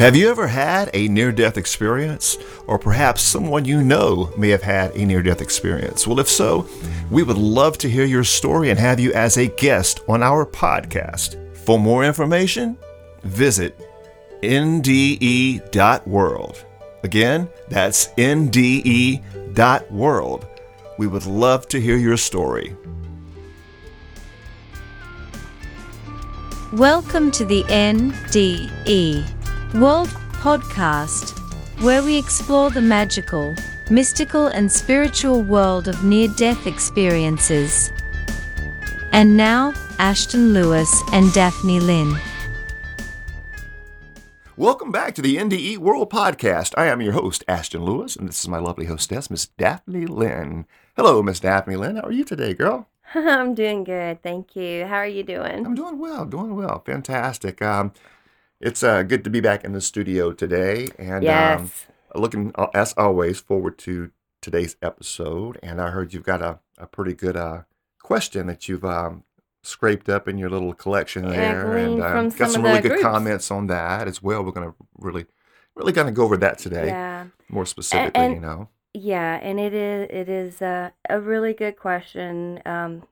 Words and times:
Have 0.00 0.16
you 0.16 0.30
ever 0.30 0.46
had 0.46 0.90
a 0.94 1.08
near 1.08 1.30
death 1.30 1.58
experience? 1.58 2.38
Or 2.66 2.78
perhaps 2.78 3.20
someone 3.20 3.66
you 3.66 3.82
know 3.82 4.32
may 4.34 4.48
have 4.48 4.62
had 4.62 4.96
a 4.96 5.04
near 5.04 5.22
death 5.22 5.42
experience? 5.42 6.06
Well, 6.06 6.20
if 6.20 6.26
so, 6.26 6.66
we 7.10 7.22
would 7.22 7.36
love 7.36 7.76
to 7.76 7.90
hear 7.90 8.06
your 8.06 8.24
story 8.24 8.70
and 8.70 8.80
have 8.80 8.98
you 8.98 9.12
as 9.12 9.36
a 9.36 9.48
guest 9.48 10.00
on 10.08 10.22
our 10.22 10.46
podcast. 10.46 11.36
For 11.54 11.78
more 11.78 12.02
information, 12.02 12.78
visit 13.24 13.78
nde.world. 14.42 15.44
Again, 17.02 17.50
that's 17.68 18.08
nde.world. 18.08 19.26
We 20.96 21.08
would 21.08 21.26
love 21.26 21.68
to 21.68 21.78
hear 21.78 21.98
your 21.98 22.16
story. 22.16 22.74
Welcome 26.72 27.30
to 27.32 27.44
the 27.44 27.64
NDE 27.64 29.39
World 29.74 30.08
Podcast, 30.32 31.38
where 31.80 32.02
we 32.02 32.18
explore 32.18 32.70
the 32.70 32.80
magical, 32.80 33.54
mystical, 33.88 34.48
and 34.48 34.70
spiritual 34.70 35.42
world 35.42 35.86
of 35.86 36.02
near 36.02 36.26
death 36.26 36.66
experiences. 36.66 37.92
And 39.12 39.36
now, 39.36 39.72
Ashton 40.00 40.52
Lewis 40.52 41.00
and 41.12 41.32
Daphne 41.32 41.78
Lynn. 41.78 42.18
Welcome 44.56 44.90
back 44.90 45.14
to 45.14 45.22
the 45.22 45.36
NDE 45.36 45.78
World 45.78 46.10
Podcast. 46.10 46.74
I 46.76 46.86
am 46.86 47.00
your 47.00 47.12
host, 47.12 47.44
Ashton 47.46 47.84
Lewis, 47.84 48.16
and 48.16 48.28
this 48.28 48.40
is 48.40 48.48
my 48.48 48.58
lovely 48.58 48.86
hostess, 48.86 49.30
Miss 49.30 49.46
Daphne 49.46 50.06
Lynn. 50.06 50.66
Hello, 50.96 51.22
Miss 51.22 51.38
Daphne 51.38 51.76
Lynn. 51.76 51.94
How 51.94 52.02
are 52.02 52.12
you 52.12 52.24
today, 52.24 52.54
girl? 52.54 52.88
I'm 53.14 53.54
doing 53.54 53.84
good, 53.84 54.20
thank 54.20 54.56
you. 54.56 54.86
How 54.86 54.96
are 54.96 55.06
you 55.06 55.22
doing? 55.22 55.64
I'm 55.64 55.76
doing 55.76 56.00
well, 56.00 56.24
doing 56.26 56.56
well. 56.56 56.82
Fantastic. 56.84 57.62
Um, 57.62 57.92
it's 58.60 58.82
uh, 58.82 59.02
good 59.02 59.24
to 59.24 59.30
be 59.30 59.40
back 59.40 59.64
in 59.64 59.72
the 59.72 59.80
studio 59.80 60.32
today, 60.32 60.88
and 60.98 61.22
yes. 61.24 61.60
um, 62.14 62.20
looking 62.20 62.52
uh, 62.56 62.66
as 62.74 62.92
always 62.96 63.40
forward 63.40 63.78
to 63.78 64.10
today's 64.42 64.76
episode. 64.82 65.58
And 65.62 65.80
I 65.80 65.90
heard 65.90 66.12
you've 66.14 66.24
got 66.24 66.42
a, 66.42 66.58
a 66.78 66.86
pretty 66.86 67.14
good 67.14 67.36
uh, 67.36 67.62
question 68.02 68.46
that 68.48 68.68
you've 68.68 68.84
um, 68.84 69.24
scraped 69.62 70.08
up 70.08 70.28
in 70.28 70.38
your 70.38 70.50
little 70.50 70.74
collection 70.74 71.24
Yeah, 71.24 71.30
there, 71.30 71.76
and 71.76 72.02
uh, 72.02 72.10
from 72.10 72.28
got 72.30 72.38
some 72.38 72.50
some 72.50 72.60
of 72.60 72.62
the 72.64 72.68
really 72.70 72.80
good 72.82 72.88
groups. 72.92 73.02
comments 73.02 73.50
on 73.50 73.66
that 73.68 74.08
as 74.08 74.22
well. 74.22 74.42
We're 74.44 74.52
gonna 74.52 74.74
really, 74.98 75.26
really 75.76 75.92
gonna 75.92 76.12
go 76.12 76.24
over 76.24 76.36
that 76.38 76.58
today, 76.58 76.86
yeah, 76.88 77.26
more 77.48 77.66
specifically. 77.66 78.22
and- 78.24 78.34
you 78.34 78.40
know, 78.40 78.68
yeah, 78.92 79.38
and 79.42 79.60
it 79.60 79.72
is 79.72 80.06
it 80.10 80.28
is 80.28 80.60
uh, 80.62 80.90
a 81.08 81.20
really 81.20 81.54
good 81.54 81.76
question. 81.76 82.60
Um, 82.66 83.04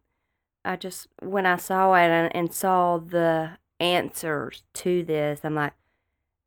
I 0.65 0.77
just 0.77 1.07
when 1.23 1.47
I 1.47 1.57
saw 1.57 1.95
it 1.95 2.09
and, 2.09 2.35
and 2.35 2.53
saw 2.53 2.99
the 2.99 3.53
answers 3.81 4.63
to 4.75 5.03
this, 5.03 5.41
I'm 5.45 5.55
like, 5.55 5.73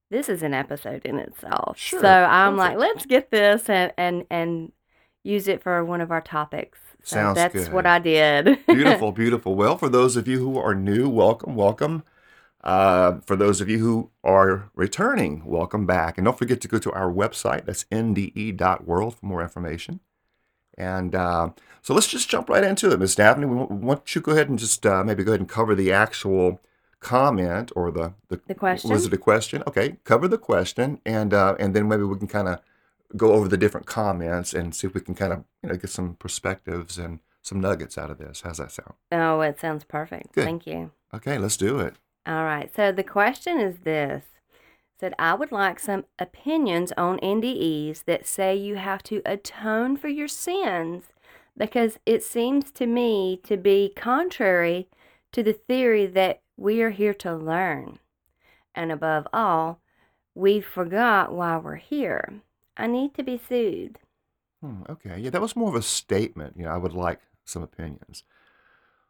this 0.10 0.28
is 0.28 0.44
an 0.44 0.54
episode 0.54 1.06
in 1.06 1.18
itself. 1.20 1.78
Sure, 1.78 2.02
So 2.02 2.08
I'm 2.08 2.58
like, 2.58 2.78
let's 2.78 3.06
get 3.06 3.32
this 3.32 3.70
and 3.70 3.94
and 3.98 4.26
and 4.30 4.72
use 5.24 5.48
it 5.48 5.64
for 5.64 5.84
one 5.86 6.02
of 6.02 6.12
our 6.12 6.22
topics. 6.22 6.80
So 7.04 7.16
Sounds 7.16 7.36
that's 7.36 7.54
good. 7.54 7.74
what 7.74 7.86
I 7.86 8.00
did. 8.00 8.60
beautiful, 8.68 9.12
beautiful. 9.12 9.56
Well, 9.56 9.78
for 9.78 9.90
those 9.90 10.18
of 10.18 10.28
you 10.28 10.40
who 10.40 10.60
are 10.60 10.76
new, 10.76 11.10
welcome, 11.10 11.56
welcome. 11.56 12.04
Uh, 12.64 13.20
for 13.26 13.36
those 13.36 13.60
of 13.60 13.70
you 13.70 13.80
who 13.80 14.12
are 14.24 14.70
returning, 14.76 15.44
welcome 15.46 15.88
back. 15.88 16.18
And 16.18 16.26
don't 16.26 16.38
forget 16.38 16.62
to 16.62 16.68
go 16.68 16.78
to 16.78 16.92
our 16.92 17.12
website. 17.12 17.66
That's 17.66 17.86
nde.world 17.86 19.16
for 19.16 19.26
more 19.26 19.42
information. 19.42 20.00
And 20.78 21.16
uh, 21.16 21.50
so 21.82 21.94
let's 21.94 22.08
just 22.08 22.30
jump 22.30 22.50
right 22.50 22.64
into 22.64 22.92
it, 22.92 23.00
Miss 23.00 23.16
Daphne. 23.16 23.46
We 23.46 23.56
want, 23.56 23.72
want 23.72 24.16
you 24.16 24.22
to 24.22 24.26
go 24.26 24.32
ahead 24.34 24.50
and 24.50 24.60
just 24.60 24.86
uh, 24.86 25.04
maybe 25.04 25.24
go 25.24 25.32
ahead 25.32 25.40
and 25.40 25.50
cover 25.50 25.74
the 25.74 25.92
actual 25.92 26.62
comment 27.02 27.72
or 27.76 27.92
the 27.92 28.14
the, 28.30 28.40
The 28.48 28.56
question? 28.56 28.92
Was 28.92 29.06
it 29.06 29.14
a 29.14 29.18
question? 29.18 29.64
Okay, 29.68 29.98
cover 30.06 30.28
the 30.30 30.38
question, 30.38 31.02
and 31.06 31.34
uh, 31.34 31.56
and 31.60 31.76
then 31.76 31.90
maybe 31.90 32.04
we 32.04 32.18
can 32.18 32.28
kind 32.28 32.48
of 32.48 32.62
go 33.18 33.34
over 33.34 33.50
the 33.50 33.58
different 33.58 33.86
comments 33.86 34.54
and 34.54 34.74
see 34.74 34.88
if 34.88 34.94
we 34.94 35.02
can 35.02 35.16
kind 35.16 35.34
of 35.34 35.44
you 35.62 35.70
know 35.70 35.76
get 35.76 35.90
some 35.90 36.16
perspectives 36.16 36.98
and 36.98 37.20
some 37.42 37.60
nuggets 37.60 37.98
out 37.98 38.10
of 38.10 38.18
this. 38.18 38.42
How's 38.42 38.60
that 38.60 38.72
sound? 38.72 38.94
oh, 39.12 39.42
it 39.42 39.60
sounds 39.60 39.84
perfect. 39.84 40.34
Good. 40.34 40.46
Thank 40.46 40.66
you. 40.66 40.92
Okay, 41.14 41.38
let's 41.38 41.58
do 41.58 41.80
it. 41.80 41.96
All 42.26 42.46
right. 42.46 42.74
So 42.74 42.92
the 42.92 43.04
question 43.04 43.60
is 43.60 43.80
this. 43.80 44.26
Said 45.00 45.16
I 45.18 45.34
would 45.34 45.52
like 45.52 45.80
some 45.80 46.06
opinions 46.20 46.94
on 46.96 47.18
NDEs 47.20 48.06
that 48.06 48.28
say 48.28 48.56
you 48.56 48.76
have 48.76 49.02
to 49.04 49.24
atone 49.26 49.98
for 49.98 50.08
your 50.08 50.28
sins 50.28 51.06
because 51.58 51.98
it 52.06 52.24
seems 52.24 52.72
to 52.74 52.86
me 52.86 53.40
to 53.44 53.58
be 53.58 53.92
contrary 53.96 54.88
to 55.32 55.42
the 55.42 55.54
theory 55.54 56.06
that 56.06 56.41
we 56.62 56.82
are 56.82 56.92
here 56.92 57.14
to 57.16 57.36
learn. 57.36 57.98
And 58.76 58.92
above 58.92 59.28
all, 59.34 59.82
we 60.36 60.62
forgot 60.62 61.34
why 61.34 61.58
we're 61.58 61.76
here. 61.76 62.42
I 62.78 62.88
need 62.88 63.16
to 63.16 63.24
be 63.24 63.42
soothed. 63.50 63.98
Hmm, 64.62 64.84
okay, 64.88 65.18
yeah, 65.20 65.32
that 65.32 65.42
was 65.42 65.56
more 65.56 65.70
of 65.70 65.76
a 65.76 65.82
statement. 65.82 66.56
You 66.56 66.66
know, 66.66 66.72
I 66.72 66.78
would 66.78 66.94
like 66.94 67.20
some 67.44 67.64
opinions. 67.64 68.24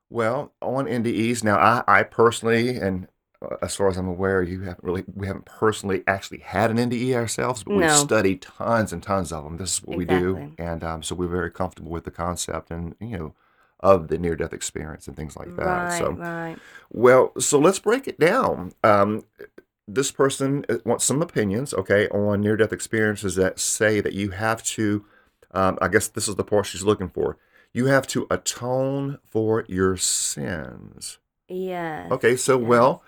Well, 0.09 0.53
on 0.61 0.85
NDEs 0.85 1.43
now, 1.43 1.57
I, 1.57 1.83
I 1.87 2.03
personally, 2.03 2.77
and 2.77 3.07
uh, 3.41 3.57
as 3.61 3.75
far 3.75 3.89
as 3.89 3.97
I'm 3.97 4.07
aware, 4.07 4.41
you 4.41 4.61
haven't 4.61 4.83
really, 4.83 5.03
we 5.13 5.27
haven't 5.27 5.45
personally 5.45 6.03
actually 6.07 6.39
had 6.39 6.71
an 6.71 6.77
NDE 6.77 7.13
ourselves, 7.13 7.63
but 7.63 7.75
we've 7.75 7.91
studied 7.91 8.41
tons 8.41 8.93
and 8.93 9.03
tons 9.03 9.31
of 9.33 9.43
them. 9.43 9.57
This 9.57 9.75
is 9.75 9.83
what 9.83 9.97
we 9.97 10.05
do, 10.05 10.53
and 10.57 10.83
um, 10.83 11.03
so 11.03 11.15
we're 11.15 11.27
very 11.27 11.51
comfortable 11.51 11.91
with 11.91 12.05
the 12.05 12.11
concept 12.11 12.71
and 12.71 12.95
you 12.99 13.17
know 13.17 13.35
of 13.81 14.07
the 14.07 14.17
near-death 14.17 14.53
experience 14.53 15.07
and 15.07 15.15
things 15.15 15.35
like 15.35 15.55
that. 15.55 15.65
right, 15.65 15.97
so, 15.97 16.11
right. 16.11 16.57
Well, 16.91 17.31
so 17.39 17.59
let's 17.59 17.79
break 17.79 18.07
it 18.07 18.19
down. 18.19 18.73
Um, 18.83 19.25
this 19.87 20.11
person 20.11 20.65
uh, 20.69 20.77
wants 20.85 21.05
some 21.05 21.21
opinions, 21.21 21.73
okay, 21.73 22.07
on 22.09 22.41
near 22.41 22.55
death 22.55 22.73
experiences 22.73 23.35
that 23.35 23.59
say 23.59 23.99
that 24.01 24.13
you 24.13 24.31
have 24.31 24.63
to, 24.63 25.05
um, 25.51 25.77
I 25.81 25.87
guess 25.87 26.07
this 26.07 26.27
is 26.27 26.35
the 26.35 26.43
part 26.43 26.67
she's 26.67 26.83
looking 26.83 27.09
for. 27.09 27.37
You 27.73 27.87
have 27.87 28.05
to 28.07 28.27
atone 28.29 29.19
for 29.25 29.65
your 29.67 29.97
sins. 29.97 31.19
Yes. 31.47 32.11
Okay, 32.11 32.35
so, 32.35 32.59
yes. 32.59 32.67
well, 32.67 33.03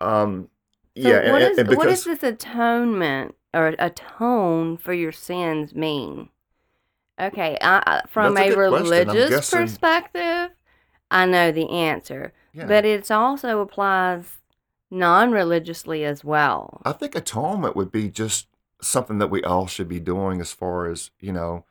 um, 0.00 0.48
So 0.96 1.08
yeah, 1.08 1.30
what 1.30 1.42
and, 1.42 1.52
is 1.52 1.58
and 1.58 1.76
what 1.76 1.88
does 1.88 2.04
this 2.04 2.22
atonement 2.22 3.34
or 3.52 3.74
atone 3.78 4.78
for 4.78 4.94
your 4.94 5.12
sins 5.12 5.74
mean? 5.74 6.30
Okay, 7.18 7.56
I, 7.60 7.82
I- 7.86 8.02
from 8.08 8.36
a 8.36 8.40
a, 8.40 8.48
good 8.48 8.54
question. 8.54 8.86
I'm 8.86 8.90
religious 8.90 9.30
guessing- 9.30 9.58
perspective, 9.60 10.50
I 11.10 11.26
know 11.26 11.52
the 11.52 11.70
answer, 11.70 12.32
yeah, 12.52 12.66
but 12.66 12.84
it 12.84 13.10
also 13.10 13.60
applies 13.60 14.38
non-religiously 14.90 16.04
as 16.04 16.24
well. 16.24 16.80
I 16.84 16.92
think 16.92 17.14
atonement 17.14 17.76
would 17.76 17.90
be 17.90 18.08
just 18.08 18.46
something 18.80 19.18
that 19.18 19.30
we 19.30 19.42
all 19.42 19.66
should 19.66 19.88
be 19.88 20.00
doing 20.00 20.40
as 20.40 20.52
far 20.52 20.86
as, 20.90 21.10
you 21.20 21.32
know, 21.32 21.64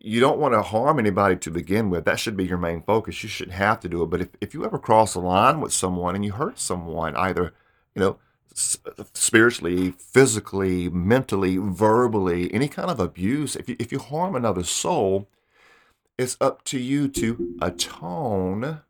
you 0.00 0.20
don't 0.20 0.38
want 0.38 0.52
to 0.54 0.62
harm 0.62 0.98
anybody 0.98 1.36
to 1.36 1.50
begin 1.50 1.90
with. 1.90 2.04
That 2.04 2.20
should 2.20 2.36
be 2.36 2.44
your 2.44 2.58
main 2.58 2.82
focus. 2.82 3.22
You 3.22 3.28
shouldn't 3.28 3.56
have 3.56 3.80
to 3.80 3.88
do 3.88 4.02
it. 4.02 4.06
But 4.10 4.20
if, 4.20 4.28
if 4.40 4.54
you 4.54 4.64
ever 4.64 4.78
cross 4.78 5.14
a 5.14 5.20
line 5.20 5.60
with 5.60 5.72
someone 5.72 6.14
and 6.14 6.24
you 6.24 6.32
hurt 6.32 6.58
someone, 6.58 7.16
either, 7.16 7.54
you 7.94 8.00
know, 8.00 8.18
spiritually, 8.54 9.90
physically, 9.92 10.88
mentally, 10.88 11.56
verbally, 11.58 12.52
any 12.54 12.68
kind 12.68 12.90
of 12.90 13.00
abuse, 13.00 13.56
if 13.56 13.68
you, 13.68 13.76
if 13.78 13.92
you 13.92 13.98
harm 13.98 14.34
another 14.36 14.62
soul, 14.62 15.28
it's 16.16 16.36
up 16.40 16.62
to 16.64 16.78
you 16.78 17.08
to 17.08 17.58
atone, 17.60 18.80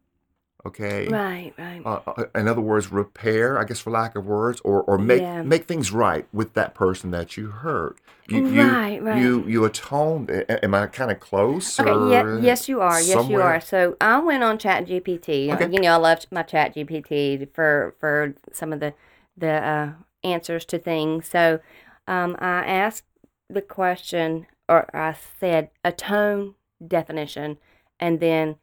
okay? 0.66 1.08
Right, 1.08 1.54
right. 1.58 1.82
uh, 1.84 2.00
uh, 2.06 2.24
in 2.34 2.48
other 2.48 2.60
words, 2.60 2.92
repair, 2.92 3.58
I 3.58 3.64
guess, 3.64 3.80
for 3.80 3.90
lack 3.90 4.14
of 4.14 4.26
words, 4.26 4.60
or 4.62 4.82
or 4.82 4.98
make 4.98 5.22
Yeah. 5.22 5.42
make 5.42 5.64
things 5.64 5.90
right 5.92 6.26
with 6.32 6.54
that 6.54 6.74
person 6.74 7.10
that 7.12 7.36
you 7.36 7.48
hurt. 7.48 7.98
You, 8.28 8.42
Right, 8.42 9.00
you, 9.00 9.06
right. 9.06 9.18
You 9.18 9.44
you 9.46 9.64
atone. 9.64 10.28
Am 10.48 10.74
I 10.74 10.86
kind 10.86 11.10
of 11.10 11.20
close? 11.20 11.78
Okay, 11.78 11.92
yeah, 12.10 12.40
yes, 12.42 12.68
you 12.68 12.80
are. 12.80 13.00
Yes, 13.00 13.28
you 13.28 13.40
are. 13.40 13.60
So 13.60 13.96
I 14.00 14.18
went 14.18 14.42
on 14.42 14.58
Chat 14.58 14.86
GPT. 14.86 15.52
Okay. 15.52 15.70
You 15.70 15.80
know, 15.80 15.92
I 15.92 15.96
love 15.96 16.26
my 16.30 16.42
Chat 16.42 16.74
GPT 16.74 17.48
for 17.54 17.94
for 18.00 18.34
some 18.52 18.72
of 18.72 18.80
the 18.80 18.94
the 19.36 19.50
uh, 19.50 19.92
answers 20.22 20.64
to 20.66 20.78
things. 20.78 21.28
So 21.28 21.60
um, 22.06 22.36
I 22.38 22.64
asked 22.66 23.04
the 23.48 23.62
question, 23.62 24.46
or 24.68 24.88
I 24.96 25.14
said 25.38 25.70
a 25.84 25.92
tone 25.92 26.54
definition, 26.86 27.58
and 28.00 28.20
then 28.20 28.56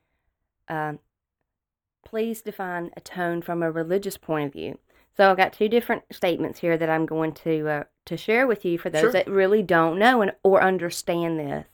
um, 0.67 0.99
please 2.05 2.41
define 2.41 2.91
atone 2.97 3.41
from 3.41 3.63
a 3.63 3.71
religious 3.71 4.17
point 4.17 4.47
of 4.47 4.53
view. 4.53 4.77
So 5.15 5.29
I've 5.29 5.37
got 5.37 5.53
two 5.53 5.67
different 5.67 6.03
statements 6.11 6.59
here 6.59 6.77
that 6.77 6.89
I'm 6.89 7.05
going 7.05 7.33
to 7.33 7.67
uh, 7.67 7.83
to 8.05 8.17
share 8.17 8.47
with 8.47 8.65
you 8.65 8.77
for 8.77 8.89
those 8.89 9.01
Sure. 9.01 9.11
that 9.11 9.27
really 9.27 9.61
don't 9.61 9.99
know 9.99 10.21
and 10.21 10.31
or 10.43 10.61
understand 10.63 11.37
this. 11.39 11.67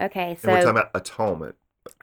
Okay, 0.00 0.30
And 0.30 0.38
we're 0.44 0.56
talking 0.62 0.70
about 0.70 0.90
atonement. 0.94 1.54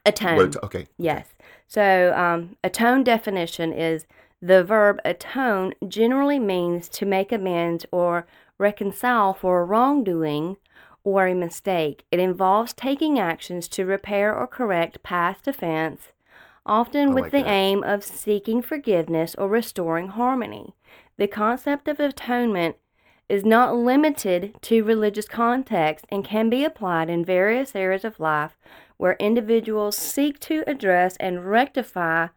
atone. 0.06 0.36
What 0.36 0.46
it- 0.56 0.62
okay. 0.64 0.86
Yes. 0.96 1.26
So, 1.66 2.12
um, 2.16 2.56
tone 2.72 3.04
definition 3.04 3.72
is 3.72 4.06
the 4.42 4.64
verb 4.64 4.98
atone 5.04 5.74
generally 5.86 6.38
means 6.38 6.88
to 6.88 7.06
make 7.06 7.32
amends 7.32 7.84
or 7.92 8.26
reconcile 8.58 9.34
for 9.34 9.60
a 9.60 9.64
wrongdoing 9.64 10.56
or 11.04 11.26
a 11.26 11.34
mistake. 11.34 12.04
It 12.10 12.20
involves 12.20 12.72
taking 12.72 13.18
actions 13.18 13.68
to 13.68 13.84
repair 13.84 14.34
or 14.34 14.46
correct 14.46 15.02
past 15.02 15.46
offense, 15.48 16.12
often 16.64 17.10
I 17.10 17.14
with 17.14 17.24
like 17.24 17.32
the 17.32 17.42
that. 17.42 17.50
aim 17.50 17.82
of 17.82 18.04
seeking 18.04 18.62
forgiveness 18.62 19.34
or 19.36 19.48
restoring 19.48 20.08
harmony. 20.08 20.74
The 21.16 21.26
concept 21.26 21.88
of 21.88 22.00
atonement 22.00 22.76
is 23.28 23.44
not 23.44 23.76
limited 23.76 24.56
to 24.62 24.82
religious 24.82 25.28
context 25.28 26.04
and 26.10 26.24
can 26.24 26.50
be 26.50 26.64
applied 26.64 27.08
in 27.08 27.24
various 27.24 27.76
areas 27.76 28.04
of 28.04 28.18
life 28.18 28.56
where 28.96 29.16
individuals 29.20 29.96
seek 29.96 30.38
to 30.40 30.64
address 30.66 31.16
and 31.18 31.48
rectify 31.48 32.28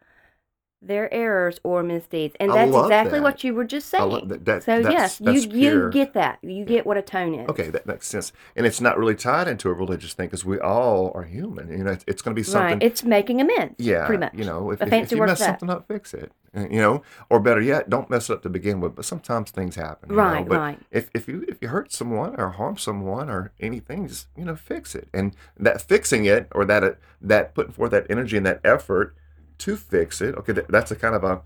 their 0.86 1.12
errors 1.12 1.58
or 1.64 1.82
misdeeds. 1.82 2.34
And 2.40 2.50
that's 2.52 2.74
exactly 2.74 3.18
that. 3.18 3.22
what 3.22 3.44
you 3.44 3.54
were 3.54 3.64
just 3.64 3.88
saying. 3.88 4.28
that- 4.28 4.44
that- 4.44 4.62
so 4.64 4.82
that's- 4.82 4.92
yes, 4.92 5.18
that's 5.18 5.44
you 5.44 5.50
pure. 5.50 5.84
you 5.86 5.90
get 5.90 6.12
that. 6.14 6.38
You 6.42 6.64
get 6.64 6.86
what 6.86 6.96
a 6.96 7.02
tone 7.02 7.34
is. 7.34 7.48
Okay, 7.48 7.70
that 7.70 7.86
makes 7.86 8.06
sense. 8.06 8.32
And 8.56 8.66
it's 8.66 8.80
not 8.80 8.98
really 8.98 9.14
tied 9.14 9.48
into 9.48 9.68
a 9.68 9.72
religious 9.72 10.12
thing 10.14 10.26
because 10.26 10.44
we 10.44 10.58
all 10.60 11.12
are 11.14 11.24
human. 11.24 11.70
You 11.70 11.84
know, 11.84 11.92
it's, 11.92 12.04
it's 12.06 12.22
going 12.22 12.34
to 12.34 12.38
be 12.38 12.42
something. 12.44 12.74
Right. 12.78 12.82
It's 12.82 13.02
making 13.04 13.40
amends. 13.40 13.74
yeah, 13.78 14.06
Pretty 14.06 14.20
much. 14.20 14.34
You 14.34 14.44
know, 14.44 14.70
if, 14.70 14.82
if- 14.82 14.88
fancy 14.88 15.14
if 15.16 15.20
you 15.20 15.26
mess 15.26 15.38
something 15.38 15.70
up, 15.70 15.86
fix 15.88 16.12
it. 16.14 16.32
Uh, 16.56 16.66
You 16.70 16.80
know, 16.80 17.02
or 17.30 17.40
better 17.40 17.60
yet, 17.60 17.90
don't 17.90 18.08
mess 18.08 18.30
it 18.30 18.34
up 18.34 18.42
to 18.42 18.48
begin 18.48 18.80
with. 18.80 18.94
But 18.94 19.04
sometimes 19.04 19.50
things 19.50 19.74
happen. 19.74 20.14
Right, 20.14 20.46
But 20.48 20.58
right. 20.58 20.78
If 20.92 21.10
if 21.12 21.26
you 21.26 21.44
if 21.48 21.58
you 21.60 21.68
hurt 21.68 21.90
someone 21.92 22.36
or 22.38 22.50
harm 22.50 22.76
someone 22.76 23.28
or 23.28 23.50
anything, 23.60 24.06
just 24.06 24.28
you 24.36 24.44
know, 24.44 24.54
fix 24.54 24.94
it. 24.94 25.08
And 25.12 25.34
that 25.58 25.82
fixing 25.82 26.26
it 26.26 26.46
or 26.52 26.64
that 26.66 26.84
uh, 26.84 26.90
that 27.20 27.54
putting 27.54 27.72
forth 27.72 27.90
that 27.90 28.06
energy 28.08 28.36
and 28.36 28.46
that 28.46 28.60
effort 28.62 29.16
to 29.58 29.76
fix 29.76 30.20
it. 30.20 30.34
Okay, 30.36 30.52
that's 30.68 30.90
a 30.90 30.96
kind 30.96 31.14
of 31.14 31.24
a 31.24 31.42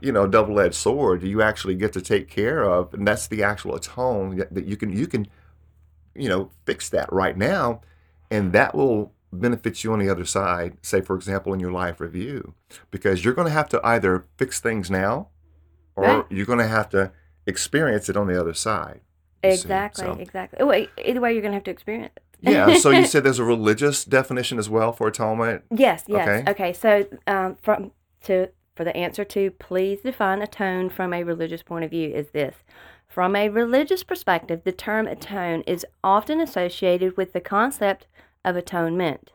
you 0.00 0.12
know 0.12 0.26
double-edged 0.26 0.74
sword. 0.74 1.22
You 1.22 1.42
actually 1.42 1.74
get 1.74 1.92
to 1.94 2.00
take 2.00 2.28
care 2.28 2.64
of, 2.64 2.94
and 2.94 3.06
that's 3.06 3.26
the 3.26 3.42
actual 3.42 3.74
atone 3.74 4.36
that, 4.50 4.64
you 4.66 4.76
can 4.76 4.90
you 4.92 5.06
can 5.06 5.26
you 6.14 6.28
know 6.28 6.50
fix 6.64 6.88
that 6.90 7.12
right 7.12 7.36
now, 7.36 7.80
and 8.30 8.52
that 8.52 8.74
will 8.74 9.12
benefit 9.32 9.84
you 9.84 9.92
on 9.92 9.98
the 9.98 10.08
other 10.08 10.24
side. 10.24 10.76
Say, 10.82 11.00
for 11.00 11.14
example, 11.14 11.52
in 11.52 11.60
your 11.60 11.70
life 11.72 12.00
review, 12.00 12.54
because 12.90 13.24
you're 13.24 13.34
going 13.34 13.46
to 13.46 13.52
have 13.52 13.68
to 13.68 13.80
either 13.86 14.24
fix 14.36 14.58
things 14.60 14.90
now, 14.90 15.28
or 15.96 16.04
Right. 16.04 16.24
you're 16.30 16.46
going 16.46 16.58
to 16.58 16.66
have 16.66 16.88
to 16.90 17.12
experience 17.46 18.08
it 18.08 18.16
on 18.16 18.26
the 18.26 18.38
other 18.40 18.54
side. 18.54 19.00
Exactly. 19.42 20.04
So- 20.04 20.12
Exactly. 20.18 20.88
Either 21.04 21.20
way, 21.20 21.32
you're 21.32 21.42
going 21.42 21.52
to 21.52 21.56
have 21.56 21.64
to 21.64 21.70
experience 21.70 22.12
it. 22.16 22.22
Yeah. 22.42 22.74
So 22.74 22.90
you 22.90 23.04
said 23.06 23.24
there's 23.24 23.38
a 23.38 23.44
religious 23.44 24.04
definition 24.04 24.58
as 24.58 24.68
well 24.68 24.92
for 24.92 25.06
atonement. 25.08 25.64
Yes, 25.70 26.04
yes. 26.06 26.28
Okay. 26.28 26.50
Okay. 26.50 26.72
So, 26.72 27.06
um, 27.26 27.56
from 27.62 27.92
to 28.24 28.48
for 28.74 28.84
the 28.84 28.96
answer 28.96 29.24
to 29.24 29.50
please 29.52 30.00
define 30.00 30.40
atone 30.40 30.88
from 30.88 31.12
a 31.12 31.22
religious 31.22 31.62
point 31.62 31.84
of 31.84 31.90
view 31.90 32.10
is 32.10 32.30
this. 32.30 32.56
From 33.06 33.34
a 33.34 33.48
religious 33.48 34.04
perspective, 34.04 34.62
the 34.64 34.72
term 34.72 35.06
atone 35.06 35.62
is 35.66 35.84
often 36.04 36.40
associated 36.40 37.16
with 37.16 37.32
the 37.32 37.40
concept 37.40 38.06
of 38.44 38.56
atonement. 38.56 39.32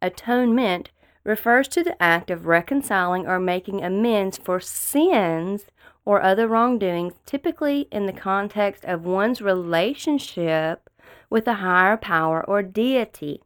Atonement 0.00 0.90
refers 1.24 1.66
to 1.68 1.82
the 1.82 2.00
act 2.00 2.30
of 2.30 2.46
reconciling 2.46 3.26
or 3.26 3.40
making 3.40 3.82
amends 3.82 4.38
for 4.38 4.60
sins 4.60 5.66
or 6.04 6.22
other 6.22 6.46
wrongdoings, 6.46 7.14
typically 7.26 7.88
in 7.90 8.06
the 8.06 8.12
context 8.12 8.84
of 8.84 9.04
one's 9.04 9.42
relationship 9.42 10.88
with 11.30 11.46
a 11.46 11.54
higher 11.54 11.96
power 11.96 12.44
or 12.44 12.62
deity. 12.62 13.42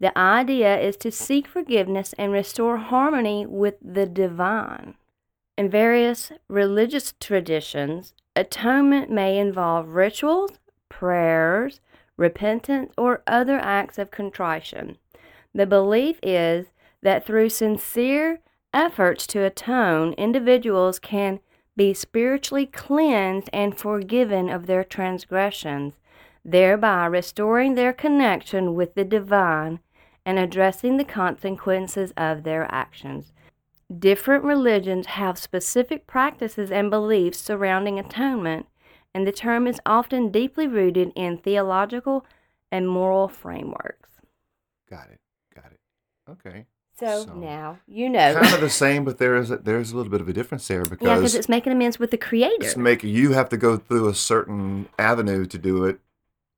The 0.00 0.16
idea 0.16 0.78
is 0.78 0.96
to 0.98 1.10
seek 1.10 1.46
forgiveness 1.46 2.14
and 2.18 2.32
restore 2.32 2.76
harmony 2.76 3.46
with 3.46 3.74
the 3.82 4.06
divine. 4.06 4.94
In 5.56 5.68
various 5.68 6.30
religious 6.46 7.14
traditions, 7.18 8.14
atonement 8.36 9.10
may 9.10 9.38
involve 9.38 9.88
rituals, 9.88 10.52
prayers, 10.88 11.80
repentance, 12.16 12.92
or 12.96 13.22
other 13.26 13.58
acts 13.58 13.98
of 13.98 14.12
contrition. 14.12 14.98
The 15.52 15.66
belief 15.66 16.20
is 16.22 16.66
that 17.02 17.26
through 17.26 17.48
sincere 17.48 18.38
efforts 18.72 19.26
to 19.28 19.44
atone, 19.44 20.12
individuals 20.12 20.98
can 20.98 21.40
be 21.76 21.94
spiritually 21.94 22.66
cleansed 22.66 23.48
and 23.52 23.76
forgiven 23.76 24.48
of 24.48 24.66
their 24.66 24.84
transgressions, 24.84 25.94
thereby 26.50 27.06
restoring 27.06 27.74
their 27.74 27.92
connection 27.92 28.74
with 28.74 28.94
the 28.94 29.04
divine 29.04 29.80
and 30.24 30.38
addressing 30.38 30.96
the 30.96 31.04
consequences 31.04 32.12
of 32.16 32.42
their 32.42 32.66
actions. 32.72 33.32
Different 33.96 34.44
religions 34.44 35.06
have 35.06 35.38
specific 35.38 36.06
practices 36.06 36.70
and 36.70 36.90
beliefs 36.90 37.38
surrounding 37.38 37.98
atonement, 37.98 38.66
and 39.14 39.26
the 39.26 39.32
term 39.32 39.66
is 39.66 39.80
often 39.86 40.30
deeply 40.30 40.66
rooted 40.66 41.12
in 41.16 41.38
theological 41.38 42.26
and 42.70 42.88
moral 42.88 43.28
frameworks. 43.28 44.10
Got 44.90 45.08
it. 45.10 45.20
Got 45.54 45.72
it. 45.72 45.80
Okay. 46.30 46.66
So, 46.98 47.24
So- 47.24 47.34
now 47.34 47.78
you 47.86 48.10
know. 48.10 48.34
Kind 48.34 48.54
of 48.54 48.60
the 48.60 48.68
same, 48.68 49.04
but 49.04 49.18
there 49.18 49.36
is 49.36 49.50
a, 49.50 49.56
there's 49.58 49.92
a 49.92 49.96
little 49.96 50.10
bit 50.10 50.20
of 50.20 50.28
a 50.28 50.32
difference 50.32 50.66
there 50.68 50.82
because 50.82 51.06
yeah, 51.06 51.14
because 51.16 51.34
it's 51.34 51.48
making 51.48 51.72
amends 51.72 51.98
with 51.98 52.10
the 52.10 52.18
Creator. 52.18 52.56
it's 52.66 52.76
make 52.76 53.02
you 53.02 53.32
have 53.32 53.48
to 53.50 53.56
go 53.56 53.76
through 53.76 54.08
a 54.08 54.14
certain 54.14 54.88
avenue 54.98 55.46
to 55.46 55.56
do 55.58 55.84
it, 55.84 56.00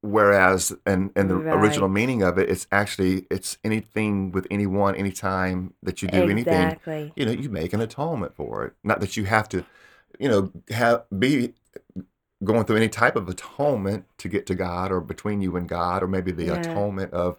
whereas 0.03 0.73
and 0.87 1.11
and 1.17 1.31
the 1.31 1.37
Right. 1.37 1.53
original 1.53 1.89
meaning 1.89 2.23
of 2.23 2.39
it, 2.39 2.51
it's 2.51 2.67
actually 2.73 3.27
it's 3.31 3.59
anything 3.65 4.33
with 4.33 4.47
anyone, 4.51 4.95
anytime 4.97 5.75
that 5.83 6.03
you 6.03 6.09
do 6.09 6.29
anything, 6.31 6.79
you 7.17 7.27
know, 7.27 7.33
you 7.33 7.49
make 7.51 7.73
an 7.73 7.81
atonement 7.81 8.35
for 8.37 8.65
it. 8.67 8.75
Not 8.85 9.01
that 9.01 9.17
you 9.17 9.25
have 9.25 9.49
to, 9.51 9.65
you 10.19 10.29
know, 10.29 10.53
have 10.71 11.05
be 11.19 11.55
going 12.45 12.65
through 12.65 12.77
any 12.77 12.89
type 12.89 13.17
of 13.17 13.29
atonement 13.29 14.07
to 14.19 14.29
get 14.29 14.47
to 14.47 14.55
God 14.55 14.93
or 14.93 15.01
between 15.01 15.41
you 15.43 15.57
and 15.57 15.69
God 15.69 16.03
or 16.03 16.09
maybe 16.09 16.33
the 16.33 16.49
Yeah. 16.49 16.55
atonement 16.57 17.13
of 17.13 17.39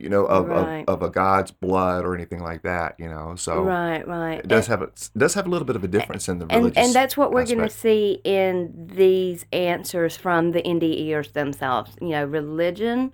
you 0.00 0.08
know 0.08 0.24
of, 0.26 0.48
Right. 0.48 0.84
of 0.88 1.00
of 1.00 1.08
a 1.08 1.10
God's 1.10 1.50
blood 1.50 2.04
or 2.04 2.14
anything 2.14 2.40
like 2.40 2.62
that, 2.62 2.96
you 2.98 3.08
know. 3.08 3.34
So 3.36 3.62
right, 3.62 4.06
right. 4.06 4.38
it 4.40 4.48
does 4.48 4.66
have 4.66 4.82
a 4.82 4.90
does 5.16 5.34
have 5.34 5.46
a 5.46 5.50
little 5.50 5.66
bit 5.66 5.76
of 5.76 5.84
a 5.84 5.88
difference 5.88 6.28
in 6.28 6.38
the 6.38 6.46
and, 6.46 6.64
religious 6.64 6.86
and 6.86 6.94
that's 6.94 7.16
what 7.16 7.32
we're 7.32 7.46
going 7.46 7.58
to 7.58 7.70
see 7.70 8.20
in 8.24 8.88
these 8.94 9.44
answers 9.52 10.16
from 10.16 10.52
the 10.52 10.62
NDEers 10.62 11.32
themselves. 11.32 11.96
You 12.00 12.10
know, 12.10 12.24
religion 12.24 13.12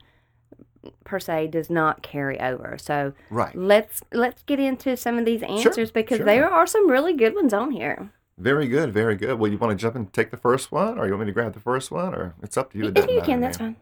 per 1.05 1.19
se 1.19 1.49
does 1.49 1.71
not 1.71 2.03
carry 2.03 2.39
over. 2.41 2.77
So 2.79 3.13
right. 3.31 3.55
let's 3.57 4.03
let's 4.13 4.43
get 4.43 4.61
into 4.61 4.97
some 4.97 5.19
of 5.19 5.25
these 5.25 5.43
answers 5.43 5.91
because 5.91 6.19
sure. 6.19 6.27
there 6.27 6.49
are 6.49 6.67
some 6.67 6.91
really 6.91 7.15
good 7.15 7.35
ones 7.35 7.53
on 7.53 7.71
here. 7.71 8.11
Very 8.39 8.69
good, 8.69 8.93
very 8.93 9.17
good. 9.17 9.39
Well, 9.39 9.51
you 9.51 9.57
want 9.57 9.79
to 9.79 9.83
jump 9.83 9.97
and 9.97 10.13
take 10.13 10.31
the 10.31 10.37
first 10.37 10.71
one, 10.71 10.99
or 10.99 11.07
you 11.07 11.13
want 11.13 11.21
me 11.21 11.27
to 11.27 11.33
grab 11.33 11.55
the 11.55 11.61
first 11.61 11.91
one, 11.91 12.15
or 12.15 12.35
it's 12.43 12.59
up 12.59 12.71
to 12.73 12.79
you. 12.79 12.93
If 12.95 13.09
you 13.09 13.23
can, 13.23 13.41
that's 13.41 13.57
fine. 13.57 13.77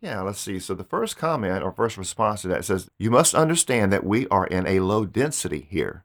Yeah, 0.00 0.22
let's 0.22 0.40
see. 0.40 0.58
So 0.58 0.74
the 0.74 0.84
first 0.84 1.16
comment 1.16 1.62
or 1.62 1.72
first 1.72 1.98
response 1.98 2.42
to 2.42 2.48
that 2.48 2.64
says, 2.64 2.88
You 2.98 3.10
must 3.10 3.34
understand 3.34 3.92
that 3.92 4.04
we 4.04 4.26
are 4.28 4.46
in 4.46 4.66
a 4.66 4.80
low 4.80 5.04
density 5.04 5.66
here. 5.68 6.04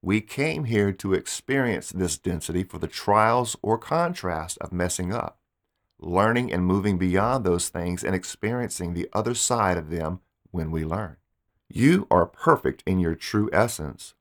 We 0.00 0.20
came 0.20 0.64
here 0.64 0.92
to 0.92 1.14
experience 1.14 1.90
this 1.90 2.16
density 2.16 2.62
for 2.62 2.78
the 2.78 2.86
trials 2.86 3.56
or 3.60 3.76
contrast 3.76 4.56
of 4.58 4.72
messing 4.72 5.12
up, 5.12 5.38
learning 5.98 6.52
and 6.52 6.64
moving 6.64 6.96
beyond 6.96 7.44
those 7.44 7.68
things 7.68 8.02
and 8.02 8.14
experiencing 8.14 8.94
the 8.94 9.08
other 9.12 9.34
side 9.34 9.76
of 9.76 9.90
them 9.90 10.20
when 10.50 10.70
we 10.70 10.84
learn. 10.84 11.16
You 11.68 12.06
are 12.10 12.26
perfect 12.26 12.82
in 12.86 13.00
your 13.00 13.14
true 13.14 13.50
essence. 13.52 14.14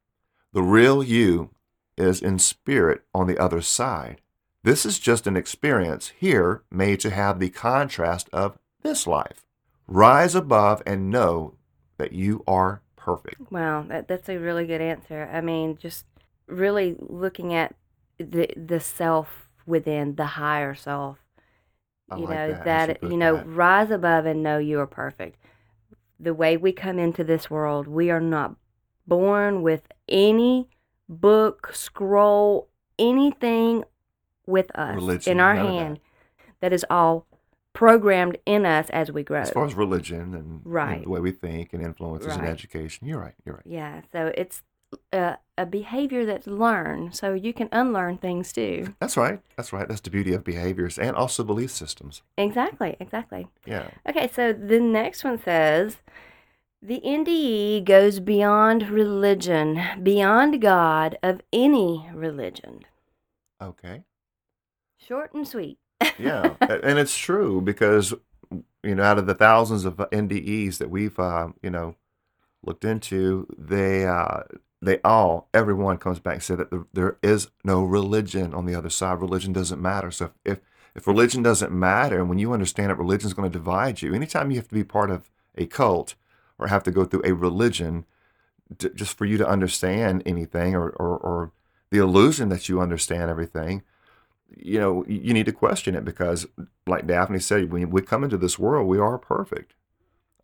The 0.52 0.64
real 0.64 1.04
you 1.04 1.52
is 1.98 2.22
in 2.22 2.40
spirit 2.40 3.04
on 3.14 3.28
the 3.28 3.38
other 3.38 3.62
side. 3.62 4.22
This 4.64 4.86
is 4.86 4.98
just 4.98 5.28
an 5.28 5.38
experience 5.38 6.12
here 6.18 6.64
made 6.72 7.00
to 7.02 7.12
have 7.12 7.40
the 7.40 7.50
contrast 7.50 8.30
of 8.34 8.58
this 8.86 9.06
life. 9.06 9.46
Rise 9.88 10.34
above 10.36 10.82
and 10.86 11.10
know 11.10 11.56
that 11.98 12.14
you 12.14 12.44
are 12.48 12.82
perfect. 12.96 13.52
Wow, 13.52 13.84
that, 13.90 14.08
that's 14.08 14.30
a 14.30 14.38
really 14.38 14.66
good 14.66 14.82
answer. 14.82 15.30
I 15.32 15.42
mean, 15.42 15.78
just 15.78 16.06
really 16.48 16.96
looking 17.00 17.54
at 17.54 17.76
the 18.18 18.50
the 18.56 18.80
self 18.80 19.50
within 19.66 20.16
the 20.16 20.26
higher 20.26 20.74
self. 20.76 21.18
I 22.10 22.18
you 22.18 22.26
like 22.26 22.36
know 22.38 22.48
that, 22.64 22.66
that, 23.02 23.04
you 23.04 23.18
know 23.18 23.38
that. 23.38 23.48
rise 23.48 23.92
above 23.92 24.26
and 24.26 24.42
know 24.44 24.58
you 24.58 24.80
are 24.80 24.88
perfect. 24.88 25.38
The 26.20 26.34
way 26.34 26.56
we 26.58 26.72
come 26.72 26.98
into 27.00 27.24
this 27.24 27.50
world, 27.50 27.88
we 27.88 28.10
are 28.10 28.22
not 28.22 28.56
born 29.08 29.62
with 29.62 29.84
any 30.08 30.70
book, 31.10 31.72
scroll, 31.74 32.70
anything 32.98 33.84
with 34.48 34.74
us 34.76 34.96
Religion, 34.96 35.34
in 35.34 35.40
our 35.40 35.56
of 35.56 35.58
that. 35.58 35.66
hand. 35.66 36.00
that 36.62 36.74
is 36.74 36.86
all 36.90 37.25
programmed 37.76 38.38
in 38.48 38.66
us 38.66 38.90
as 38.90 39.12
we 39.12 39.22
grow. 39.22 39.42
As 39.42 39.52
far 39.52 39.66
as 39.66 39.76
religion 39.76 40.34
and 40.34 40.62
Right. 40.64 41.04
the 41.04 41.10
way 41.10 41.20
we 41.20 41.32
think 41.32 41.74
and 41.74 41.84
influences 41.84 42.34
and 42.34 42.42
Right. 42.44 42.52
education, 42.52 43.08
you're 43.08 43.20
right. 43.20 43.36
You're 43.46 43.56
right. 43.56 43.66
Yeah, 43.68 44.02
so 44.12 44.32
it's 44.36 44.64
a, 45.12 45.38
a 45.58 45.66
behavior 45.66 46.26
that's 46.26 46.48
learned, 46.48 47.16
so 47.16 47.34
you 47.34 47.54
can 47.54 47.68
unlearn 47.72 48.18
things 48.18 48.54
too. 48.54 48.96
That's 49.00 49.18
right. 49.18 49.42
That's 49.58 49.74
right. 49.74 49.88
That's 49.88 50.00
the 50.02 50.10
beauty 50.10 50.34
of 50.34 50.44
behaviors 50.44 50.98
and 50.98 51.16
also 51.16 51.44
belief 51.44 51.70
systems. 51.70 52.22
Exactly, 52.38 52.96
exactly. 53.00 53.48
Yeah. 53.66 53.90
Okay, 54.08 54.30
so 54.34 54.54
the 54.54 54.80
next 54.80 55.24
one 55.26 55.38
says 55.38 55.98
the 56.82 57.02
NDE 57.04 57.82
goes 57.84 58.20
beyond 58.22 58.90
religion, 58.90 59.82
beyond 60.02 60.62
God 60.62 61.18
of 61.22 61.42
any 61.52 62.10
religion. 62.14 62.86
Okay. 63.62 64.04
Short 64.98 65.34
and 65.34 65.48
sweet. 65.48 65.78
Yeah. 66.18 66.56
And 66.62 67.00
it's 67.00 67.18
true 67.18 67.62
because, 67.62 68.14
you 68.84 68.96
know, 68.96 69.04
out 69.04 69.18
of 69.18 69.26
the 69.28 69.34
thousands 69.34 69.86
of 69.86 69.98
NDEs 69.98 70.78
that 70.78 70.90
we've, 70.90 71.18
uh, 71.20 71.50
you 71.62 71.70
know, 71.70 71.96
looked 72.64 72.86
into, 72.86 73.48
they, 73.58 74.06
uh, 74.06 74.44
they 74.82 75.00
all, 75.04 75.50
everyone 75.54 75.98
comes 75.98 76.20
back 76.20 76.36
and 76.36 76.44
said 76.44 76.58
that 76.60 76.72
there, 76.72 76.86
there 76.94 77.18
is 77.24 77.50
no 77.64 77.84
religion 77.84 78.54
on 78.54 78.66
the 78.66 78.76
other 78.76 78.90
side. 78.90 79.20
Religion 79.20 79.54
doesn't 79.54 79.82
matter. 79.82 80.12
So 80.12 80.32
if 80.44 80.60
if 80.96 81.08
religion 81.08 81.44
doesn't 81.44 81.74
matter, 81.74 82.20
and 82.20 82.30
when 82.30 82.40
you 82.40 82.54
understand 82.54 82.90
that 82.90 82.98
religion 82.98 83.28
is 83.28 83.34
going 83.34 83.52
to 83.52 83.58
divide 83.58 84.02
you, 84.02 84.14
anytime 84.14 84.50
you 84.50 84.58
have 84.58 84.70
to 84.70 84.74
be 84.74 84.84
part 84.84 85.12
of 85.12 85.30
a 85.56 85.66
cult 85.66 86.16
or 86.58 86.68
have 86.68 86.84
to 86.84 86.92
go 86.92 87.04
through 87.04 87.24
a 87.26 87.34
religion, 87.34 88.06
just 88.80 89.18
for 89.18 89.26
you 89.26 89.38
to 89.38 89.48
understand 89.48 90.24
anything 90.26 90.74
or, 90.74 90.90
or 90.90 91.18
or 91.18 91.52
the 91.92 91.98
illusion 91.98 92.50
that 92.50 92.70
you 92.70 92.80
understand 92.80 93.30
everything, 93.30 93.84
you 94.50 94.80
know, 94.80 95.06
you 95.08 95.34
need 95.34 95.46
to 95.48 95.52
question 95.52 95.96
it 95.96 96.06
because, 96.06 96.46
like 96.88 97.08
Daphne 97.08 97.40
said, 97.40 97.72
when 97.72 97.90
we 97.90 98.02
come 98.02 98.24
into 98.24 98.38
this 98.38 98.60
world, 98.60 98.88
we 98.88 99.00
are 99.00 99.18
perfect. 99.18 99.76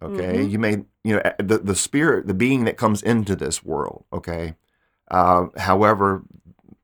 Okay, 0.01 0.41
Mhm. 0.41 0.43
you 0.43 0.59
may, 0.59 0.85
you 1.03 1.15
know, 1.15 1.21
the 1.39 1.59
the 1.59 1.75
spirit, 1.75 2.27
the 2.27 2.33
being 2.33 2.65
that 2.65 2.77
comes 2.77 3.03
into 3.03 3.35
this 3.35 3.63
world. 3.63 4.05
Okay, 4.13 4.55
uh, 5.11 5.47
however, 5.57 6.23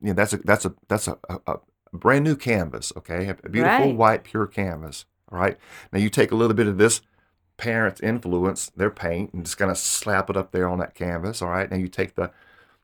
you 0.02 0.10
know, 0.10 0.14
that's 0.14 0.34
a 0.34 0.38
that's 0.38 0.66
a 0.66 0.76
that's 0.88 1.08
a, 1.08 1.18
a, 1.30 1.40
a 1.48 1.60
brand 1.94 2.26
new 2.26 2.36
canvas. 2.36 2.94
Okay, 2.98 3.30
a 3.44 3.50
beautiful 3.50 3.94
Right. 3.94 3.96
white 3.96 4.24
pure 4.24 4.48
canvas. 4.48 5.06
All 5.32 5.40
right, 5.40 5.58
now 5.94 6.00
you 6.00 6.10
take 6.10 6.32
a 6.32 6.36
little 6.36 6.56
bit 6.56 6.68
of 6.68 6.78
this 6.78 7.02
parent's 7.58 8.02
influence, 8.02 8.70
their 8.76 8.92
paint, 8.92 9.34
and 9.34 9.46
just 9.46 9.58
kind 9.58 9.72
of 9.72 9.78
slap 9.78 10.30
it 10.30 10.38
up 10.38 10.52
there 10.52 10.68
on 10.70 10.80
that 10.80 10.96
canvas. 10.96 11.42
All 11.42 11.50
right, 11.50 11.70
now 11.72 11.78
you 11.78 11.88
take 11.88 12.16
the 12.16 12.32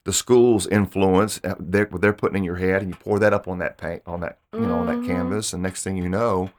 the 0.05 0.13
school's 0.13 0.67
influence 0.67 1.39
uh, 1.43 1.55
they're, 1.59 1.85
what 1.85 2.01
they're 2.01 2.13
putting 2.13 2.37
in 2.37 2.43
your 2.43 2.57
head 2.57 2.81
and 2.81 2.89
you 2.91 2.95
pour 2.95 3.19
that 3.19 3.33
up 3.33 3.47
on 3.47 3.59
that 3.59 3.77
paint 3.77 4.01
on 4.05 4.19
that 4.21 4.39
you 4.53 4.59
know 4.61 4.79
on 4.79 4.87
that 4.87 4.97
Mhm. 4.97 5.07
canvas 5.07 5.53
and 5.53 5.63
next 5.63 5.83
thing 5.83 5.95
you 5.97 6.09
know 6.09 6.49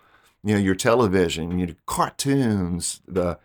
you 0.42 0.54
know 0.54 0.60
your 0.60 0.74
television 0.74 1.58
your 1.58 1.68
cartoons 1.86 3.00
the 3.06 3.38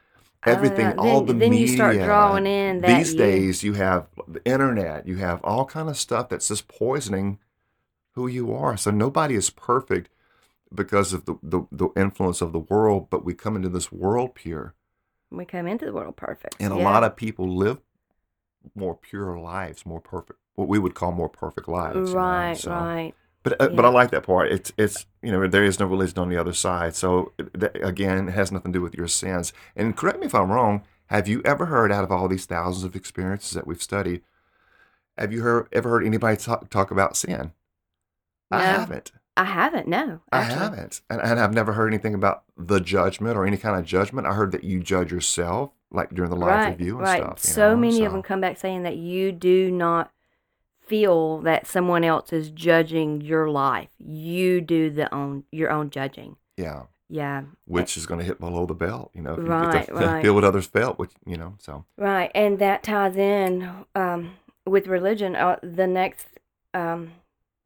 Oh, 0.46 0.51
everything 0.51 0.86
yeah. 0.86 0.96
all 0.98 1.20
the 1.20 1.34
Then- 1.34 1.39
then 1.39 1.50
media 1.50 1.68
you 1.68 1.74
start 1.75 1.96
drawing 1.98 2.46
in 2.48 2.79
that 2.79 2.98
these 2.98 3.13
days 3.13 3.62
you 3.62 3.74
have 3.74 4.08
the 4.25 4.41
internet 4.46 5.06
you 5.06 5.18
have 5.18 5.41
all 5.44 5.65
kind 5.65 5.89
of 5.89 5.98
stuff 5.98 6.29
that's 6.29 6.48
just 6.48 6.70
poisoning 6.70 7.39
who 8.13 8.25
you 8.27 8.53
are 8.53 8.77
so 8.77 8.89
nobody 8.89 9.36
is 9.36 9.50
perfect 9.50 10.10
because 10.74 11.12
of 11.12 11.25
the, 11.25 11.36
the, 11.44 11.63
the 11.74 11.89
influence 11.98 12.39
of 12.41 12.53
the 12.53 12.60
world 12.60 13.10
but 13.10 13.25
we 13.25 13.34
come 13.34 13.58
into 13.58 13.68
this 13.68 13.91
world 13.91 14.34
pure 14.34 14.74
We 15.29 15.44
come 15.44 15.68
into 15.68 15.86
the 15.86 15.91
world 15.94 16.15
perfect. 16.15 16.56
and 16.58 16.72
a 16.72 16.77
lot 16.77 17.03
of 17.03 17.18
people 17.18 17.46
live 17.53 17.79
more 18.75 18.96
pure 18.96 19.38
lives, 19.39 19.86
more 19.86 20.01
perfect, 20.01 20.39
what 20.56 20.68
we 20.68 20.80
would 20.80 20.96
call 20.96 21.12
more 21.12 21.30
perfect 21.30 21.68
lives. 21.68 21.96
you 22.10 22.16
know, 22.16 22.22
Right, 22.22 22.58
so- 22.58 22.72
right. 22.72 23.13
But 23.42 23.62
uh, 23.62 23.70
but 23.70 23.86
I 23.86 23.89
like 23.89 24.12
that 24.12 24.24
part. 24.24 24.51
It's 24.51 24.74
it's 24.78 25.06
you 25.22 25.32
know 25.32 25.48
there 25.48 25.63
is 25.63 25.80
no 25.80 25.86
religion 25.86 26.20
on 26.20 26.28
the 26.28 26.36
other 26.36 26.51
side. 26.51 26.94
So 26.94 27.32
that, 27.54 27.82
again, 27.82 28.28
it 28.28 28.32
has 28.34 28.51
nothing 28.51 28.74
to 28.74 28.80
do 28.80 28.84
with 28.84 28.96
your 28.96 29.08
sins. 29.08 29.54
And 29.78 29.96
correct 29.96 30.20
me 30.20 30.25
if 30.25 30.36
I'm 30.36 30.51
wrong. 30.51 30.84
Have 31.08 31.30
you 31.30 31.42
ever 31.46 31.68
heard 31.68 31.89
out 31.89 32.04
of 32.04 32.12
all 32.12 32.28
these 32.28 32.46
thousands 32.46 32.84
of 32.84 32.98
experiences 32.98 33.51
that 33.54 33.66
we've 33.66 33.82
studied? 33.82 34.24
Have 35.18 35.32
you 35.32 35.42
heard 35.42 35.70
ever 35.72 35.89
heard 35.89 36.06
anybody 36.06 36.36
talk, 36.36 36.70
talk 36.70 36.92
about 36.92 37.16
sin? 37.16 37.54
I 38.51 38.62
haven't. 38.63 39.13
I 39.38 39.46
haven't. 39.46 39.88
No, 39.88 40.20
I 40.34 40.42
haven't. 40.42 41.00
And, 41.10 41.22
and 41.22 41.39
I've 41.39 41.54
never 41.54 41.72
heard 41.74 41.88
anything 41.88 42.13
about 42.13 42.44
the 42.58 42.82
judgment 42.82 43.38
or 43.38 43.46
any 43.46 43.58
kind 43.58 43.80
of 43.80 43.86
judgment. 43.86 44.28
I 44.28 44.34
heard 44.34 44.51
that 44.51 44.66
you 44.66 44.82
judge 44.82 45.13
yourself, 45.13 45.72
like 45.91 46.13
during 46.13 46.29
the 46.29 46.36
life 46.38 46.50
right, 46.50 46.69
review 46.69 46.96
and 46.98 47.03
right. 47.03 47.22
stuff. 47.24 47.39
you 47.43 47.53
so 47.53 47.69
know, 47.72 47.77
many 47.77 48.05
of 48.05 48.12
them 48.12 48.22
come 48.22 48.41
back 48.41 48.58
saying 48.58 48.84
that 48.84 48.98
you 48.98 49.31
do 49.31 49.72
not 49.72 50.12
feel 50.81 51.39
that 51.41 51.67
someone 51.67 52.03
else 52.03 52.34
is 52.34 52.50
judging 52.50 53.22
your 53.22 53.50
life. 53.50 53.89
You 53.98 54.62
do 54.62 54.89
the 54.89 55.13
own 55.13 55.43
your 55.51 55.69
own 55.72 55.89
judging. 55.89 56.38
Yeah. 56.58 56.84
Yeah. 57.10 57.43
Which 57.65 57.98
is 57.98 58.05
going 58.05 58.19
to 58.19 58.25
hit 58.25 58.39
below 58.39 58.67
the 58.67 58.75
belt, 58.75 59.10
you 59.15 59.22
know, 59.22 59.31
if 59.34 59.39
you 59.39 59.46
get 59.46 59.50
Right, 59.50 59.88
to 59.88 59.93
right. 59.93 60.22
feel 60.24 60.36
what 60.36 60.43
others 60.43 60.67
felt, 60.67 61.00
which, 61.00 61.12
you 61.25 61.38
know, 61.38 61.55
so. 61.58 61.86
Right, 61.98 62.29
and 62.36 62.60
that 62.60 62.84
ties 62.84 63.17
in 63.17 63.67
um, 63.96 64.34
with 64.65 64.86
religion. 64.86 65.36
Uh, 65.36 65.58
the 65.63 65.88
next 65.88 66.27
um, 66.75 67.13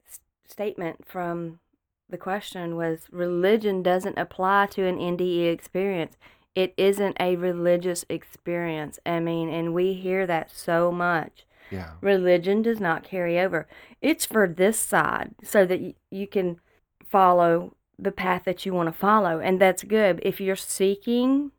s- 0.08 0.20
statement 0.48 1.06
from 1.06 1.60
the 2.08 2.16
question 2.16 2.74
was 2.76 3.00
religion 3.10 3.82
doesn't 3.82 4.16
apply 4.18 4.66
to 4.68 4.86
an 4.86 4.96
NDE 4.96 5.52
experience. 5.52 6.16
It 6.54 6.74
isn't 6.76 7.16
a 7.18 7.36
religious 7.36 8.04
experience. 8.08 8.98
I 9.04 9.20
mean, 9.20 9.48
and 9.48 9.74
we 9.74 9.94
hear 9.94 10.26
that 10.26 10.50
so 10.50 10.92
much. 10.92 11.44
Yeah. 11.70 11.92
Religion 12.00 12.62
does 12.62 12.80
not 12.80 13.02
carry 13.02 13.38
over. 13.40 13.66
It's 14.00 14.24
for 14.24 14.46
this 14.46 14.78
side 14.78 15.34
so 15.42 15.66
that 15.66 15.80
y- 15.80 15.94
you 16.10 16.26
can 16.26 16.60
follow 17.04 17.74
the 17.98 18.12
path 18.12 18.44
that 18.44 18.64
you 18.64 18.72
want 18.72 18.88
to 18.88 18.92
follow. 18.92 19.40
And 19.40 19.60
that's 19.60 19.82
good. 19.82 20.20
If 20.22 20.40
you're 20.40 20.56
seeking 20.56 21.52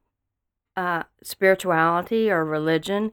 uh, 0.78 1.04
spirituality 1.24 2.30
or 2.32 2.46
religion, 2.46 3.12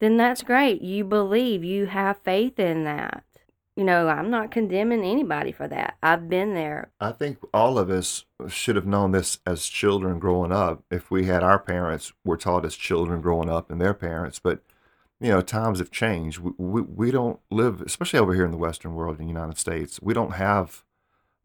then 0.00 0.16
that's 0.16 0.42
great. 0.42 0.82
You 0.82 1.04
believe, 1.04 1.64
you 1.64 1.86
have 1.86 2.18
faith 2.24 2.58
in 2.58 2.84
that. 2.84 3.24
You 3.76 3.82
know, 3.84 4.06
I'm 4.06 4.30
not 4.30 4.52
condemning 4.52 5.02
anybody 5.02 5.50
for 5.50 5.66
that. 5.66 5.96
I've 6.00 6.28
been 6.28 6.54
there. 6.54 6.92
I 7.00 7.10
think 7.10 7.38
all 7.52 7.76
of 7.76 7.90
us 7.90 8.24
should 8.48 8.76
have 8.76 8.86
known 8.86 9.10
this 9.10 9.38
as 9.44 9.66
children 9.66 10.20
growing 10.20 10.52
up. 10.52 10.84
If 10.92 11.10
we 11.10 11.26
had 11.26 11.42
our 11.42 11.58
parents 11.58 12.12
were 12.24 12.36
taught 12.36 12.64
as 12.64 12.76
children 12.76 13.20
growing 13.20 13.50
up 13.50 13.70
and 13.70 13.80
their 13.80 13.94
parents, 13.94 14.38
but 14.38 14.60
you 15.20 15.30
know, 15.30 15.40
times 15.40 15.78
have 15.78 15.90
changed. 15.90 16.38
We, 16.38 16.52
we, 16.56 16.82
we 16.82 17.10
don't 17.10 17.40
live, 17.50 17.80
especially 17.80 18.18
over 18.18 18.34
here 18.34 18.44
in 18.44 18.50
the 18.50 18.56
Western 18.56 18.94
world 18.94 19.18
in 19.18 19.26
the 19.26 19.32
United 19.32 19.58
States, 19.58 20.00
we 20.02 20.14
don't 20.14 20.34
have 20.34 20.84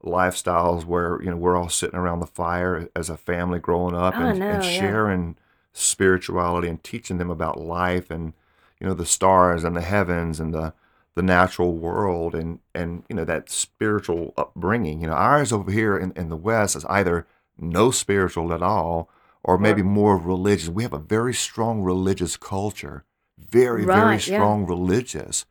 lifestyles 0.04 0.86
where, 0.86 1.22
you 1.22 1.30
know, 1.30 1.38
we're 1.38 1.56
all 1.56 1.70
sitting 1.70 1.98
around 1.98 2.20
the 2.20 2.28
fire 2.28 2.90
as 2.96 3.10
a 3.10 3.18
family 3.18 3.60
growing 3.60 3.96
up 3.96 4.14
Oh, 4.16 4.22
and, 4.22 4.40
no, 4.40 4.50
and 4.50 4.64
yeah. 4.64 4.70
sharing 4.70 5.36
spirituality 5.74 6.68
and 6.68 6.84
teaching 6.84 7.18
them 7.18 7.30
about 7.30 7.60
life 7.60 8.12
and, 8.12 8.34
you 8.80 8.88
know, 8.88 8.94
the 8.94 9.06
stars 9.06 9.64
and 9.64 9.76
the 9.76 9.82
heavens 9.82 10.40
and 10.40 10.54
the, 10.54 10.74
the 11.20 11.24
natural 11.24 11.74
world 11.88 12.32
and 12.40 12.60
and 12.80 12.90
you 13.10 13.16
know 13.18 13.26
that 13.26 13.50
spiritual 13.50 14.34
upbringing. 14.44 15.02
You 15.02 15.08
know 15.08 15.20
ours 15.32 15.52
over 15.58 15.72
here 15.80 15.96
in, 16.04 16.10
in 16.22 16.30
the 16.30 16.42
west 16.50 16.76
is 16.78 16.86
either 16.86 17.28
no 17.58 17.92
spiritual 17.92 18.54
at 18.54 18.62
all 18.64 19.10
or 19.44 19.58
maybe 19.58 19.82
more 20.00 20.16
religious. 20.34 20.70
We 20.70 20.84
have 20.84 20.94
a 21.02 21.06
very 21.16 21.34
strong 21.34 21.82
religious 21.82 22.38
culture 22.38 22.98
very 23.38 23.84
very 23.86 24.00
Right, 24.16 24.28
yeah. 24.28 24.38
strong 24.38 24.66
religious. 24.66 25.46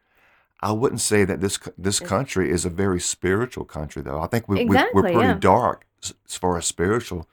I 0.60 0.72
wouldn't 0.72 1.00
say 1.00 1.24
that 1.24 1.40
this 1.40 1.58
this 1.86 2.00
country 2.00 2.50
is 2.56 2.64
a 2.64 2.70
very 2.84 3.00
spiritual 3.00 3.64
country 3.64 4.02
though. 4.02 4.20
I 4.20 4.26
think 4.26 4.48
we, 4.48 4.64
we, 4.64 4.76
we're 4.94 5.02
pretty 5.02 5.18
yeah. 5.18 5.34
dark 5.54 5.86
as 6.02 6.36
far 6.44 6.56
as 6.58 6.66
spiritual 6.66 7.28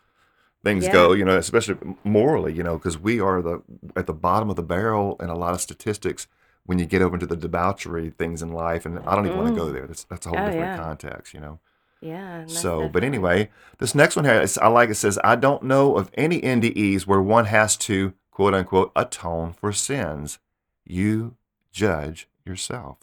things 0.64 0.86
Yeah. 0.86 0.94
go 1.00 1.14
you 1.14 1.26
know 1.30 1.38
especially 1.38 1.78
morally 2.04 2.52
you 2.58 2.64
know 2.64 2.76
because 2.80 2.98
we 2.98 3.20
are 3.28 3.42
the 3.42 3.62
at 3.96 4.08
the 4.08 4.14
bottom 4.28 4.50
of 4.50 4.56
the 4.56 4.64
barrel 4.76 5.16
in 5.24 5.30
a 5.30 5.38
lot 5.44 5.54
of 5.54 5.62
statistics 5.62 6.28
when 6.66 6.80
you 6.80 6.86
get 6.86 7.02
over 7.02 7.16
into 7.16 7.28
the 7.28 7.36
debauchery 7.36 8.10
things 8.18 8.42
in 8.42 8.52
life 8.52 8.86
and 8.86 9.00
i 9.00 9.16
don't 9.16 9.26
even 9.26 9.38
want 9.38 9.50
to 9.54 9.60
go 9.60 9.68
mm. 9.68 9.74
there 9.74 9.88
that's, 9.88 10.04
that's 10.06 10.26
a 10.26 10.30
whole 10.30 10.40
Oh, 10.40 10.46
different 10.46 10.78
yeah. 10.78 10.78
context 10.78 11.34
you 11.34 11.40
know 11.40 11.60
Yeah. 12.02 12.46
so 12.48 12.90
but 12.90 13.04
anyway 13.04 13.50
this 13.78 13.96
next 13.96 14.16
one 14.16 14.26
here 14.26 14.42
is, 14.42 14.58
i 14.60 14.68
like 14.68 14.90
it 14.90 14.96
says 14.96 15.20
i 15.24 15.36
don't 15.36 15.64
know 15.64 15.98
of 15.98 16.12
any 16.16 16.42
ndes 16.42 17.06
where 17.08 17.22
one 17.22 17.46
has 17.46 17.76
to 17.78 18.14
quote 18.32 18.54
unquote 18.54 18.92
atone 18.96 19.54
for 19.54 19.72
sins 19.72 20.40
you 20.86 21.36
judge 21.72 22.28
yourself 22.46 22.98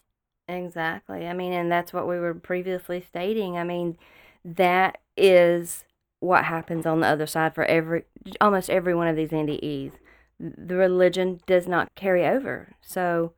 Exactly. 0.48 1.26
I 1.26 1.32
mean, 1.32 1.52
and 1.52 1.70
that's 1.70 1.92
what 1.92 2.06
we 2.08 2.18
were 2.18 2.34
previously 2.34 3.00
stating. 3.00 3.56
I 3.56 3.64
mean, 3.64 3.96
that 4.44 4.98
is 5.16 5.84
what 6.20 6.44
happens 6.44 6.84
on 6.84 7.00
the 7.00 7.06
other 7.06 7.26
side 7.26 7.54
for 7.54 7.64
every 7.64 8.04
almost 8.40 8.68
every 8.68 8.94
one 8.94 9.06
of 9.08 9.16
these 9.16 9.30
NDEs. 9.30 9.92
The 10.38 10.74
religion 10.74 11.40
does 11.46 11.66
not 11.68 11.94
carry 11.94 12.26
over. 12.26 12.74
So 12.80 13.32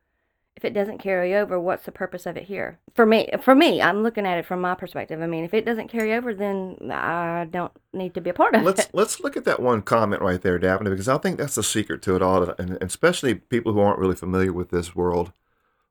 if 0.55 0.63
it 0.63 0.73
doesn't 0.73 0.99
carry 0.99 1.35
over, 1.35 1.59
what's 1.59 1.85
the 1.85 1.91
purpose 1.91 2.25
of 2.25 2.37
it 2.37 2.43
here? 2.43 2.79
For 2.93 3.05
me, 3.05 3.29
for 3.41 3.53
me, 3.53 3.81
I'm 3.81 4.03
looking 4.03 4.25
at 4.25 4.37
it 4.37 4.45
from 4.45 4.61
my 4.61 4.73
perspective. 4.73 5.21
I 5.21 5.27
mean, 5.27 5.43
if 5.43 5.53
it 5.53 5.65
doesn't 5.65 5.89
carry 5.89 6.13
over, 6.13 6.33
then 6.33 6.77
I 6.91 7.45
don't 7.51 7.73
need 7.91 8.13
to 8.13 8.21
be 8.21 8.29
a 8.29 8.33
part 8.33 8.55
of 8.55 8.63
let's 8.63 8.85
it. 8.85 8.89
let's 8.93 9.19
look 9.19 9.35
at 9.35 9.43
that 9.45 9.61
one 9.61 9.81
comment 9.81 10.21
right 10.21 10.41
there, 10.41 10.57
Daphne, 10.57 10.89
because 10.89 11.09
I 11.09 11.17
think 11.17 11.37
that's 11.37 11.55
the 11.55 11.63
secret 11.63 12.01
to 12.03 12.15
it 12.15 12.21
all, 12.21 12.43
and 12.43 12.59
and 12.59 12.83
especially 12.83 13.35
people 13.35 13.73
who 13.73 13.81
aren't 13.81 13.99
really 13.99 14.15
familiar 14.15 14.53
with 14.53 14.69
this 14.69 14.95
world 14.95 15.33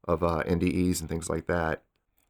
of 0.09 0.23
uh, 0.23 0.43
NDEs 0.47 1.01
and 1.01 1.09
things 1.09 1.29
like 1.29 1.47
that. 1.47 1.83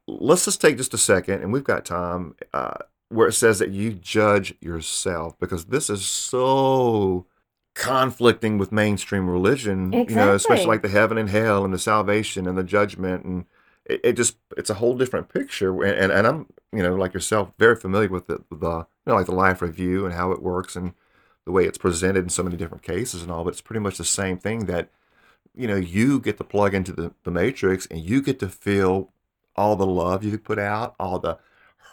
Let's 0.07 0.45
just 0.45 0.61
take 0.61 0.77
just 0.77 0.93
a 0.93 0.97
second, 0.97 1.41
and 1.41 1.53
we've 1.53 1.63
got 1.63 1.85
time, 1.85 2.35
uh, 2.53 2.79
where 3.09 3.27
it 3.27 3.33
says 3.33 3.59
that 3.59 3.71
you 3.71 3.93
judge 3.93 4.55
yourself, 4.59 5.39
because 5.39 5.65
this 5.65 5.89
is 5.89 6.05
so 6.05 7.25
conflicting 7.75 8.57
with 8.57 8.71
mainstream 8.71 9.29
religion, 9.29 10.01
you 10.09 10.15
know, 10.15 10.33
especially 10.35 10.67
like 10.67 10.81
the 10.81 10.89
heaven 10.89 11.17
and 11.19 11.29
hell 11.29 11.63
and 11.65 11.73
the 11.73 11.79
salvation 11.79 12.47
and 12.47 12.57
the 12.57 12.63
judgment 12.63 13.25
and 13.25 13.45
it, 13.85 14.01
it 14.03 14.13
just 14.13 14.37
it's 14.57 14.69
a 14.71 14.75
whole 14.75 14.95
different 14.97 15.29
picture 15.29 15.83
and, 15.83 15.95
and, 15.99 16.11
and 16.11 16.27
I'm 16.27 16.47
you 16.73 16.81
know 16.83 16.95
like 16.95 17.13
yourself 17.13 17.51
very 17.59 17.75
familiar 17.75 18.09
with 18.09 18.27
the, 18.27 18.43
the 18.49 18.77
you 18.79 18.85
know 19.07 19.15
like 19.15 19.27
the 19.27 19.35
life 19.35 19.61
review 19.61 20.05
and 20.05 20.15
how 20.15 20.31
it 20.31 20.41
works 20.41 20.75
and 20.75 20.93
the 21.45 21.51
way 21.51 21.65
it's 21.65 21.77
presented 21.77 22.23
in 22.23 22.29
so 22.29 22.43
many 22.43 22.57
different 22.57 22.83
cases 22.83 23.21
and 23.21 23.31
all 23.31 23.43
but 23.43 23.51
it's 23.51 23.61
pretty 23.61 23.79
much 23.81 23.97
the 23.97 24.05
same 24.05 24.37
thing 24.37 24.65
that 24.65 24.89
you 25.53 25.67
know 25.67 25.75
you 25.75 26.19
get 26.19 26.37
to 26.37 26.43
plug 26.43 26.73
into 26.73 26.93
the, 26.93 27.13
the 27.23 27.31
matrix 27.31 27.85
and 27.87 28.01
you 28.01 28.21
get 28.21 28.39
to 28.39 28.49
feel 28.49 29.11
all 29.55 29.75
the 29.75 29.85
love 29.85 30.23
you 30.23 30.37
put 30.37 30.59
out 30.59 30.95
all 30.99 31.19
the 31.19 31.37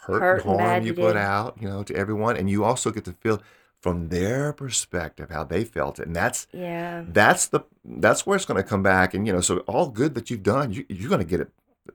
hurt, 0.06 0.20
Hurt 0.20 0.44
and 0.46 0.60
harm 0.60 0.86
you 0.86 0.94
put 0.94 1.16
out 1.16 1.56
you 1.60 1.68
know 1.68 1.82
to 1.82 1.94
everyone 1.94 2.36
and 2.36 2.48
you 2.48 2.64
also 2.64 2.90
get 2.90 3.04
to 3.04 3.12
feel 3.12 3.42
from 3.82 4.08
their 4.10 4.52
perspective, 4.52 5.28
how 5.30 5.42
they 5.42 5.64
felt 5.64 5.98
it. 5.98 6.06
And 6.06 6.14
that's 6.16 6.46
Yeah. 6.52 7.02
that's 7.06 7.46
the 7.48 7.60
that's 7.84 8.24
where 8.24 8.36
it's 8.36 8.44
going 8.46 8.62
to 8.62 8.68
come 8.68 8.82
back. 8.82 9.12
And 9.12 9.26
you 9.26 9.32
know, 9.32 9.40
so 9.40 9.58
all 9.66 9.88
good 9.90 10.14
that 10.14 10.30
you've 10.30 10.44
done, 10.44 10.72
you, 10.72 10.86
you're 10.88 11.08
going 11.10 11.18
to 11.20 11.26
get 11.26 11.40
it 11.40 11.50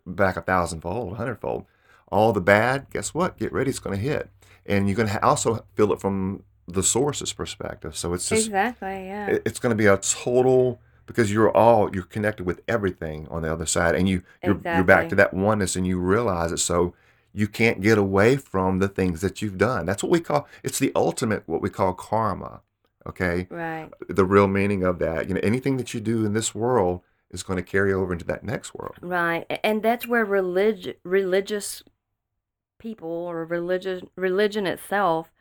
back 0.06 0.36
a 0.38 0.41
thousandfold, 0.41 1.13
a 1.13 1.15
hundredfold. 1.15 1.65
All 2.10 2.34
the 2.34 2.41
bad, 2.41 2.88
guess 2.91 3.13
what? 3.13 3.38
Get 3.38 3.51
ready, 3.53 3.70
it's 3.70 3.79
going 3.79 3.96
to 3.98 4.01
hit, 4.01 4.29
and 4.65 4.88
you're 4.88 4.96
going 4.96 5.08
to 5.08 5.13
ha- 5.13 5.20
also 5.24 5.65
feel 5.75 5.91
it 5.94 6.00
from 6.01 6.44
the 6.67 6.84
source's 6.84 7.32
perspective. 7.34 7.96
So 7.98 8.13
it's 8.13 8.27
just 8.27 8.48
Exactly. 8.48 8.88
Yeah. 9.08 9.27
it- 9.27 9.41
it's 9.46 9.60
going 9.60 9.72
to 9.72 9.75
be 9.75 9.88
a 9.88 9.98
total 9.98 10.79
because 11.06 11.32
you're 11.32 11.51
all 11.56 11.89
you're 11.96 12.03
connected 12.03 12.46
with 12.46 12.62
everything 12.67 13.27
on 13.29 13.41
the 13.44 13.51
other 13.51 13.65
side, 13.65 13.96
and 13.96 14.10
you 14.10 14.24
you're, 14.44 14.60
you're 14.75 14.84
back 14.84 15.08
to 15.10 15.15
that 15.15 15.34
oneness, 15.34 15.77
and 15.77 15.88
you 15.88 15.98
realize 16.00 16.51
it. 16.51 16.58
So 16.60 16.94
you 17.38 17.48
can't 17.48 17.82
get 17.82 18.00
away 18.00 18.36
from 18.36 18.79
the 18.79 18.88
things 18.88 19.22
that 19.22 19.44
you've 19.44 19.60
done. 19.60 19.86
That's 19.86 20.01
what 20.01 20.12
we 20.12 20.20
call 20.20 20.48
it's 20.63 20.79
the 20.79 20.91
ultimate 20.96 21.44
what 21.46 21.62
we 21.62 21.70
call 21.70 21.94
karma. 21.94 22.62
Okay, 23.06 23.48
right. 23.51 23.89
the 24.10 24.25
real 24.25 24.48
meaning 24.48 24.84
of 24.84 24.98
that. 25.00 25.29
You 25.29 25.36
know, 25.36 25.41
anything 25.44 25.77
that 25.77 25.94
you 25.94 26.01
do 26.01 26.25
in 26.25 26.34
this 26.34 26.56
world 26.56 27.01
is 27.29 27.44
going 27.44 27.58
to 27.58 27.63
carry 27.63 27.94
over 27.94 28.12
into 28.12 28.25
that 28.25 28.44
next 28.44 28.74
world. 28.74 28.96
Right. 29.01 29.46
And 29.63 29.84
that's 29.84 30.08
where 30.08 30.25
relig- 30.25 30.98
religious 31.03 31.84
people 32.79 33.10
or 33.10 33.46
religious 33.46 34.01
religion 34.15 34.65
itself 34.65 35.32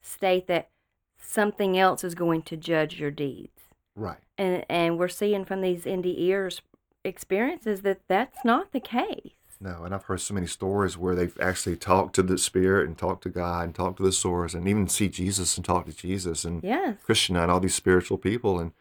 state 0.00 0.46
that 0.46 0.70
something 1.18 1.78
else 1.78 2.02
is 2.02 2.14
going 2.14 2.42
to 2.42 2.56
judge 2.56 2.98
your 2.98 3.10
deeds. 3.10 3.60
Right. 3.94 4.18
And 4.38 4.64
and 4.70 4.98
we're 4.98 5.08
seeing 5.08 5.44
from 5.44 5.60
these 5.60 5.84
NDEers 5.84 6.62
experiences 7.04 7.82
that 7.82 8.00
that's 8.08 8.42
not 8.42 8.72
the 8.72 8.80
case. 8.80 9.34
No, 9.62 9.84
and 9.84 9.94
I've 9.94 10.02
heard 10.04 10.20
so 10.20 10.34
many 10.34 10.48
stories 10.48 10.98
where 10.98 11.14
they've 11.14 11.38
actually 11.40 11.76
talked 11.76 12.16
to 12.16 12.22
the 12.24 12.36
spirit 12.36 12.88
and 12.88 12.98
talked 12.98 13.22
to 13.22 13.28
God 13.28 13.64
and 13.64 13.74
talked 13.74 13.98
to 13.98 14.02
the 14.02 14.10
source 14.10 14.54
and 14.54 14.66
even 14.66 14.88
see 14.88 15.08
Jesus 15.08 15.56
and 15.56 15.64
talk 15.64 15.86
to 15.86 15.92
Jesus 15.92 16.44
and 16.44 16.62
Yes. 16.64 16.96
Krishna 17.04 17.42
and 17.42 17.50
all 17.50 17.60
these 17.60 17.74
spiritual 17.74 18.18
people 18.18 18.58
and 18.58 18.72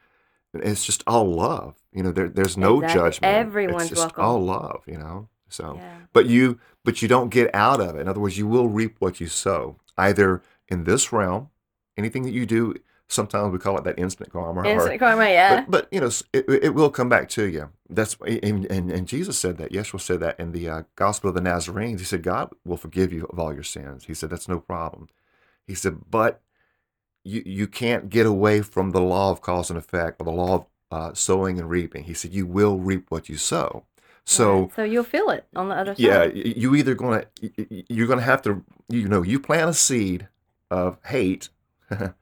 it's 0.54 0.84
just 0.84 1.04
all 1.06 1.32
love. 1.34 1.76
You 1.94 2.02
know, 2.04 2.12
there, 2.12 2.28
there's 2.28 2.58
no 2.58 2.82
Exactly. 2.82 3.00
judgment. 3.00 3.34
Everyone's 3.36 3.82
it's 3.84 3.90
just 3.90 4.02
welcome. 4.18 4.24
all 4.26 4.42
love. 4.44 4.82
You 4.88 4.98
know, 4.98 5.30
so 5.50 5.76
Yeah. 5.76 5.98
but 6.14 6.26
you 6.26 6.60
but 6.84 7.02
you 7.04 7.08
don't 7.08 7.30
get 7.30 7.54
out 7.54 7.80
of 7.80 7.96
it. 7.96 8.00
In 8.02 8.08
other 8.08 8.20
words, 8.20 8.38
you 8.40 8.48
will 8.48 8.68
reap 8.68 8.96
what 9.00 9.22
you 9.22 9.28
sow, 9.28 9.78
either 10.00 10.42
in 10.68 10.84
this 10.86 11.14
realm, 11.14 11.50
anything 11.96 12.24
that 12.24 12.32
you 12.32 12.46
do. 12.48 12.74
Sometimes 13.12 13.51
we 13.51 13.60
call 13.60 13.77
it 13.77 13.84
that 13.84 14.00
instant 14.00 14.32
karma. 14.32 14.62
or- 14.62 14.65
Instant 14.65 15.00
karma, 15.00 15.25
yeah. 15.30 15.62
but, 15.62 15.72
but 15.72 15.88
you 15.91 16.00
know, 16.00 16.10
it, 16.34 16.46
it 16.48 16.74
will 16.74 16.89
come 16.89 17.10
back 17.10 17.27
to 17.30 17.44
you. 17.44 17.70
That's 17.89 18.15
and, 18.25 18.65
and, 18.72 18.89
and 18.89 19.08
Jesus 19.08 19.38
said 19.38 19.58
that. 19.58 19.72
Yeshua 19.72 20.00
said 20.00 20.20
that 20.22 20.39
in 20.39 20.53
the 20.53 20.70
uh, 20.70 20.84
Gospel 20.96 21.30
of 21.30 21.36
the 21.36 21.41
Nazarenes. 21.41 22.00
He 22.00 22.06
said, 22.06 22.24
God 22.24 22.51
will 22.63 22.77
forgive 22.77 23.12
you 23.12 23.25
of 23.25 23.38
all 23.38 23.53
your 23.53 23.63
sins. 23.63 24.06
He 24.06 24.13
said, 24.13 24.30
that's 24.30 24.48
no 24.48 24.60
problem. 24.62 25.10
He 25.68 25.75
said, 25.75 26.10
but 26.10 26.41
you 27.24 27.44
you 27.46 27.68
can't 27.68 28.10
get 28.10 28.25
away 28.25 28.62
from 28.62 28.91
the 28.91 29.01
law 29.01 29.30
of 29.32 29.41
cause 29.41 29.70
and 29.70 29.77
effect 29.77 30.20
or 30.22 30.24
the 30.25 30.32
law 30.32 30.56
of 30.56 30.65
uh, 30.91 31.13
sowing 31.13 31.60
and 31.60 31.70
reaping. 31.70 32.06
He 32.06 32.13
said, 32.13 32.32
you 32.34 32.46
will 32.48 32.80
reap 32.80 33.06
what 33.10 33.27
you 33.30 33.38
sow. 33.38 33.84
So 34.24 34.62
Right. 34.62 34.75
so 34.77 34.84
you'll 34.84 35.03
feel 35.03 35.30
it 35.32 35.46
on 35.56 35.68
the 35.70 35.75
other 35.75 35.94
side. 35.96 36.00
yeah, 36.00 36.24
you 36.34 36.75
either 36.75 36.96
gonna 36.96 37.25
you're 37.89 38.08
gonna 38.08 38.22
have 38.22 38.41
to 38.44 38.63
you 38.88 39.08
know 39.10 39.22
you 39.22 39.39
plant 39.39 39.70
a 39.70 39.74
seed 39.74 40.30
of 40.70 40.98
hate, 41.06 41.50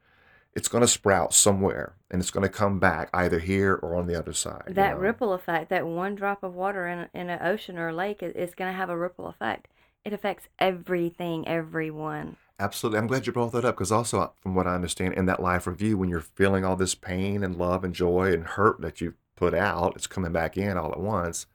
it's 0.60 0.68
gonna 0.68 0.88
sprout 0.88 1.34
somewhere 1.34 1.96
and 2.12 2.22
it's 2.22 2.32
gonna 2.32 2.50
come 2.50 2.80
back 2.80 3.10
either 3.14 3.40
here 3.40 3.80
or 3.82 3.96
on 3.96 4.06
the 4.08 4.16
other 4.20 4.34
side. 4.34 4.64
you 4.68 4.74
that 4.76 4.96
know? 4.96 5.00
ripple 5.00 5.34
effect, 5.34 5.70
that 5.70 5.88
one 5.88 6.14
drop 6.16 6.44
of 6.44 6.54
water 6.54 6.86
in, 6.88 7.08
in 7.20 7.30
an 7.30 7.40
ocean 7.42 7.78
or 7.78 7.90
a 7.90 7.94
lake 7.94 8.22
is, 8.22 8.34
is 8.34 8.54
going 8.56 8.72
to 8.72 8.78
have 8.78 8.90
a 8.90 8.98
ripple 8.98 9.28
effect. 9.28 9.68
It 10.06 10.14
affects 10.14 10.48
everything, 10.60 11.48
everyone. 11.48 12.36
Absolutely, 12.60 13.00
I'm 13.00 13.08
glad 13.08 13.26
you 13.26 13.32
brought 13.34 13.52
that 13.54 13.64
up 13.66 13.76
because 13.76 13.92
also 13.92 14.20
uh, 14.20 14.30
from 14.42 14.54
what 14.54 14.68
I 14.68 14.76
understand 14.76 15.14
in 15.14 15.26
that 15.28 15.42
life 15.42 15.66
review, 15.66 15.98
when 15.98 16.10
you're 16.10 16.20
feeling 16.20 16.66
all 16.66 16.76
this 16.76 16.94
pain 16.96 17.42
and 17.44 17.56
love 17.58 17.84
and 17.86 17.94
joy 17.96 18.34
and 18.34 18.46
hurt 18.46 18.82
that 18.82 19.00
you've 19.02 19.16
put 19.38 19.54
out, 19.54 19.94
it's 19.96 20.08
coming 20.08 20.32
back 20.34 20.58
in 20.58 20.78
all 20.78 20.92
at 20.92 21.00
once. 21.00 21.46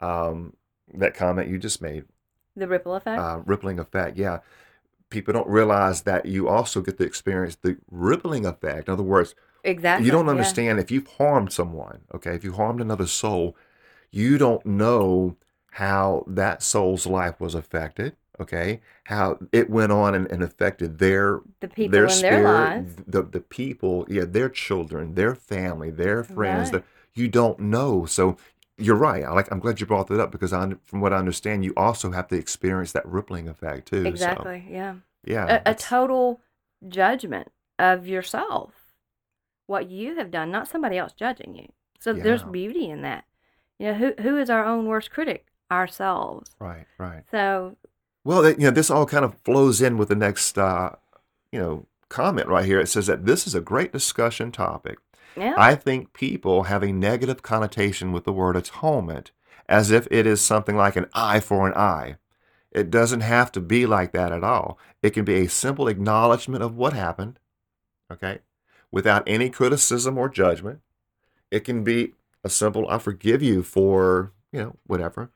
Um, 0.00 0.54
that 0.92 1.14
comment 1.14 1.48
you 1.48 1.58
just 1.58 1.80
made 1.80 2.04
The 2.56 2.68
ripple 2.68 2.94
effect. 2.94 3.18
uh, 3.20 3.40
rippling 3.46 3.78
effect. 3.78 4.18
Yeah, 4.18 4.40
people 5.10 5.32
don't 5.32 5.48
realize 5.48 6.02
that 6.02 6.26
you 6.26 6.48
also 6.48 6.80
get 6.80 6.98
to 6.98 7.04
experience 7.04 7.56
the 7.56 7.76
rippling 7.90 8.44
effect. 8.46 8.88
In 8.88 8.94
other 8.94 9.02
words, 9.02 9.34
exactly. 9.62 10.06
you 10.06 10.12
don't 10.12 10.26
yeah. 10.26 10.32
understand 10.32 10.78
if 10.80 10.90
you've 10.90 11.06
harmed 11.18 11.52
someone. 11.52 12.00
Okay, 12.14 12.34
if 12.34 12.44
you 12.44 12.52
harmed 12.52 12.80
another 12.80 13.06
soul, 13.06 13.56
you 14.10 14.38
don't 14.38 14.64
know 14.64 15.36
how 15.72 16.24
that 16.26 16.62
soul's 16.62 17.06
life 17.06 17.40
was 17.40 17.54
affected. 17.54 18.16
Okay, 18.40 18.80
how 19.04 19.38
it 19.52 19.70
went 19.70 19.92
on 19.92 20.14
and, 20.14 20.28
and 20.30 20.42
affected 20.42 20.98
their 20.98 21.40
The 21.60 21.68
people 21.68 21.92
their 21.92 22.04
in 22.04 22.10
spirit, 22.10 22.42
their 22.42 22.44
lives. 22.44 22.96
the 23.06 23.22
the 23.22 23.40
people, 23.40 24.06
yeah, 24.08 24.24
their 24.26 24.48
children, 24.48 25.14
their 25.14 25.36
family, 25.36 25.90
their 25.90 26.24
friends. 26.24 26.72
Right. 26.72 26.82
You 27.14 27.28
don't 27.28 27.60
know. 27.60 28.06
So 28.06 28.36
you're 28.78 28.96
right. 28.96 29.24
I 29.24 29.32
like. 29.32 29.50
I'm 29.50 29.60
glad 29.60 29.80
you 29.80 29.86
brought 29.86 30.08
that 30.08 30.20
up 30.20 30.32
because 30.32 30.52
I, 30.52 30.72
from 30.84 31.00
what 31.00 31.12
I 31.12 31.16
understand, 31.16 31.64
you 31.64 31.72
also 31.76 32.10
have 32.10 32.28
to 32.28 32.36
experience 32.36 32.92
that 32.92 33.06
rippling 33.06 33.48
effect 33.48 33.88
too. 33.88 34.04
So, 34.04 34.08
Exactly. 34.08 34.64
Yeah. 34.68 34.96
yeah. 35.24 35.60
A, 35.64 35.70
a 35.70 35.74
total 35.74 36.40
judgment 36.88 37.50
of 37.78 38.06
yourself, 38.06 38.72
what 39.66 39.90
you 39.90 40.16
have 40.16 40.30
done, 40.30 40.50
not 40.50 40.68
somebody 40.68 40.98
else 40.98 41.12
judging 41.12 41.54
you. 41.54 41.68
So 42.00 42.12
there's 42.12 42.42
beauty 42.42 42.90
in 42.90 43.02
that. 43.02 43.24
You 43.78 43.88
know, 43.88 43.94
who 43.94 44.14
who 44.22 44.38
is 44.38 44.50
our 44.50 44.64
own 44.64 44.86
worst 44.86 45.10
critic? 45.10 45.46
Ourselves. 45.70 46.50
Right. 46.60 46.86
Right. 46.98 47.22
So 47.30 47.76
Well, 48.24 48.48
you 48.50 48.58
know, 48.58 48.70
this 48.70 48.90
all 48.90 49.06
kind 49.06 49.24
of 49.24 49.38
flows 49.44 49.80
in 49.80 49.96
with 49.98 50.08
the 50.08 50.14
next, 50.14 50.58
uh, 50.58 50.90
you 51.50 51.58
know, 51.58 51.86
comment 52.14 52.46
right 52.46 52.64
here. 52.64 52.78
It 52.78 52.88
says 52.88 53.08
that 53.08 53.26
this 53.26 53.46
is 53.46 53.54
a 53.54 53.60
great 53.60 53.92
discussion 53.92 54.52
topic. 54.52 54.98
yeah. 55.36 55.54
I 55.58 55.74
think 55.74 56.12
people 56.12 56.64
have 56.64 56.82
a 56.84 56.92
negative 56.92 57.42
connotation 57.42 58.12
with 58.12 58.24
the 58.24 58.32
word 58.32 58.56
atonement 58.56 59.32
as 59.68 59.90
if 59.90 60.06
it 60.10 60.26
is 60.26 60.40
something 60.40 60.76
like 60.76 60.94
an 60.94 61.06
eye 61.12 61.40
for 61.40 61.66
an 61.66 61.74
eye. 61.74 62.16
It 62.70 62.90
doesn't 62.90 63.20
have 63.20 63.50
to 63.52 63.60
be 63.60 63.84
like 63.86 64.12
that 64.12 64.32
at 64.32 64.44
all. 64.44 64.78
It 65.02 65.10
can 65.10 65.24
be 65.24 65.36
a 65.36 65.48
simple 65.48 65.88
acknowledgement 65.88 66.62
of 66.62 66.76
what 66.76 66.92
happened, 66.92 67.38
okay, 68.10 68.40
without 68.90 69.22
any 69.26 69.50
criticism 69.50 70.16
or 70.16 70.28
judgment. 70.28 70.80
It 71.50 71.60
can 71.60 71.82
be 71.82 72.14
a 72.44 72.48
simple, 72.50 72.88
I 72.88 72.98
forgive 72.98 73.42
you 73.42 73.62
for, 73.62 74.32
you 74.52 74.60
know, 74.60 74.76
whatever, 74.86 75.30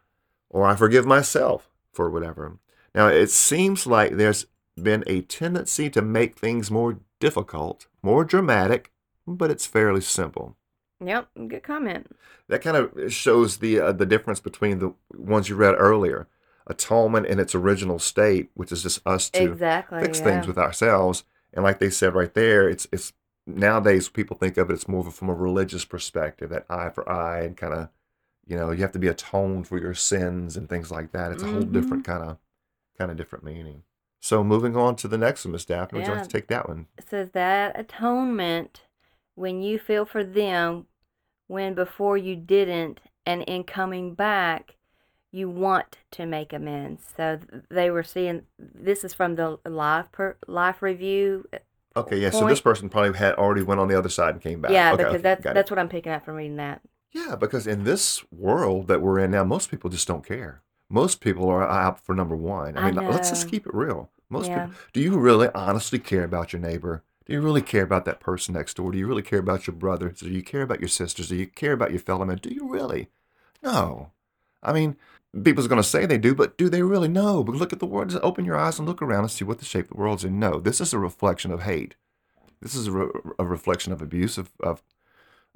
or 0.49 0.65
I 0.65 0.77
forgive 0.77 1.07
myself 1.07 1.71
for 1.93 2.11
whatever. 2.11 2.59
Now, 2.95 3.09
it 3.09 3.31
seems 3.31 3.87
like 3.87 4.17
there's 4.17 4.47
been 4.79 5.05
a 5.07 5.23
tendency 5.23 5.91
to 5.91 6.03
make 6.03 6.39
things 6.39 6.71
more 6.71 7.01
difficult, 7.21 7.87
more 8.03 8.25
dramatic, 8.25 8.93
but 9.27 9.51
it's 9.51 9.67
fairly 9.67 10.01
simple. 10.01 10.57
Yep. 11.05 11.29
Good 11.49 11.63
comment. 11.63 12.11
That 12.49 12.63
kind 12.63 12.77
of 12.77 13.13
shows 13.13 13.59
the 13.59 13.79
uh, 13.81 13.93
the 13.93 14.07
difference 14.07 14.41
between 14.41 14.79
the 14.79 14.95
ones 15.15 15.49
you 15.49 15.55
read 15.55 15.75
earlier, 15.79 16.27
atonement 16.67 17.27
in 17.27 17.39
its 17.39 17.55
original 17.55 17.99
state, 17.99 18.51
which 18.55 18.73
is 18.73 18.83
just 18.83 19.07
us 19.07 19.31
to 19.31 19.53
exactly. 19.53 20.01
fix 20.01 20.19
yeah. 20.19 20.25
things 20.25 20.47
with 20.47 20.59
ourselves, 20.59 21.25
and 21.53 21.63
like 21.63 21.79
they 21.79 21.91
said 21.91 22.15
right 22.15 22.35
there, 22.35 22.69
it's 22.69 22.89
it's 22.91 23.13
nowadays 23.47 24.09
people 24.09 24.37
think 24.37 24.57
of 24.57 24.71
it 24.71 24.75
as 24.75 24.89
more 24.89 25.05
from 25.11 25.29
a 25.29 25.35
religious 25.35 25.85
perspective, 25.85 26.51
that 26.51 26.67
eye 26.69 26.91
for 26.91 27.09
eye, 27.09 27.43
and 27.43 27.57
kind 27.57 27.75
of, 27.75 27.89
you 28.47 28.57
know, 28.57 28.71
you 28.71 28.83
have 28.83 28.93
to 28.93 28.99
be 28.99 29.09
atoned 29.09 29.69
for 29.69 29.79
your 29.79 29.95
sins 29.95 30.57
and 30.57 30.69
things 30.69 30.91
like 30.91 31.13
that. 31.13 31.33
It's 31.33 31.43
a 31.43 31.47
whole 31.47 31.63
Mhm. 31.63 31.73
different 31.73 32.05
kind 32.05 32.25
of 32.25 32.39
kind 32.99 33.11
of 33.11 33.17
different 33.17 33.45
meaning. 33.45 33.85
So 34.21 34.43
moving 34.43 34.77
on 34.77 34.97
to 34.97 35.09
the 35.09 35.19
next 35.19 35.45
one, 35.45 35.53
Miss 35.53 35.65
Daphne, 35.65 35.99
would 35.99 36.07
you 36.09 36.15
like 36.15 36.23
to 36.25 36.29
take 36.29 36.49
that 36.49 36.69
one? 36.69 36.87
It 36.99 37.09
says 37.09 37.31
that 37.33 37.79
atonement 37.79 38.83
when 39.35 39.63
you 39.63 39.79
feel 39.79 40.05
for 40.05 40.25
them 40.25 40.87
when 41.47 41.75
before 41.75 42.17
you 42.17 42.35
didn't 42.37 43.01
and 43.25 43.43
in 43.45 43.63
coming 43.65 44.15
back 44.15 44.77
you 45.31 45.49
want 45.49 45.99
to 46.11 46.27
make 46.27 46.53
amends 46.53 47.03
so 47.17 47.39
they 47.71 47.91
were 47.91 48.03
seeing 48.03 48.43
this 48.59 49.05
is 49.05 49.15
from 49.15 49.37
the 49.37 49.59
life 49.65 50.11
per, 50.11 50.37
life 50.47 50.83
review 50.83 51.45
uh, 51.53 51.59
Okay, 51.97 52.19
yeah. 52.19 52.31
So 52.31 52.47
this 52.47 52.61
person 52.61 52.89
probably 52.89 53.19
had 53.19 53.35
already 53.35 53.63
went 53.63 53.81
on 53.81 53.89
the 53.89 53.99
other 53.99 54.09
side 54.09 54.35
and 54.35 54.43
came 54.43 54.61
back. 54.61 54.71
yeah 54.73 54.93
Okay, 54.93 55.03
because 55.03 55.15
okay, 55.15 55.23
that's 55.23 55.43
got 55.45 55.51
it. 55.51 55.55
that's 55.55 55.71
what 55.71 55.79
i'm 55.79 55.89
picking 55.89 56.13
up 56.13 56.25
from 56.25 56.35
reading 56.35 56.57
that 56.57 56.81
Yeah, 57.13 57.35
because 57.37 57.67
in 57.67 57.85
this 57.85 58.25
world 58.31 58.89
that 58.89 59.01
we're 59.01 59.19
in 59.19 59.31
now, 59.31 59.45
most 59.45 59.71
people 59.71 59.89
just 59.91 60.07
don't 60.07 60.27
care. 60.27 60.63
Most 60.91 61.21
people 61.21 61.49
are 61.49 61.63
out 61.69 62.01
for 62.01 62.15
number 62.15 62.37
one. 62.37 62.77
I 62.77 62.89
I 62.89 62.91
mean, 62.91 62.99
uh, 62.99 63.11
let's 63.11 63.31
just 63.31 63.49
keep 63.49 63.67
it 63.67 63.75
real. 63.75 64.11
Most 64.31 64.49
Yeah. 64.49 64.67
people, 64.67 64.81
do 64.93 65.01
you 65.01 65.19
really 65.19 65.49
honestly 65.55 65.99
care 65.99 66.25
about 66.25 66.53
your 66.53 66.61
neighbor? 66.61 67.03
Do 67.27 67.33
you 67.35 67.41
really 67.41 67.61
care 67.63 67.83
about 67.83 68.05
that 68.07 68.21
person 68.21 68.55
next 68.55 68.75
door? 68.79 68.91
Do 68.91 68.99
you 68.99 69.07
really 69.07 69.23
care 69.23 69.39
about 69.39 69.67
your 69.67 69.77
brothers? 69.77 70.21
Do 70.21 70.31
you 70.31 70.43
care 70.43 70.63
about 70.63 70.81
your 70.81 70.89
sisters? 70.89 71.29
Do 71.29 71.37
you 71.37 71.47
care 71.47 71.73
about 71.73 71.91
your 71.91 72.01
fellow 72.01 72.25
men? 72.25 72.39
Do 72.43 72.49
you 72.53 72.67
really? 72.69 73.09
No. 73.63 74.13
I 74.63 74.73
mean, 74.73 74.97
people's 75.45 75.69
going 75.69 75.81
to 75.83 75.87
say 75.89 76.07
they 76.07 76.17
do, 76.19 76.35
but 76.35 76.57
do 76.57 76.71
they 76.71 76.83
really? 76.83 77.09
No. 77.09 77.45
But 77.45 77.57
look 77.57 77.73
at 77.73 77.81
the 77.81 77.87
world. 77.87 78.09
Just 78.11 78.23
open 78.25 78.47
your 78.47 78.57
eyes 78.57 78.79
and 78.79 78.89
look 78.89 79.03
around 79.03 79.21
and 79.25 79.31
see 79.31 79.45
what 79.45 79.59
the 79.59 79.67
shape 79.67 79.89
the 79.89 79.97
world's 79.97 80.25
in. 80.25 80.39
No, 80.39 80.59
this 80.59 80.81
is 80.81 80.95
a 80.95 80.99
reflection 80.99 81.51
of 81.51 81.63
hate. 81.63 81.97
This 82.63 82.75
is 82.75 82.87
a, 82.87 82.93
re- 82.93 83.21
a 83.39 83.45
reflection 83.45 83.93
of 83.93 84.01
abuse 84.03 84.39
of, 84.39 84.51
of 84.61 84.83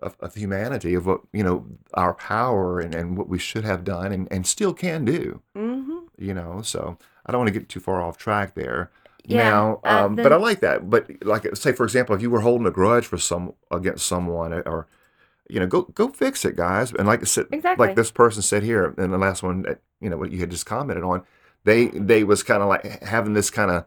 of, 0.03 0.17
of 0.21 0.35
humanity, 0.35 0.95
of 0.95 1.07
what 1.07 1.21
you 1.33 1.43
know, 1.43 1.65
our 1.95 2.15
power 2.15 2.81
and, 2.81 2.95
and 2.95 3.17
what 3.17 3.29
we 3.29 3.39
should 3.39 3.65
have 3.65 3.85
done 3.85 4.13
and, 4.13 4.29
and 4.31 4.47
still 4.47 4.75
can 4.75 5.05
do. 5.05 5.41
mm-hmm 5.57 5.99
You 6.19 6.35
know, 6.35 6.63
so 6.63 6.99
I 7.27 7.33
don't 7.33 7.41
want 7.41 7.53
to 7.53 7.59
get 7.59 7.69
too 7.69 7.81
far 7.81 8.03
off 8.03 8.17
track 8.19 8.55
there. 8.55 8.91
Yeah, 9.25 9.49
now, 9.51 9.81
uh, 9.85 10.05
um, 10.07 10.17
the- 10.17 10.23
but 10.25 10.33
I 10.33 10.37
like 10.37 10.61
that. 10.61 10.91
But 10.91 11.25
like, 11.25 11.45
say 11.57 11.73
for 11.73 11.85
example, 11.85 12.15
if 12.17 12.23
you 12.23 12.31
were 12.31 12.41
holding 12.41 12.67
a 12.67 12.71
grudge 12.73 13.07
for 13.07 13.19
some 13.19 13.55
against 13.71 14.05
someone, 14.07 14.53
or 14.53 14.87
you 15.49 15.61
know, 15.61 15.67
go 15.67 15.83
go 15.83 16.09
fix 16.09 16.45
it, 16.45 16.57
guys. 16.57 16.93
And 16.93 17.07
like 17.07 17.21
I 17.21 17.25
said, 17.25 17.47
Exactly. 17.53 17.87
like 17.87 17.97
this 17.97 18.11
person 18.11 18.43
said 18.43 18.63
here 18.65 18.95
in 18.99 19.11
the 19.13 19.19
last 19.19 19.43
one, 19.43 19.63
that, 19.63 19.81
you 20.01 20.11
know, 20.11 20.17
what 20.17 20.33
you 20.33 20.41
had 20.41 20.51
just 20.51 20.67
commented 20.67 21.05
on, 21.05 21.23
they 21.65 21.87
they 21.89 22.25
was 22.25 22.43
kind 22.43 22.63
of 22.63 22.69
like 22.69 23.03
having 23.03 23.35
this 23.35 23.51
kind 23.51 23.71
of 23.71 23.85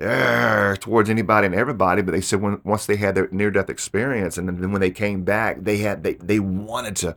"Arr," 0.00 0.76
towards 0.76 1.08
anybody 1.10 1.46
and 1.46 1.54
everybody, 1.54 2.02
but 2.02 2.12
they 2.12 2.20
said 2.20 2.40
when 2.40 2.60
once 2.64 2.86
they 2.86 2.96
had 2.96 3.14
their 3.14 3.28
near 3.30 3.50
death 3.50 3.70
experience, 3.70 4.36
and 4.38 4.48
then, 4.48 4.72
when 4.72 4.80
they 4.80 4.90
came 4.90 5.24
back, 5.24 5.58
they 5.62 5.78
had 5.78 6.02
they 6.02 6.14
they 6.14 6.40
wanted 6.40 6.96
to 6.96 7.16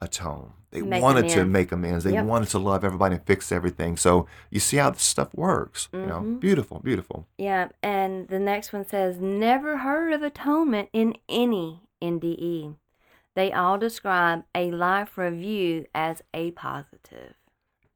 atone. 0.00 0.52
They 0.70 0.80
Make 0.80 1.02
wanted 1.02 1.28
to 1.30 1.44
make 1.44 1.70
amends. 1.70 2.02
They 2.04 2.12
Yep. 2.14 2.24
wanted 2.24 2.48
to 2.48 2.58
love 2.58 2.82
everybody 2.82 3.16
and 3.16 3.24
fix 3.26 3.52
everything. 3.52 3.98
So 3.98 4.26
you 4.50 4.58
see 4.58 4.78
how 4.78 4.88
this 4.90 5.02
stuff 5.02 5.28
works. 5.34 5.90
You 5.92 6.06
know, 6.06 6.20
Mhm. 6.20 6.40
beautiful, 6.40 6.80
beautiful. 6.80 7.26
Yeah, 7.36 7.68
and 7.82 8.26
the 8.28 8.38
next 8.38 8.72
one 8.72 8.86
says, 8.86 9.18
never 9.20 9.78
heard 9.78 10.14
of 10.14 10.22
atonement 10.22 10.88
in 10.94 11.16
any 11.28 11.82
NDE. 12.00 12.76
They 13.36 13.52
all 13.52 13.76
describe 13.76 14.44
a 14.54 14.70
life 14.70 15.18
review 15.18 15.84
as 15.94 16.22
a 16.32 16.52
positive. 16.52 17.34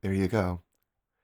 There 0.03 0.13
you 0.13 0.29
go. 0.29 0.61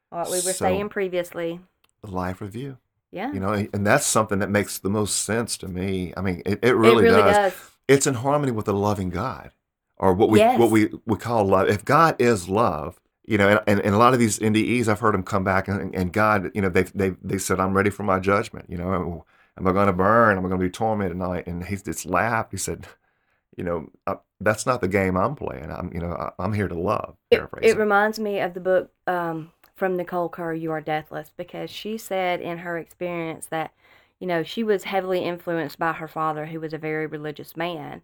What 0.09 0.29
we 0.29 0.37
were 0.37 0.41
So- 0.41 0.65
saying 0.65 0.89
previously. 0.89 1.61
Life 2.03 2.41
review. 2.41 2.79
Yeah. 3.13 3.31
You 3.33 3.41
know, 3.41 3.53
and 3.53 3.87
that's 3.87 4.07
something 4.07 4.39
that 4.41 4.51
makes 4.51 4.79
the 4.79 4.89
most 4.91 5.23
sense 5.25 5.57
to 5.59 5.69
me. 5.69 6.15
I 6.17 6.23
mean, 6.23 6.43
it, 6.47 6.61
it 6.63 6.71
it 6.71 6.75
really, 6.75 7.05
really 7.05 7.23
does. 7.23 7.37
does. 7.37 7.71
It's 7.87 8.07
in 8.07 8.15
harmony 8.15 8.53
with 8.53 8.67
a 8.69 8.73
loving 8.73 9.11
God, 9.11 9.51
or 9.99 10.15
what 10.15 10.31
we 10.31 10.39
Yes. 10.39 10.59
what 10.59 10.71
we 10.71 10.91
we 11.07 11.19
call 11.19 11.45
love. 11.45 11.69
If 11.69 11.85
God 11.85 12.17
is 12.19 12.49
love, 12.49 12.99
you 13.27 13.37
know, 13.37 13.49
and, 13.49 13.61
and, 13.67 13.81
and 13.81 13.95
a 13.95 13.99
lot 13.99 14.15
of 14.15 14.19
these 14.19 14.39
NDEs, 14.39 14.89
I've 14.89 15.01
heard 15.01 15.15
them 15.15 15.23
come 15.25 15.45
back, 15.45 15.69
and, 15.69 15.95
and 15.95 16.13
God, 16.13 16.51
you 16.55 16.63
know, 16.63 16.71
they 16.71 16.85
they 16.85 17.11
they 17.23 17.39
said, 17.39 17.61
"I'm 17.61 17.75
ready 17.75 17.91
for 17.91 18.03
my 18.03 18.19
judgment." 18.19 18.67
You 18.71 18.79
know, 18.79 19.25
am 19.59 19.67
I 19.69 19.73
going 19.73 19.89
to 19.89 19.93
burn? 19.93 20.39
Am 20.39 20.45
I 20.47 20.49
going 20.49 20.61
to 20.61 20.67
be 20.67 20.71
tormented 20.71 21.19
tonight? 21.19 21.47
And 21.47 21.65
he 21.65 21.77
just 21.77 22.07
laughed. 22.07 22.53
He 22.53 22.57
said, 22.59 22.87
"You 23.59 23.65
know, 23.65 23.91
uh, 24.07 24.17
that's 24.41 24.65
not 24.65 24.81
the 24.81 24.89
game 24.89 25.17
I'm 25.19 25.35
playing. 25.35 25.71
I'm, 25.71 25.93
you 25.93 26.01
know, 26.01 26.13
I, 26.13 26.43
I'm 26.43 26.55
here 26.55 26.69
to 26.69 26.79
love." 26.79 27.17
It, 27.31 27.43
it 27.61 27.77
reminds 27.77 28.19
me 28.19 28.41
of 28.41 28.55
the 28.55 28.61
book 28.61 28.91
um, 29.07 29.53
from 29.83 29.97
Nicole 29.97 30.29
Kerr, 30.29 30.55
You 30.55 30.71
Are 30.71 30.81
Deathless, 30.81 31.33
because 31.37 31.69
she 31.69 31.99
said 31.99 32.41
in 32.41 32.59
her 32.59 32.79
experience 32.79 33.47
that, 33.47 33.73
you 34.21 34.29
know, 34.29 34.45
she 34.45 34.63
was 34.63 34.85
heavily 34.85 35.25
influenced 35.25 35.77
by 35.77 35.95
her 35.95 36.07
father, 36.07 36.47
who 36.47 36.61
was 36.61 36.73
a 36.73 36.79
very 36.79 37.05
religious 37.05 37.57
man. 37.57 38.03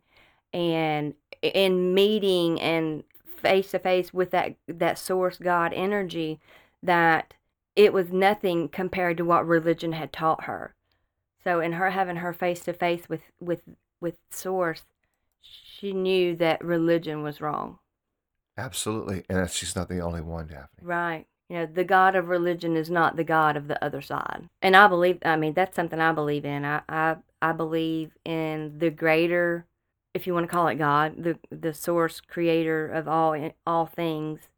And 0.53 1.15
in 1.41 1.95
meeting 1.95 2.61
and 2.61 3.05
face 3.25 3.71
to 3.71 3.79
face 3.79 4.13
with 4.13 4.33
that, 4.33 4.57
that 4.67 4.99
source 4.99 5.39
God 5.39 5.73
energy, 5.73 6.41
that 6.83 7.35
it 7.77 7.93
was 7.93 8.11
nothing 8.11 8.69
compared 8.69 9.17
to 9.19 9.25
what 9.25 9.47
religion 9.47 9.93
had 9.93 10.13
taught 10.13 10.47
her. 10.47 10.75
So 11.45 11.61
in 11.61 11.75
her 11.75 11.91
having 11.91 12.17
her 12.17 12.33
face 12.33 12.59
to 12.65 12.73
face 12.73 13.09
with 13.09 13.23
with 13.39 13.63
with 14.01 14.17
source, 14.31 14.83
she 15.41 15.93
knew 15.93 16.35
that 16.35 16.65
religion 16.65 17.23
was 17.23 17.41
wrong. 17.41 17.79
Absolutely, 18.57 19.23
and 19.29 19.49
she's 19.49 19.77
not 19.77 19.89
the 19.89 20.01
only 20.01 20.23
one, 20.23 20.49
Daphne. 20.49 20.81
Right. 20.83 21.29
You 21.49 21.57
know, 21.57 21.67
the 21.67 21.85
God 21.85 22.15
of 22.15 22.29
religion 22.29 22.77
is 22.77 22.91
not 22.91 23.17
the 23.17 23.25
God 23.25 23.57
of 23.57 23.69
the 23.69 23.83
other 23.83 24.03
side. 24.03 24.49
And 24.61 24.77
I 24.77 24.87
believe, 24.87 25.19
I 25.25 25.37
mean, 25.37 25.55
that's 25.55 25.75
something 25.75 25.99
I 26.01 26.13
believe 26.13 26.45
in. 26.45 26.65
I, 26.65 26.83
I, 26.89 27.17
I 27.41 27.53
believe 27.53 28.13
in 28.25 28.79
the 28.79 28.91
greater, 28.91 29.65
if 30.13 30.27
you 30.27 30.35
want 30.35 30.45
to 30.45 30.51
call 30.51 30.69
it 30.69 30.75
God, 30.75 31.23
the, 31.23 31.39
the 31.51 31.73
source 31.73 32.21
creator 32.21 32.87
of 32.87 33.09
all, 33.09 33.51
all 33.67 33.87
things 33.87 34.49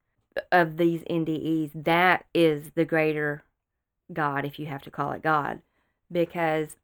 of 0.50 0.78
these 0.78 1.02
NDEs. 1.02 1.70
That 1.74 2.24
is 2.34 2.72
the 2.74 2.84
greater 2.84 3.44
God, 4.12 4.44
if 4.44 4.58
you 4.58 4.66
have 4.66 4.82
to 4.82 4.90
call 4.90 5.12
it 5.12 5.22
God. 5.22 5.60
Because 6.10 6.76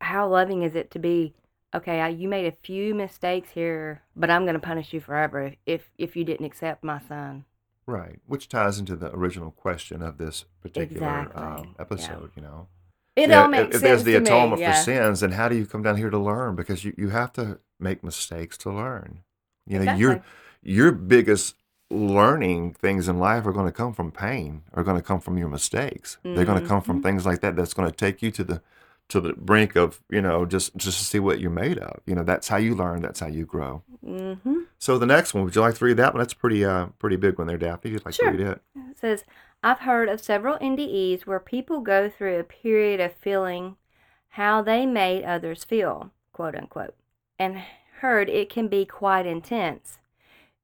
how 0.00 0.28
loving 0.28 0.62
is 0.62 0.76
it 0.76 0.90
to 0.92 1.00
be, 1.00 1.34
okay, 1.74 2.00
I, 2.00 2.08
you 2.08 2.28
made 2.28 2.46
a 2.46 2.56
few 2.62 2.94
mistakes 2.94 3.50
here, 3.50 4.02
but 4.14 4.30
I'm 4.30 4.44
going 4.44 4.54
to 4.54 4.60
punish 4.60 4.92
you 4.92 5.00
forever 5.00 5.42
if, 5.42 5.56
if, 5.66 5.90
if 5.98 6.16
you 6.16 6.22
didn't 6.22 6.46
accept 6.46 6.84
my 6.84 7.00
son. 7.00 7.44
Right, 7.88 8.20
which 8.26 8.50
ties 8.50 8.78
into 8.78 8.96
the 8.96 9.10
original 9.16 9.50
question 9.50 10.02
of 10.02 10.18
this 10.18 10.44
particular 10.60 11.22
Exactly, 11.22 11.42
um, 11.42 11.74
yeah. 11.76 11.80
episode. 11.80 12.30
You 12.36 12.42
know, 12.42 12.68
It 13.16 13.30
Yeah, 13.30 13.42
all 13.42 13.48
makes 13.48 13.62
if, 13.62 13.66
if 13.68 13.72
sense 13.72 13.82
there's 13.82 14.04
the 14.04 14.12
to 14.12 14.20
me, 14.20 14.26
atonement 14.26 14.60
yeah. 14.60 14.72
for 14.72 14.82
sins, 14.82 15.20
then 15.20 15.32
how 15.32 15.48
do 15.48 15.56
you 15.56 15.64
come 15.64 15.82
down 15.82 15.96
here 15.96 16.10
to 16.10 16.18
learn? 16.18 16.54
Because 16.54 16.84
you, 16.84 16.92
you 16.98 17.08
have 17.08 17.32
to 17.32 17.60
make 17.80 18.04
mistakes 18.04 18.58
to 18.58 18.70
learn. 18.70 19.20
You 19.66 19.78
know, 19.78 19.94
your 19.94 20.12
Exactly. 20.12 20.70
your 20.74 20.92
biggest 20.92 21.54
learning 21.90 22.74
things 22.74 23.08
in 23.08 23.18
life 23.18 23.46
are 23.46 23.52
going 23.52 23.64
to 23.64 23.72
come 23.72 23.94
from 23.94 24.12
pain, 24.12 24.64
are 24.74 24.84
going 24.84 24.98
to 24.98 25.02
come 25.02 25.20
from 25.20 25.38
your 25.38 25.48
mistakes. 25.48 26.18
They're 26.22 26.44
going 26.44 26.60
to 26.60 26.68
come 26.68 26.82
from 26.82 27.00
Mhm. 27.00 27.04
things 27.04 27.24
like 27.24 27.40
that. 27.40 27.56
That's 27.56 27.72
going 27.72 27.90
to 27.90 27.96
take 27.96 28.20
you 28.20 28.30
to 28.32 28.44
the 28.44 28.62
to 29.08 29.20
the 29.20 29.32
brink 29.32 29.74
of 29.76 30.02
you 30.10 30.20
know 30.20 30.44
just 30.44 30.76
just 30.76 30.98
to 30.98 31.04
see 31.04 31.18
what 31.18 31.40
you're 31.40 31.50
made 31.50 31.78
of. 31.78 32.00
You 32.06 32.14
know, 32.14 32.22
that's 32.22 32.48
how 32.48 32.56
you 32.56 32.74
learn. 32.74 33.02
That's 33.02 33.20
how 33.20 33.26
you 33.28 33.46
grow. 33.46 33.82
Mm-hmm. 34.04 34.60
So 34.78 34.98
the 34.98 35.06
next 35.06 35.34
one, 35.34 35.44
would 35.44 35.54
you 35.54 35.60
like 35.62 35.74
to 35.76 35.84
read 35.84 35.96
that 35.96 36.14
one? 36.14 36.20
That's 36.20 36.34
pretty 36.34 36.64
uh 36.64 36.86
pretty 36.98 37.16
big 37.16 37.38
one 37.38 37.46
there, 37.46 37.58
Daphne. 37.58 37.90
You'd 37.92 38.04
like 38.04 38.14
Sure. 38.14 38.30
to 38.30 38.36
read 38.38 38.46
it? 38.46 38.60
It 38.90 38.98
says, 38.98 39.24
I've 39.62 39.80
heard 39.80 40.08
of 40.08 40.20
several 40.20 40.58
NDEs 40.58 41.22
where 41.26 41.40
people 41.40 41.80
go 41.80 42.08
through 42.08 42.38
a 42.38 42.44
period 42.44 43.00
of 43.00 43.12
feeling 43.14 43.76
how 44.30 44.62
they 44.62 44.86
made 44.86 45.24
others 45.24 45.64
feel, 45.64 46.12
quote 46.32 46.54
unquote, 46.54 46.94
and 47.38 47.62
heard 48.00 48.28
it 48.28 48.48
can 48.50 48.68
be 48.68 48.84
quite 48.84 49.26
intense. 49.26 49.98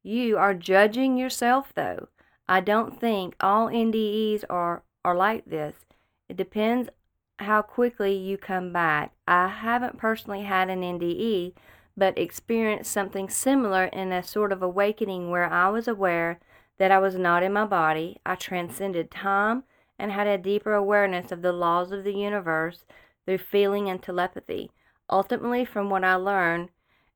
You 0.03 0.37
are 0.37 0.55
judging 0.55 1.17
yourself, 1.17 1.73
though. 1.75 2.09
I 2.47 2.61
don't 2.61 3.01
think 3.01 3.35
all 3.41 3.69
NDEs 3.69 4.45
are, 4.51 4.83
are 5.05 5.17
like 5.17 5.47
this. 5.47 5.77
It 6.29 6.37
depends 6.37 6.91
how 7.39 7.63
quickly 7.63 8.15
you 8.15 8.37
come 8.39 8.73
back. 8.73 9.13
I 9.27 9.49
haven't 9.49 9.99
personally 9.99 10.43
had 10.43 10.71
an 10.71 10.83
NDE, 10.83 11.55
but 11.97 12.19
experienced 12.19 12.91
something 12.91 13.29
similar 13.29 13.85
in 13.85 14.13
a 14.13 14.23
sort 14.23 14.53
of 14.53 14.63
awakening 14.63 15.31
where 15.31 15.51
I 15.51 15.69
was 15.69 15.89
aware 15.89 16.41
that 16.79 16.91
I 16.91 16.99
was 16.99 17.15
not 17.17 17.43
in 17.43 17.53
my 17.53 17.65
body. 17.65 18.19
I 18.27 18.35
transcended 18.35 19.11
time 19.11 19.65
and 19.99 20.11
had 20.11 20.27
a 20.27 20.39
deeper 20.39 20.75
awareness 20.75 21.31
of 21.31 21.43
the 21.43 21.53
laws 21.53 21.93
of 21.93 22.05
the 22.05 22.15
universe 22.15 22.85
through 23.25 23.39
feeling 23.39 23.89
and 23.89 24.03
telepathy. 24.03 24.71
Ultimately, 25.09 25.65
from 25.65 25.91
what 25.91 26.05
I 26.05 26.15
learned 26.15 26.71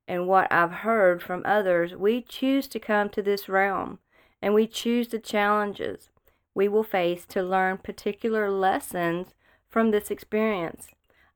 and 0.07 0.27
what 0.27 0.51
I've 0.51 0.71
heard 0.71 1.21
from 1.21 1.43
others, 1.45 1.95
we 1.95 2.21
choose 2.21 2.67
to 2.69 2.79
come 2.79 3.09
to 3.09 3.21
this 3.21 3.49
realm 3.49 3.99
and 4.41 4.53
we 4.53 4.67
choose 4.67 5.09
the 5.09 5.19
challenges 5.19 6.09
we 6.53 6.67
will 6.67 6.83
face 6.83 7.25
to 7.25 7.43
learn 7.43 7.77
particular 7.77 8.49
lessons 8.51 9.33
from 9.69 9.91
this 9.91 10.09
experience. 10.11 10.87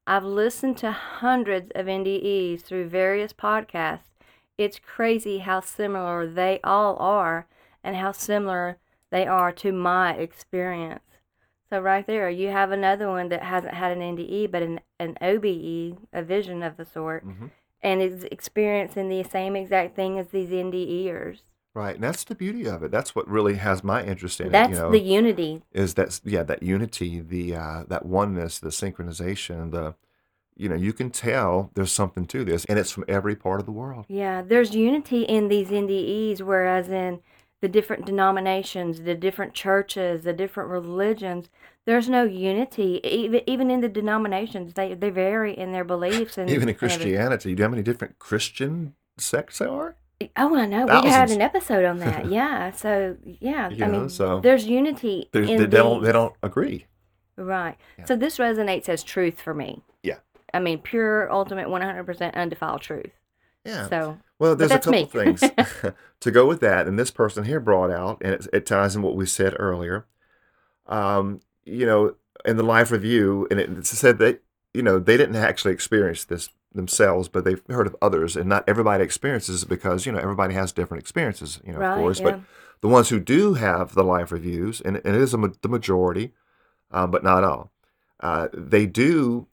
I've 0.05 0.25
listened 0.25 0.77
to 0.79 0.91
hundreds 0.91 1.71
of 1.75 1.85
NDEs 1.85 2.61
through 2.61 2.89
various 2.89 3.31
podcasts. 3.31 4.09
It's 4.57 4.79
crazy 4.79 5.39
how 5.39 5.61
similar 5.61 6.27
they 6.27 6.59
all 6.63 6.97
are 6.97 7.47
and 7.83 7.95
how 7.95 8.11
similar 8.11 8.77
they 9.11 9.25
are 9.25 9.51
to 9.53 9.71
my 9.71 10.13
experience. 10.15 11.03
So 11.69 11.79
right 11.79 12.05
there, 12.05 12.29
you 12.29 12.49
have 12.49 12.71
another 12.71 13.07
one 13.09 13.29
that 13.29 13.43
hasn't 13.43 13.73
had 13.73 13.95
an 13.95 14.01
NDE 14.17 14.51
but 14.51 14.61
an, 14.61 14.79
an 14.99 15.17
OBE, 15.21 15.97
a 16.11 16.21
vision 16.21 16.61
of 16.61 16.77
the 16.77 16.85
sort, 16.85 17.25
Mhm. 17.25 17.49
and 17.81 18.01
is 18.01 18.25
experiencing 18.25 19.09
the 19.09 19.23
same 19.23 19.55
exact 19.55 19.95
thing 19.95 20.19
as 20.19 20.27
these 20.27 20.49
NDEers. 20.51 21.41
Right, 21.75 21.95
and 21.95 22.03
that's 22.03 22.23
the 22.23 22.35
beauty 22.35 22.67
of 22.67 22.83
it. 22.83 22.91
That's 22.91 23.15
what 23.15 23.27
really 23.27 23.55
has 23.55 23.83
my 23.83 24.03
interest 24.03 24.39
in 24.39 24.51
That's 24.51 24.73
it. 24.73 24.75
You 24.75 24.81
know, 24.81 24.91
the 24.91 24.99
unity. 24.99 25.63
is 25.71 25.95
that 25.95 26.19
yeah 26.23 26.43
that 26.43 26.61
unity, 26.61 27.19
the 27.19 27.55
uh, 27.55 27.83
that 27.87 28.05
oneness, 28.05 28.59
the 28.59 28.69
synchronization, 28.69 29.71
the 29.71 29.95
you 30.55 30.69
know 30.69 30.75
you 30.75 30.93
can 30.93 31.09
tell 31.09 31.71
there's 31.73 31.91
something 31.91 32.25
to 32.27 32.43
this, 32.43 32.63
and 32.65 32.77
it's 32.77 32.91
from 32.91 33.05
every 33.07 33.35
part 33.35 33.59
of 33.59 33.65
the 33.65 33.71
world. 33.71 34.05
Yeah, 34.07 34.43
there's 34.43 34.75
unity 34.75 35.23
in 35.23 35.47
these 35.47 35.69
NDEs, 35.69 36.41
whereas 36.41 36.89
in 36.89 37.21
the 37.61 37.67
different 37.67 38.05
denominations, 38.05 39.01
the 39.01 39.15
different 39.15 39.55
churches, 39.55 40.25
the 40.25 40.33
different 40.33 40.69
religions, 40.69 41.49
there's 41.85 42.07
no 42.07 42.23
unity. 42.23 42.99
Even 43.03 43.41
even 43.47 43.71
in 43.71 43.81
the 43.81 43.89
denominations, 43.89 44.73
they 44.75 44.93
they 44.93 45.09
vary 45.09 45.57
in 45.57 45.71
their 45.71 45.83
beliefs 45.83 46.37
and 46.37 46.51
Even 46.51 46.69
in. 46.69 46.75
Christianity, 46.75 47.45
do 47.45 47.49
you 47.49 47.55
know 47.55 47.63
how 47.63 47.69
many 47.71 47.81
different 47.81 48.19
Christian 48.19 48.93
sects 49.17 49.57
there 49.57 49.69
are? 49.69 49.95
Oh, 50.37 50.55
I 50.55 50.65
know. 50.65 50.85
We 50.85 51.09
had 51.09 51.31
an 51.31 51.41
episode 51.41 51.85
on 51.85 51.99
that. 51.99 52.25
Yeah. 52.31 52.71
So 52.71 53.17
yeah, 53.23 53.67
I 53.71 53.75
know, 53.75 53.87
mean, 53.87 54.09
so 54.09 54.39
there's 54.39 54.65
unity 54.65 55.29
There's, 55.31 55.49
in 55.49 55.57
they, 55.57 55.65
they 55.65 55.77
don't 55.77 56.03
they 56.03 56.11
don't 56.11 56.33
agree. 56.41 56.87
Right. 57.35 57.75
Yeah. 57.97 58.05
So 58.05 58.15
this 58.15 58.37
resonates 58.37 58.87
as 58.89 59.03
truth 59.03 59.41
for 59.41 59.53
me. 59.53 59.81
Yeah. 60.03 60.17
I 60.53 60.59
mean, 60.59 60.79
pure, 60.79 61.31
ultimate, 61.31 61.67
100% 61.67 62.33
undefiled 62.35 62.81
truth. 62.81 63.11
Yeah. 63.65 63.87
So 63.89 64.17
Well, 64.39 64.55
there's 64.55 64.71
a 64.71 64.75
that's 64.75 64.87
me. 64.87 65.05
couple 65.05 65.21
things 65.21 65.41
to 66.19 66.31
go 66.31 66.45
with 66.45 66.59
that, 66.61 66.87
and 66.87 66.97
this 66.99 67.11
person 67.11 67.43
here 67.45 67.59
brought 67.59 67.89
out, 67.91 68.21
and 68.21 68.33
it, 68.33 68.47
it 68.53 68.65
ties 68.65 68.95
in 68.95 69.01
what 69.01 69.15
we 69.15 69.25
said 69.25 69.55
earlier. 69.57 70.05
Um, 70.85 71.39
you 71.65 71.85
know, 71.85 72.15
in 72.45 72.57
the 72.57 72.63
life 72.63 72.91
review, 72.91 73.47
and 73.49 73.59
it 73.59 73.85
said 73.85 74.17
that 74.19 74.41
you 74.73 74.81
know 74.83 74.99
they 74.99 75.17
didn't 75.17 75.35
actually 75.37 75.73
experience 75.73 76.25
this 76.25 76.49
themselves, 76.75 77.29
but 77.29 77.43
they've 77.45 77.61
heard 77.69 77.87
of 77.87 77.95
others, 78.01 78.35
and 78.35 78.47
not 78.49 78.63
everybody 78.67 79.03
experiences 79.03 79.63
it 79.63 79.69
because 79.69 80.05
you 80.05 80.11
know 80.11 80.19
everybody 80.19 80.53
has 80.53 80.71
different 80.71 81.01
experiences, 81.01 81.59
you 81.65 81.73
know, 81.73 81.79
Right, 81.79 81.93
of 81.93 81.99
course. 81.99 82.19
yeah. 82.19 82.25
But 82.31 82.39
the 82.81 82.87
ones 82.87 83.09
who 83.09 83.19
do 83.19 83.53
have 83.55 83.93
the 83.95 84.03
life 84.03 84.31
reviews, 84.31 84.81
and, 84.81 84.97
and 85.05 85.15
it 85.15 85.21
is 85.21 85.33
a, 85.33 85.51
the 85.61 85.69
majority, 85.69 86.33
um, 86.91 87.11
but 87.11 87.23
not 87.23 87.43
all. 87.43 87.71
uh, 88.19 88.47
they 88.53 88.85
do, 88.85 89.47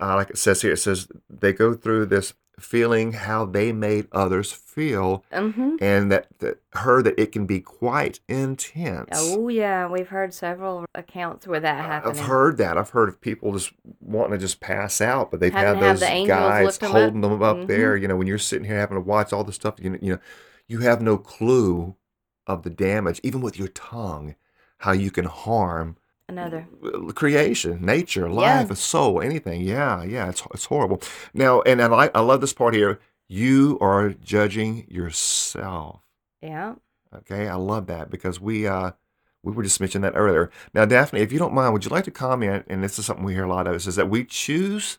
uh, 0.00 0.14
like 0.16 0.30
it 0.30 0.38
says 0.38 0.62
here, 0.62 0.72
it 0.72 0.78
says 0.78 1.08
they 1.28 1.52
go 1.52 1.74
through 1.74 2.06
this 2.06 2.34
feeling 2.58 3.12
how 3.12 3.44
they 3.44 3.70
made 3.72 4.06
others 4.12 4.50
feel, 4.50 5.24
Mm-hmm. 5.32 5.76
and 5.80 6.10
that, 6.10 6.26
that 6.38 6.60
heard 6.72 7.04
that 7.04 7.18
it 7.20 7.32
can 7.32 7.46
be 7.46 7.60
quite 7.60 8.20
intense. 8.28 9.10
Oh 9.12 9.48
yeah, 9.48 9.86
we've 9.88 10.08
heard 10.08 10.32
several 10.32 10.84
accounts 10.94 11.46
where 11.46 11.60
that 11.60 11.84
happened. 11.84 12.18
I've 12.18 12.26
heard 12.26 12.56
that. 12.58 12.78
I've 12.78 12.90
heard 12.90 13.08
of 13.08 13.20
people 13.20 13.52
just 13.52 13.72
wanting 14.00 14.32
to 14.32 14.38
just 14.38 14.60
pass 14.60 15.00
out, 15.00 15.30
but 15.30 15.40
they've 15.40 15.52
had 15.52 15.80
those 15.80 16.00
the 16.00 16.24
guys 16.26 16.64
lift 16.66 16.82
'em 16.82 16.90
up. 16.90 16.96
holding 16.96 17.20
them 17.20 17.42
up 17.42 17.56
Mhm. 17.58 17.66
there. 17.66 17.96
You 17.96 18.08
know, 18.08 18.16
when 18.16 18.26
you're 18.26 18.38
sitting 18.38 18.66
here 18.66 18.78
having 18.78 18.96
to 18.96 19.00
watch 19.02 19.32
all 19.32 19.44
the 19.44 19.52
stuff, 19.52 19.74
you 19.78 19.98
you 20.00 20.12
know, 20.14 20.18
you 20.66 20.80
have 20.80 21.00
no 21.02 21.16
clue 21.18 21.94
of 22.46 22.62
the 22.62 22.70
damage, 22.70 23.20
even 23.22 23.40
with 23.40 23.58
your 23.58 23.68
tongue, 23.68 24.34
how 24.78 24.92
you 24.92 25.10
can 25.10 25.24
harm 25.26 25.96
Another. 26.28 26.66
creation, 27.14 27.84
nature, 27.84 28.26
Yeah. 28.26 28.32
life, 28.34 28.70
a 28.70 28.76
soul, 28.76 29.20
anything. 29.22 29.60
Yeah, 29.60 30.02
yeah, 30.02 30.28
it's 30.28 30.42
it's 30.52 30.64
horrible. 30.66 31.00
Now, 31.32 31.60
and 31.62 31.80
and 31.80 31.94
I 31.94 32.10
I 32.14 32.20
love 32.20 32.40
this 32.40 32.52
part 32.52 32.74
here. 32.74 32.98
You 33.28 33.78
are 33.80 34.10
judging 34.10 34.86
yourself. 34.90 36.00
Yeah. 36.42 36.74
Okay, 37.14 37.48
I 37.48 37.54
love 37.54 37.86
that 37.86 38.10
because 38.10 38.40
we 38.40 38.66
uh 38.66 38.92
we 39.44 39.52
were 39.52 39.62
just 39.62 39.78
mentioning 39.80 40.02
that 40.02 40.18
earlier. 40.18 40.50
Now, 40.74 40.84
Daphne, 40.84 41.20
if 41.20 41.32
you 41.32 41.38
don't 41.38 41.54
mind, 41.54 41.72
would 41.72 41.84
you 41.84 41.90
like 41.90 42.04
to 42.04 42.10
comment? 42.10 42.66
And 42.68 42.82
this 42.82 42.98
is 42.98 43.06
something 43.06 43.24
we 43.24 43.34
hear 43.34 43.44
a 43.44 43.48
lot 43.48 43.68
of: 43.68 43.76
is 43.76 43.94
that 43.94 44.10
we 44.10 44.24
choose 44.24 44.98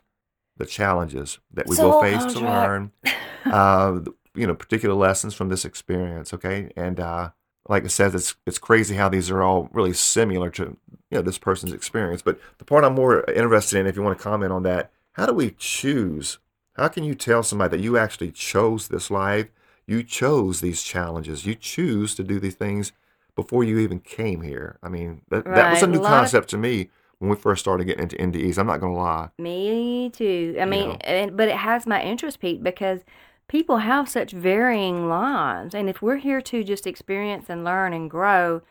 the 0.55 0.65
challenges 0.65 1.39
that 1.53 1.67
we 1.67 1.75
will 1.75 1.91
Soul 1.91 2.01
face 2.01 2.25
to 2.33 2.39
learn, 2.39 2.91
uh, 3.45 3.99
you 4.33 4.47
know, 4.47 4.55
particular 4.55 4.95
lessons 4.95 5.33
from 5.33 5.49
this 5.49 5.65
experience. 5.65 6.33
Okay, 6.33 6.71
and 6.77 6.99
uh, 7.01 7.31
like 7.67 7.83
it 7.83 7.89
says, 7.91 8.15
it's 8.15 8.35
it's 8.45 8.59
crazy 8.59 8.95
how 8.95 9.09
these 9.09 9.29
are 9.29 9.43
all 9.43 9.69
really 9.73 9.93
similar 9.93 10.49
to 10.51 10.77
you 11.09 11.17
know 11.17 11.21
this 11.21 11.37
person's 11.37 11.73
experience. 11.73 12.21
But 12.21 12.39
the 12.57 12.65
part 12.65 12.83
I'm 12.83 12.95
more 12.95 13.23
interested 13.29 13.79
in, 13.79 13.87
if 13.87 13.95
you 13.95 14.01
want 14.01 14.17
to 14.17 14.23
comment 14.23 14.51
on 14.51 14.63
that, 14.63 14.91
how 15.13 15.25
do 15.25 15.33
we 15.33 15.55
choose? 15.57 16.39
How 16.75 16.87
can 16.87 17.03
you 17.03 17.15
tell 17.15 17.43
somebody 17.43 17.77
that 17.77 17.83
you 17.83 17.97
actually 17.97 18.31
chose 18.31 18.87
this 18.87 19.09
life? 19.09 19.47
You 19.85 20.03
chose 20.03 20.61
these 20.61 20.83
challenges. 20.83 21.45
You 21.45 21.55
choose 21.55 22.13
to 22.15 22.23
do 22.23 22.39
these 22.39 22.55
things 22.55 22.91
before 23.35 23.63
you 23.63 23.79
even 23.79 23.99
came 23.99 24.41
here. 24.41 24.77
I 24.83 24.89
mean, 24.89 25.21
that, 25.29 25.45
that 25.45 25.71
was 25.71 25.83
a 25.83 25.87
new 25.87 25.99
a 25.99 26.01
lot 26.01 26.13
of- 26.13 26.19
concept 26.19 26.49
to 26.49 26.57
me 26.57 26.89
when 27.19 27.29
we 27.29 27.35
first 27.35 27.61
started 27.61 27.85
getting 27.85 28.03
into 28.03 28.15
NDEs. 28.17 28.57
I'm 28.57 28.67
not 28.67 28.79
going 28.79 28.93
to 28.93 28.99
lie. 28.99 29.29
Me 29.39 30.11
too. 30.13 30.55
I 30.59 30.65
mean, 30.65 30.89
know. 30.89 30.97
and, 31.01 31.37
but 31.37 31.47
it 31.47 31.55
has 31.55 31.87
my 31.87 32.01
interest 32.01 32.39
peaked 32.39 32.63
because 32.63 33.01
people 33.47 33.77
have 33.77 34.09
such 34.09 34.31
varying 34.31 35.07
lives, 35.07 35.73
and 35.73 35.89
if 35.89 36.01
we're 36.01 36.17
here 36.17 36.41
to 36.41 36.63
just 36.63 36.85
experience 36.85 37.45
and 37.49 37.63
learn 37.63 37.93
and 37.93 38.09
grow, 38.09 38.61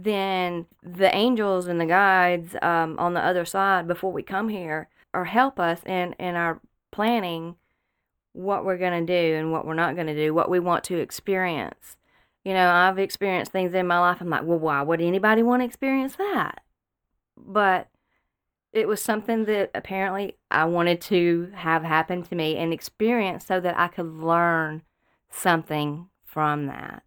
then 0.00 0.64
the 0.82 1.12
angels 1.14 1.66
and 1.66 1.80
the 1.80 1.86
guides 1.86 2.54
um, 2.62 2.96
on 3.00 3.14
the 3.14 3.20
other 3.20 3.44
side 3.44 3.88
before 3.88 4.12
we 4.12 4.22
come 4.22 4.48
here 4.48 4.88
or 5.12 5.24
help 5.24 5.58
us 5.58 5.80
in 5.84 6.14
in 6.20 6.36
our 6.36 6.60
planning 6.92 7.56
what 8.32 8.64
we're 8.64 8.78
going 8.78 9.04
to 9.04 9.12
do 9.12 9.34
and 9.34 9.50
what 9.50 9.66
we're 9.66 9.74
not 9.74 9.96
going 9.96 10.06
to 10.06 10.14
do, 10.14 10.32
what 10.32 10.48
we 10.48 10.60
want 10.60 10.84
to 10.84 10.98
experience. 10.98 11.96
You 12.44 12.54
know, 12.54 12.70
I've 12.70 12.98
experienced 12.98 13.50
things 13.50 13.74
in 13.74 13.88
my 13.88 13.98
life. 13.98 14.20
I'm 14.20 14.30
like, 14.30 14.44
well, 14.44 14.60
why 14.60 14.82
would 14.82 15.00
anybody 15.00 15.42
want 15.42 15.62
to 15.62 15.66
experience 15.66 16.14
that? 16.16 16.62
But 17.36 17.88
it 18.72 18.86
was 18.86 19.02
something 19.02 19.46
that 19.46 19.72
apparently 19.74 20.36
I 20.50 20.66
wanted 20.66 21.00
to 21.02 21.50
have 21.54 21.82
happen 21.82 22.22
to 22.22 22.36
me 22.36 22.56
and 22.56 22.72
experience 22.72 23.44
so 23.44 23.58
that 23.58 23.76
I 23.76 23.88
could 23.88 24.06
learn 24.06 24.82
something 25.30 26.08
from 26.24 26.66
that. 26.66 27.02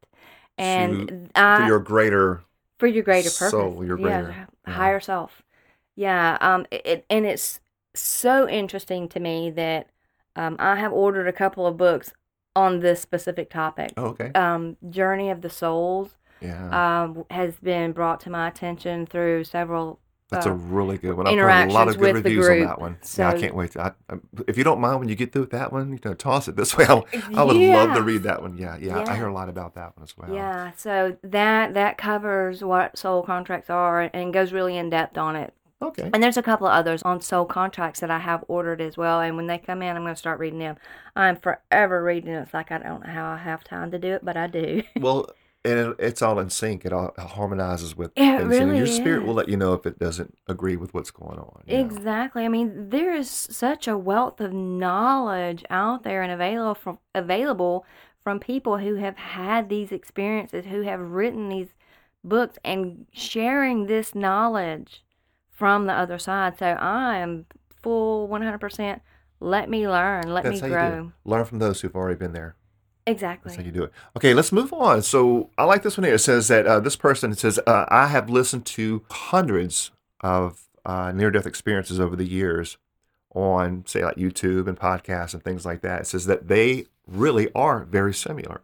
And 0.58 1.32
I, 1.36 1.60
For 1.62 1.68
your 1.68 1.80
greater, 1.80 2.44
for 2.82 2.88
your 2.88 3.04
greater 3.04 3.30
purpose. 3.30 3.52
soul, 3.52 3.86
your 3.86 3.98
yeah, 3.98 4.22
greater- 4.22 4.48
yeah. 4.68 4.74
higher 4.74 5.00
self. 5.00 5.42
Yeah. 5.96 6.38
Um. 6.42 6.66
It, 6.72 6.82
it- 6.86 7.06
and 7.10 7.26
it's 7.26 7.62
so 7.96 8.48
interesting 8.50 9.08
to 9.10 9.20
me 9.20 9.50
that 9.52 9.88
um 10.36 10.56
I 10.60 10.76
have 10.78 10.92
ordered 10.94 11.28
a 11.28 11.34
couple 11.34 11.66
of 11.68 11.78
books 11.78 12.12
on 12.56 12.80
this 12.82 13.00
specific 13.02 13.50
topic. 13.50 13.92
oh, 13.98 14.08
okay, 14.08 14.32
Um, 14.36 14.76
Journey 14.90 15.30
of 15.30 15.42
the 15.42 15.50
Souls 15.50 16.18
yeah, 16.42 16.70
um 17.06 17.24
has 17.30 17.56
been 17.60 17.92
brought 17.94 18.20
to 18.22 18.30
my 18.30 18.48
attention 18.50 19.06
through 19.06 19.44
several. 19.46 20.00
That's 20.32 20.46
a 20.46 20.52
uh, 20.52 20.54
really 20.54 20.98
good 20.98 21.16
one. 21.16 21.28
I've 21.28 21.38
heard 21.38 21.70
a 21.70 21.74
lot 21.74 21.90
of 21.90 21.98
good 21.98 22.16
reviews 22.16 22.48
on 22.48 22.62
that 22.62 22.80
one. 22.80 22.98
yeah, 23.18 23.30
I 23.30 23.38
can't 23.38 23.54
wait. 23.54 23.72
To, 23.72 23.82
I, 23.82 23.92
I, 24.10 24.16
if 24.48 24.58
you 24.58 24.64
don't 24.64 24.80
mind, 24.80 25.00
when 25.00 25.10
you 25.10 25.16
get 25.16 25.34
through 25.34 25.42
with 25.42 25.52
that 25.52 25.74
one, 25.74 25.92
you 25.92 26.00
know, 26.04 26.14
toss 26.14 26.48
it 26.48 26.56
this 26.56 26.78
way. 26.78 26.86
I, 26.86 27.04
I 27.36 27.44
would 27.44 27.58
love 27.58 27.94
to 27.96 28.02
read 28.02 28.24
that 28.24 28.42
one. 28.42 28.58
Yeah, 28.58 28.78
yeah, 28.78 29.04
I 29.08 29.16
hear 29.18 29.28
a 29.28 29.34
lot 29.34 29.50
about 29.50 29.76
that 29.76 29.98
one 29.98 30.04
as 30.04 30.18
well. 30.18 30.34
Yeah, 30.34 30.72
so 30.78 31.18
that 31.24 31.74
that 31.74 31.98
covers 31.98 32.64
what 32.64 32.98
soul 32.98 33.24
contracts 33.24 33.70
are 33.70 34.10
and 34.14 34.34
goes 34.34 34.54
really 34.54 34.78
in 34.78 34.90
depth 34.90 35.18
on 35.18 35.36
it. 35.36 35.54
Okay. 35.82 36.10
And 36.14 36.22
there's 36.22 36.38
a 36.38 36.44
couple 36.44 36.68
of 36.68 36.74
others 36.74 37.02
on 37.04 37.22
soul 37.22 37.46
contracts 37.46 38.02
that 38.02 38.12
I 38.12 38.20
have 38.20 38.46
ordered 38.48 38.82
as 38.82 38.98
well. 38.98 39.20
And 39.20 39.36
when 39.36 39.48
they 39.48 39.58
come 39.58 39.82
in, 39.82 39.96
I'm 39.96 40.04
going 40.04 40.14
to 40.14 40.20
start 40.20 40.40
reading 40.40 40.60
them. 40.60 40.78
I'm 41.16 41.36
forever 41.36 42.04
reading 42.04 42.32
it. 42.32 42.44
It's 42.44 42.54
like 42.54 42.72
I 42.72 42.78
don't 42.78 43.06
know 43.06 43.12
how 43.12 43.32
I 43.32 43.38
have 43.38 43.64
time 43.64 43.90
to 43.92 43.98
do 44.00 44.14
it, 44.14 44.24
but 44.24 44.38
I 44.38 44.48
do. 44.48 44.84
Well, 45.00 45.32
and 45.64 45.80
it, 45.80 45.96
it's 46.00 46.22
all 46.22 46.40
in 46.40 46.50
sync. 46.50 46.86
It 46.86 46.94
all 46.94 47.14
harmonizes 47.18 47.96
with 47.96 48.12
It 48.16 48.38
things. 48.38 48.50
really 48.50 48.78
your 48.78 48.88
spirit 48.88 49.26
will 49.26 49.34
let 49.36 49.48
you 49.50 49.58
know 49.58 49.74
if 49.74 49.86
it 49.86 50.00
doesn't 50.00 50.36
agree 50.48 50.76
with 50.76 50.94
what's 50.94 51.12
going 51.12 51.38
on. 51.40 51.64
you 51.68 51.78
know. 51.78 51.82
Exactly. 51.86 52.46
I 52.46 52.48
mean, 52.48 52.90
there 52.90 53.14
is 53.14 53.30
such 53.30 53.88
a 53.88 53.98
wealth 53.98 54.42
of 54.42 54.54
knowledge 54.54 55.64
out 55.70 56.04
there 56.04 56.24
and 56.24 56.32
available 56.32 56.76
from 56.76 57.00
available 57.14 57.86
from 58.24 58.40
people 58.40 58.78
who 58.78 58.96
have 58.96 59.18
had 59.18 59.70
these 59.70 59.92
experiences, 59.92 60.66
who 60.66 60.82
have 60.82 61.00
written 61.00 61.50
these 61.50 61.70
books 62.24 62.58
and 62.64 63.08
sharing 63.12 63.88
this 63.88 64.14
knowledge 64.14 65.04
from 65.50 65.88
the 65.88 65.94
other 65.94 66.20
side. 66.20 66.58
So 66.60 66.66
I 66.68 67.18
am 67.18 67.46
full 67.82 68.28
100%. 68.28 69.00
Let 69.40 69.70
me 69.70 69.88
learn. 69.88 70.32
Let 70.32 70.44
That's 70.44 70.62
me 70.62 70.70
how 70.70 70.84
you 70.86 70.92
do 70.92 70.96
grow. 71.02 71.12
Learn 71.26 71.46
from 71.46 71.58
those 71.60 71.82
who've 71.82 71.96
already 71.96 72.18
been 72.18 72.34
there. 72.34 72.56
Exactly. 73.12 73.50
That's 73.50 73.62
how 73.62 73.66
you 73.66 73.72
do 73.72 73.84
it. 73.84 73.92
Okay, 74.16 74.34
let's 74.34 74.52
move 74.52 74.72
on. 74.74 75.02
So 75.02 75.50
I 75.58 75.66
like 75.66 75.84
this 75.84 75.98
one 75.98 76.06
here. 76.06 76.16
It 76.16 76.20
says 76.20 76.48
that 76.48 76.66
uh, 76.66 76.80
this 76.80 76.96
person 76.96 77.34
says 77.36 77.60
uh, 77.68 77.86
I 77.90 78.08
have 78.08 78.30
listened 78.30 78.66
to 78.78 79.04
hundreds 79.10 79.92
of 80.22 80.68
uh, 80.86 81.12
near-death 81.12 81.46
experiences 81.46 82.00
over 82.00 82.16
the 82.16 82.28
years 82.28 82.78
on, 83.36 83.84
say, 83.86 84.04
like 84.04 84.16
YouTube 84.16 84.68
and 84.68 84.80
podcasts 84.80 85.34
and 85.34 85.44
things 85.44 85.66
like 85.66 85.82
that. 85.82 86.02
It 86.02 86.08
says 86.08 86.26
that 86.26 86.48
they 86.48 86.86
really 87.08 87.52
are 87.54 87.84
very 87.84 88.14
similar. 88.14 88.62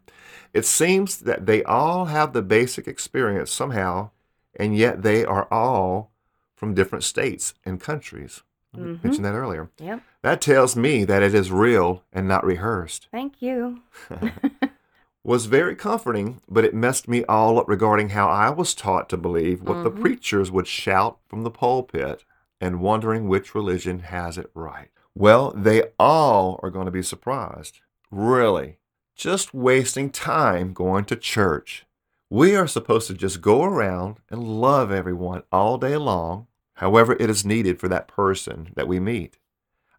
It 0.54 0.66
seems 0.66 1.18
that 1.20 1.46
they 1.46 1.64
all 1.64 2.06
have 2.06 2.34
the 2.34 2.42
basic 2.42 2.88
experience 2.88 3.52
somehow, 3.52 4.12
and 4.56 4.76
yet 4.76 5.04
they 5.04 5.26
are 5.26 5.48
all 5.52 6.12
from 6.56 6.74
different 6.74 7.04
states 7.04 7.54
and 7.66 7.80
countries. 7.80 8.44
I 8.76 8.80
Mhm. 8.80 9.04
mentioned 9.04 9.26
that 9.26 9.34
earlier. 9.34 9.70
Yep. 9.80 10.02
That 10.22 10.42
tells 10.42 10.76
me 10.76 11.04
that 11.06 11.24
it 11.24 11.34
is 11.34 11.52
real 11.52 12.04
and 12.12 12.28
not 12.28 12.46
rehearsed 12.46 13.08
Thank 13.12 13.42
you. 13.42 13.80
was 15.24 15.46
very 15.46 15.76
comforting, 15.76 16.42
but 16.50 16.64
it 16.64 16.74
messed 16.74 17.08
me 17.08 17.24
all 17.26 17.60
up 17.60 17.68
regarding 17.68 18.10
how 18.10 18.28
I 18.30 18.50
was 18.50 18.74
taught 18.74 19.10
to 19.10 19.18
believe 19.18 19.62
what 19.62 19.84
the 19.84 19.92
Mhm. 19.92 20.00
preachers 20.00 20.52
would 20.52 20.68
shout 20.68 21.18
from 21.28 21.44
the 21.44 21.52
pulpit 21.52 22.24
and 22.62 22.80
wondering 22.82 23.28
which 23.28 23.54
religion 23.54 24.00
has 24.00 24.38
it 24.38 24.50
right. 24.54 24.90
Well, 25.14 25.52
they 25.56 25.84
all 26.00 26.60
are 26.64 26.70
going 26.70 26.86
to 26.86 26.92
be 26.92 27.02
surprised. 27.04 27.82
Really. 28.12 28.78
Just 29.16 29.54
wasting 29.54 30.12
time 30.12 30.74
going 30.74 31.06
to 31.06 31.16
church. 31.16 31.86
We 32.30 32.56
are 32.56 32.68
supposed 32.68 33.08
to 33.08 33.14
just 33.14 33.42
go 33.42 33.64
around 33.64 34.18
and 34.30 34.44
love 34.44 34.92
everyone 34.92 35.44
all 35.52 35.78
day 35.78 35.98
long, 35.98 36.47
however 36.78 37.16
it 37.20 37.30
is 37.30 37.46
needed 37.46 37.80
for 37.80 37.88
that 37.88 38.08
person 38.08 38.72
that 38.76 38.88
we 38.88 39.00
meet. 39.00 39.38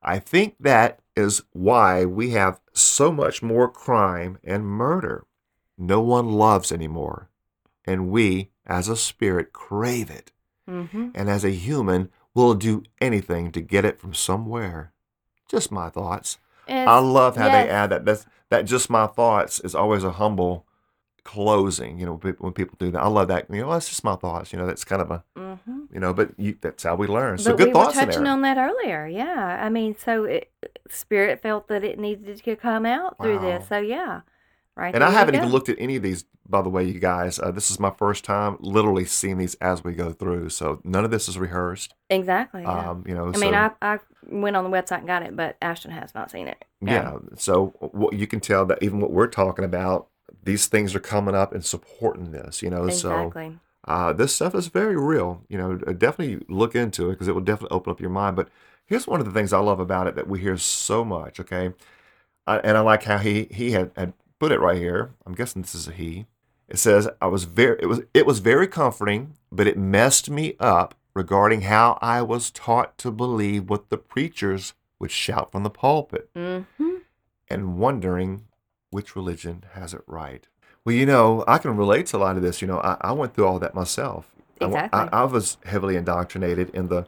I 0.03 0.19
think 0.19 0.57
that 0.61 1.01
is 1.17 1.43
why 1.53 2.05
we 2.05 2.31
have 2.31 2.61
so 2.73 3.11
much 3.11 3.43
more 3.43 3.69
crime 3.69 4.39
and 4.45 4.65
murder. 4.65 5.27
No 5.77 6.01
one 6.01 6.31
loves 6.33 6.71
anymore. 6.71 7.29
And 7.85 8.11
we, 8.11 8.51
as 8.67 8.89
a 8.89 8.97
spirit, 8.97 9.53
crave 9.53 10.11
it. 10.11 10.31
Mm-hmm. 10.69 11.11
And 11.15 11.29
as 11.29 11.45
a 11.45 11.51
human, 11.51 12.11
we'll 12.35 12.55
do 12.55 12.85
anything 13.01 13.51
to 13.53 13.61
get 13.61 13.85
it 13.85 13.99
from 13.99 14.15
somewhere. 14.15 14.93
Just 15.49 15.73
my 15.73 15.89
thoughts. 15.89 16.39
I 16.69 16.99
love 16.99 17.37
how 17.37 17.51
they 17.51 17.69
add 17.69 17.91
that. 17.91 18.05
That's, 18.05 18.27
that 18.51 18.67
just 18.67 18.91
my 18.91 19.07
thoughts 19.07 19.59
is 19.61 19.75
always 19.75 20.05
a 20.05 20.13
humble 20.13 20.67
closing. 21.29 21.99
You 21.99 22.07
know, 22.07 22.15
when 22.39 22.53
people 22.53 22.77
do 22.79 22.91
that, 22.91 23.03
I 23.03 23.07
love 23.09 23.29
that. 23.29 23.47
You 23.51 23.61
know, 23.63 23.71
that's 23.73 23.89
just 23.89 24.03
my 24.05 24.17
thoughts. 24.17 24.53
You 24.53 24.59
know, 24.59 24.67
that's 24.67 24.85
kind 24.85 25.03
of 25.03 25.11
a, 25.11 25.25
Mm-hmm. 25.37 25.81
you 25.95 26.01
know, 26.01 26.13
but 26.15 26.31
you, 26.39 26.57
that's 26.61 26.83
how 26.85 26.95
we 26.95 27.07
learn. 27.07 27.39
So 27.39 27.51
but 27.51 27.59
good 27.59 27.67
we 27.69 27.73
thoughts 27.73 27.97
were 27.97 28.03
in 28.03 28.09
touching 28.09 28.27
on 28.27 28.43
that 28.43 28.57
earlier. 28.59 29.07
Yeah, 29.07 29.59
I 29.63 29.69
mean, 29.69 29.97
so 29.97 30.25
it, 30.25 30.51
spirit 30.89 31.43
felt 31.43 31.69
that 31.69 31.85
it 31.85 31.99
needed 31.99 32.43
to 32.43 32.57
come 32.57 32.87
out 32.87 33.17
through 33.21 33.41
this. 33.41 33.69
So 33.69 33.79
yeah, 33.79 34.21
right. 34.77 34.95
And 34.95 35.03
I 35.05 35.11
haven't 35.11 35.35
even 35.35 35.49
looked 35.51 35.69
at 35.69 35.77
any 35.79 35.97
of 35.97 36.03
these, 36.03 36.25
by 36.49 36.63
the 36.63 36.69
way, 36.69 36.85
you 36.85 36.99
guys. 37.01 37.39
Uh, 37.39 37.51
this 37.51 37.71
is 37.71 37.79
my 37.81 37.91
first 37.91 38.25
time 38.25 38.57
literally 38.61 39.05
seeing 39.05 39.39
these 39.39 39.55
as 39.57 39.83
we 39.85 39.93
go 39.93 40.13
through. 40.13 40.51
So 40.51 40.81
none 40.85 41.05
of 41.05 41.11
this 41.11 41.29
is 41.29 41.39
rehearsed. 41.39 41.95
exactly. 42.11 42.63
Yeah. 42.63 42.91
Um, 42.91 43.05
you 43.07 43.15
know, 43.15 43.29
I 43.29 43.33
so, 43.33 43.41
mean, 43.41 43.55
I 43.55 43.71
I 43.83 43.99
went 44.31 44.57
on 44.57 44.65
the 44.65 44.71
website 44.71 44.99
and 44.99 45.07
got 45.07 45.23
it, 45.23 45.35
but 45.37 45.57
Ashton 45.61 45.91
has 45.91 46.15
not 46.15 46.31
seen 46.31 46.47
it. 46.49 46.65
yeah. 46.81 47.17
So 47.37 47.75
what 47.81 48.13
you 48.15 48.27
can 48.27 48.41
tell 48.41 48.65
that 48.67 48.83
even 48.83 49.01
what 49.01 49.11
we're 49.11 49.27
talking 49.29 49.65
about, 49.65 50.09
these 50.43 50.67
things 50.67 50.95
are 50.95 51.01
coming 51.01 51.35
up 51.35 51.53
and 51.53 51.65
supporting 51.65 52.31
this. 52.33 52.63
You 52.63 52.71
know, 52.71 52.89
so. 52.91 53.11
Uh, 53.85 54.13
this 54.13 54.35
stuff 54.35 54.55
is 54.55 54.67
very 54.67 54.97
real. 54.97 55.43
You 55.49 55.57
know, 55.57 55.81
uh, 55.87 55.93
definitely 55.93 56.45
look 56.49 56.75
into 56.75 57.07
it 57.09 57.13
because 57.15 57.27
it 57.29 57.35
will 57.35 57.41
definitely 57.41 57.75
open 57.75 57.91
up 57.91 58.01
your 58.01 58.11
mind. 58.11 58.37
But 58.37 58.51
here's 58.85 59.07
one 59.07 59.19
of 59.21 59.25
the 59.25 59.33
things 59.33 59.53
I 59.53 59.61
love 59.61 59.81
about 59.81 60.07
it 60.07 60.15
that 60.17 60.29
we 60.29 60.41
hear 60.41 60.59
so 60.59 61.05
much. 61.07 61.41
Okay, 61.41 61.73
I, 62.47 62.59
and 62.59 62.77
I 62.77 62.81
like 62.81 63.05
how 63.05 63.17
he 63.19 63.49
he 63.51 63.71
had, 63.71 63.91
had 63.97 64.13
put 64.39 64.53
it 64.53 64.61
right 64.61 64.77
here. 64.77 65.13
I'm 65.25 65.35
guessing 65.35 65.63
this 65.63 65.75
is 65.75 65.89
a 65.89 65.93
he. 65.93 66.27
It 66.69 66.77
says 66.79 67.09
I 67.23 67.29
was 67.29 67.45
very 67.45 67.79
it 67.81 67.87
was 67.87 68.01
it 68.13 68.27
was 68.27 68.41
very 68.41 68.67
comforting, 68.67 69.35
but 69.51 69.67
it 69.67 69.79
messed 69.79 70.29
me 70.29 70.55
up 70.61 70.95
regarding 71.15 71.63
how 71.63 71.99
I 72.03 72.21
was 72.21 72.51
taught 72.51 72.99
to 72.99 73.11
believe 73.11 73.71
what 73.71 73.89
the 73.89 73.97
preachers 73.97 74.75
would 74.99 75.11
shout 75.11 75.51
from 75.51 75.63
the 75.63 75.71
pulpit, 75.71 76.29
Mm-hmm. 76.35 76.97
and 77.49 77.79
wondering 77.79 78.45
which 78.91 79.15
religion 79.17 79.65
has 79.73 79.95
it 79.95 80.03
right. 80.07 80.47
Well, 80.85 80.95
you 80.95 81.07
know, 81.07 81.45
I 81.47 81.59
can 81.59 81.77
relate 81.77 82.07
to 82.07 82.17
a 82.17 82.19
lot 82.19 82.37
of 82.37 82.43
this. 82.43 82.63
You 82.63 82.69
know, 82.69 82.79
I, 82.81 82.97
I 83.01 83.13
went 83.13 83.35
through 83.35 83.47
all 83.47 83.59
that 83.59 83.75
myself. 83.75 84.31
Exactly. 84.61 84.99
I, 84.99 85.09
I 85.13 85.25
was 85.25 85.57
heavily 85.67 85.97
indoctrinated 85.97 86.71
in 86.71 86.89
the 86.89 87.07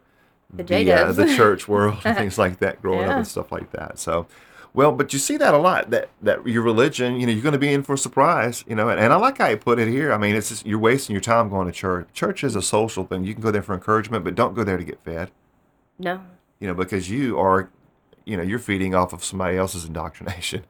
The 0.54 0.62
the, 0.64 0.92
uh, 0.92 1.12
the 1.12 1.34
church 1.36 1.66
world 1.68 1.98
and 2.04 2.16
things 2.16 2.38
like 2.38 2.58
that 2.58 2.80
growing 2.82 3.08
up 3.08 3.16
and 3.16 3.26
stuff 3.26 3.50
like 3.50 3.70
that. 3.72 3.98
So, 3.98 4.26
well, 4.74 4.92
but 4.92 5.12
you 5.12 5.18
see 5.18 5.36
that 5.38 5.52
a 5.54 5.58
lot 5.58 5.90
that 5.90 6.10
that 6.22 6.46
your 6.46 6.62
religion, 6.62 7.18
you 7.18 7.26
know, 7.26 7.32
you're 7.32 7.42
going 7.42 7.54
to 7.54 7.58
be 7.58 7.72
in 7.72 7.82
for 7.82 7.94
a 7.94 7.98
surprise, 7.98 8.64
you 8.68 8.76
know. 8.76 8.88
And, 8.88 9.00
and 9.00 9.12
I 9.12 9.16
like 9.16 9.38
how 9.38 9.48
you 9.48 9.56
put 9.56 9.78
it 9.78 9.88
here. 9.88 10.12
I 10.12 10.18
mean, 10.18 10.36
it's 10.36 10.50
just, 10.50 10.66
you're 10.66 10.78
wasting 10.78 11.14
your 11.14 11.20
time 11.22 11.48
going 11.48 11.66
to 11.66 11.72
church. 11.72 12.08
Church 12.12 12.44
is 12.44 12.54
a 12.54 12.62
social 12.62 13.04
thing. 13.04 13.24
You 13.24 13.32
can 13.34 13.42
go 13.42 13.50
there 13.50 13.62
for 13.62 13.74
encouragement, 13.74 14.24
but 14.24 14.34
don't 14.34 14.54
go 14.54 14.62
there 14.62 14.76
to 14.76 14.84
get 14.84 15.02
fed, 15.04 15.30
No. 15.98 16.20
you 16.60 16.68
know, 16.68 16.74
because 16.74 17.10
you 17.10 17.36
are, 17.38 17.70
you 18.24 18.36
know, 18.36 18.42
you're 18.44 18.58
feeding 18.60 18.94
off 18.94 19.12
of 19.12 19.24
somebody 19.24 19.56
else's 19.56 19.86
indoctrination. 19.86 20.64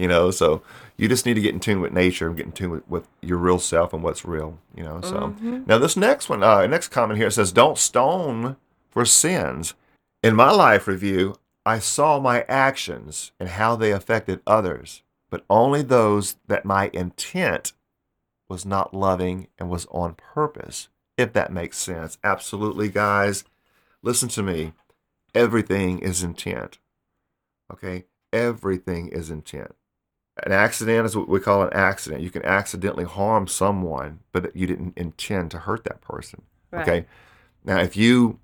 You 0.00 0.08
know, 0.08 0.30
so 0.30 0.62
you 0.96 1.08
just 1.08 1.26
need 1.26 1.34
to 1.34 1.42
get 1.42 1.52
in 1.52 1.60
tune 1.60 1.82
with 1.82 1.92
nature 1.92 2.26
and 2.26 2.34
get 2.34 2.46
in 2.46 2.52
tune 2.52 2.70
with, 2.70 2.88
with 2.88 3.08
your 3.20 3.36
real 3.36 3.58
self 3.58 3.92
and 3.92 4.02
what's 4.02 4.24
real. 4.24 4.58
You 4.74 4.84
know, 4.84 5.02
so 5.02 5.34
now 5.66 5.76
this 5.76 5.94
next 5.94 6.30
one, 6.30 6.42
uh, 6.42 6.66
next 6.66 6.88
comment 6.88 7.18
here 7.18 7.30
says, 7.30 7.52
"Don't 7.52 7.76
stone 7.76 8.56
for 8.88 9.04
sins." 9.04 9.74
In 10.22 10.34
my 10.34 10.50
life 10.50 10.88
review, 10.88 11.36
I 11.66 11.80
saw 11.80 12.18
my 12.18 12.46
actions 12.48 13.32
and 13.38 13.50
how 13.50 13.76
they 13.76 13.92
affected 13.92 14.40
others, 14.46 15.02
but 15.28 15.44
only 15.50 15.82
those 15.82 16.36
that 16.46 16.64
my 16.64 16.90
intent 16.94 17.74
was 18.48 18.64
not 18.64 18.94
loving 18.94 19.48
and 19.58 19.68
was 19.68 19.86
on 19.90 20.14
purpose. 20.14 20.88
If 21.18 21.34
that 21.34 21.52
makes 21.52 21.76
sense, 21.76 22.16
absolutely, 22.24 22.88
guys. 22.88 23.44
Listen 24.02 24.30
to 24.30 24.42
me. 24.42 24.72
Everything 25.34 25.98
is 25.98 26.22
intent. 26.22 26.78
Okay, 27.70 28.06
everything 28.32 29.08
is 29.08 29.30
intent. 29.30 29.74
An 30.44 30.52
accident 30.52 31.06
is 31.06 31.16
what 31.16 31.28
we 31.28 31.40
call 31.40 31.62
an 31.62 31.72
accident. 31.72 32.22
You 32.22 32.30
can 32.30 32.44
accidentally 32.44 33.04
harm 33.04 33.46
someone, 33.46 34.20
but 34.32 34.54
you 34.56 34.66
didn't 34.66 34.96
intend 34.96 35.50
to 35.52 35.58
hurt 35.58 35.84
that 35.84 36.00
person. 36.00 36.42
Right. 36.70 36.82
Okay. 36.88 37.06
Now, 37.64 37.78
if 37.78 37.96
you 37.96 38.38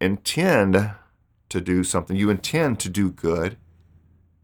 intend 0.00 0.92
to 1.50 1.60
do 1.60 1.84
something, 1.84 2.16
you 2.16 2.30
intend 2.30 2.80
to 2.80 2.88
do 2.88 3.10
good, 3.10 3.56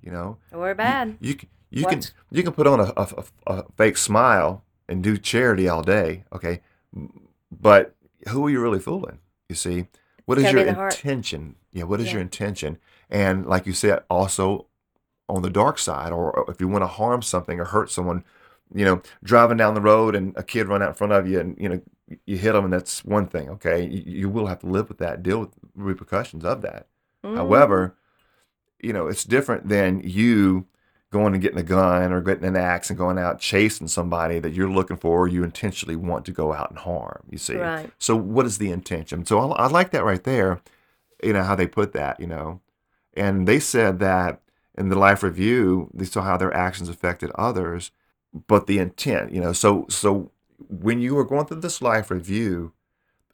you 0.02 0.10
know, 0.10 0.38
Or 0.52 0.74
bad. 0.74 1.16
you 1.20 1.34
can 1.34 1.48
you 1.70 1.86
can 1.86 2.02
you 2.30 2.42
can 2.42 2.52
put 2.52 2.66
on 2.66 2.80
a, 2.80 2.92
a, 2.96 3.24
a, 3.46 3.64
fake 3.76 3.96
smile 3.96 4.64
and 4.88 5.02
do 5.02 5.16
charity 5.16 5.68
all 5.68 5.82
day, 5.82 6.24
okay? 6.32 6.60
But 7.50 7.94
who 8.28 8.46
are 8.46 8.50
you 8.50 8.60
really 8.60 8.80
fooling? 8.80 9.20
You 9.48 9.54
see, 9.54 9.86
what 10.26 10.38
is 10.38 10.44
gotta 10.44 10.56
your 10.58 10.64
the 10.66 10.74
heart. 10.74 10.94
intention? 10.94 11.56
Yeah, 11.72 11.84
what 11.84 12.00
is 12.00 12.06
Yeah. 12.06 12.14
your 12.14 12.22
intention? 12.22 12.78
And 13.08 13.46
like 13.46 13.66
you 13.66 13.72
said, 13.72 14.02
also 14.10 14.66
on 15.30 15.42
the 15.42 15.50
dark 15.50 15.78
side, 15.78 16.12
or 16.12 16.44
if 16.48 16.60
you 16.60 16.68
want 16.68 16.82
to 16.82 16.88
harm 16.88 17.22
something 17.22 17.60
or 17.60 17.64
hurt 17.64 17.90
someone, 17.90 18.24
you 18.74 18.84
know, 18.84 19.02
driving 19.22 19.56
down 19.56 19.74
the 19.74 19.80
road 19.80 20.14
and 20.14 20.36
a 20.36 20.42
kid 20.42 20.68
run 20.68 20.82
out 20.82 20.88
in 20.88 20.94
front 20.94 21.12
of 21.12 21.28
you, 21.28 21.40
and 21.40 21.56
you 21.58 21.68
know, 21.68 21.80
you 22.26 22.36
hit 22.36 22.52
them, 22.52 22.64
and 22.64 22.72
that's 22.72 23.04
one 23.04 23.26
thing. 23.26 23.48
Okay, 23.48 23.86
you, 23.86 24.02
you 24.06 24.28
will 24.28 24.46
have 24.46 24.60
to 24.60 24.66
live 24.66 24.88
with 24.88 24.98
that, 24.98 25.22
deal 25.22 25.40
with 25.40 25.50
repercussions 25.74 26.44
of 26.44 26.62
that. 26.62 26.86
Mm. 27.24 27.36
However, 27.36 27.96
you 28.80 28.92
know, 28.92 29.06
it's 29.06 29.24
different 29.24 29.68
than 29.68 30.00
you 30.00 30.66
going 31.10 31.34
and 31.34 31.42
getting 31.42 31.58
a 31.58 31.64
gun 31.64 32.12
or 32.12 32.20
getting 32.20 32.44
an 32.44 32.56
axe 32.56 32.88
and 32.88 32.98
going 32.98 33.18
out 33.18 33.40
chasing 33.40 33.88
somebody 33.88 34.38
that 34.38 34.52
you're 34.52 34.70
looking 34.70 34.96
for 34.96 35.22
or 35.22 35.28
you 35.28 35.42
intentionally 35.42 35.96
want 35.96 36.24
to 36.24 36.32
go 36.32 36.52
out 36.52 36.70
and 36.70 36.78
harm, 36.78 37.22
you 37.28 37.36
see. 37.36 37.56
Right. 37.56 37.90
So 37.98 38.14
what 38.14 38.46
is 38.46 38.58
the 38.58 38.70
intention? 38.70 39.26
So 39.26 39.40
I, 39.40 39.64
I 39.64 39.66
like 39.66 39.90
that 39.90 40.04
right 40.04 40.22
there, 40.22 40.60
you 41.22 41.32
know, 41.32 41.42
how 41.42 41.56
they 41.56 41.66
put 41.66 41.92
that, 41.92 42.20
you 42.20 42.28
know. 42.28 42.60
And 43.14 43.48
they 43.48 43.58
said 43.58 43.98
that 43.98 44.40
in 44.76 44.88
the 44.88 44.98
life 44.98 45.22
review, 45.22 45.90
they 45.92 46.04
saw 46.04 46.22
how 46.22 46.36
their 46.36 46.54
actions 46.54 46.88
affected 46.88 47.30
others, 47.34 47.90
but 48.46 48.66
the 48.66 48.78
intent, 48.78 49.32
you 49.32 49.40
know, 49.40 49.52
so 49.52 49.86
so 49.88 50.30
when 50.68 51.00
you 51.00 51.16
are 51.18 51.24
going 51.24 51.46
through 51.46 51.60
this 51.60 51.82
life 51.82 52.10
review, 52.10 52.72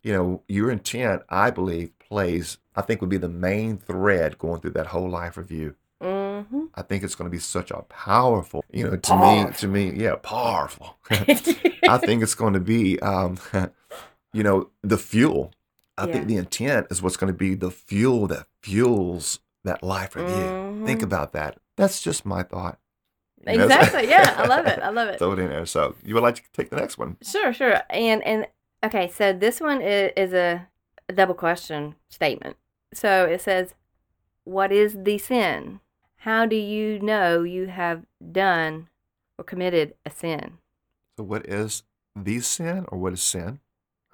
you 0.03 0.13
know, 0.13 0.43
your 0.49 0.71
intent, 0.71 1.23
I 1.29 1.51
believe, 1.51 1.91
plays, 1.99 2.59
I 2.75 2.83
think 2.83 3.01
would 3.01 3.11
be 3.11 3.17
the 3.19 3.29
main 3.29 3.79
thread 3.79 4.39
going 4.39 4.61
through 4.61 4.71
that 4.73 4.87
whole 4.89 5.09
life 5.11 5.37
review. 5.37 5.75
Mm-hmm. 6.03 6.67
I 6.75 6.83
think 6.83 7.03
it's 7.03 7.15
going 7.15 7.29
to 7.29 7.35
be 7.35 7.41
such 7.41 7.71
a 7.71 7.83
powerful, 7.83 8.65
you 8.73 8.85
know, 8.85 8.97
to 8.97 9.17
me, 9.17 9.53
to 9.59 9.67
me, 9.67 9.93
yeah, 9.95 10.15
powerful. 10.17 10.97
I 11.11 11.99
think 11.99 12.23
it's 12.23 12.35
going 12.35 12.53
to 12.53 12.61
be, 12.61 13.01
um, 13.01 13.39
you 14.33 14.43
know, 14.43 14.71
the 14.83 14.99
fuel. 14.99 15.53
I 15.99 16.07
Yeah. 16.07 16.13
think 16.13 16.27
the 16.29 16.37
intent 16.37 16.89
is 16.91 17.01
what's 17.03 17.17
going 17.17 17.33
to 17.33 17.37
be 17.39 17.55
the 17.55 17.71
fuel 17.71 18.27
that 18.29 18.47
fuels 18.63 19.41
that 19.67 19.83
life 19.83 20.17
review. 20.17 20.57
Think 20.85 21.01
Mhm. 21.01 21.05
about 21.05 21.33
that. 21.33 21.59
That's 21.77 22.01
just 22.01 22.25
my 22.25 22.43
thought. 22.43 22.79
You 23.47 23.59
know, 23.59 23.65
exactly. 23.65 24.09
Yeah, 24.09 24.35
I 24.39 24.47
love 24.47 24.67
it. 24.67 24.79
I 24.81 24.89
love 24.89 25.09
it. 25.13 25.19
Throw 25.19 25.33
it 25.33 25.39
in 25.39 25.49
there. 25.51 25.67
So 25.67 25.95
you 26.03 26.15
would 26.15 26.23
like 26.23 26.37
to 26.37 26.43
take 26.53 26.71
the 26.71 26.77
next 26.77 26.97
one? 26.99 27.17
Sure, 27.23 27.53
sure. 27.53 27.83
And 27.91 28.23
and 28.25 28.47
okay, 28.85 29.09
so 29.09 29.33
this 29.33 29.61
one 29.61 29.81
is, 29.83 30.13
is 30.17 30.33
a, 30.33 30.67
a 31.09 31.13
double 31.13 31.35
question 31.35 31.97
statement. 32.09 32.57
So 32.95 33.25
it 33.27 33.41
says, 33.41 33.75
"What 34.45 34.73
is 34.73 34.97
the 35.05 35.19
sin? 35.19 35.81
How 36.19 36.47
do 36.47 36.57
you 36.57 36.99
know 36.99 37.43
you 37.43 37.67
have 37.67 38.07
done 38.33 38.89
or 39.39 39.45
committed 39.45 39.95
a 40.05 40.11
sin?" 40.11 40.59
So 41.19 41.25
what 41.25 41.47
is 41.47 41.83
the 42.17 42.41
sin 42.41 42.87
or 42.89 42.99
what 42.99 43.13
is 43.13 43.23
sin? 43.23 43.61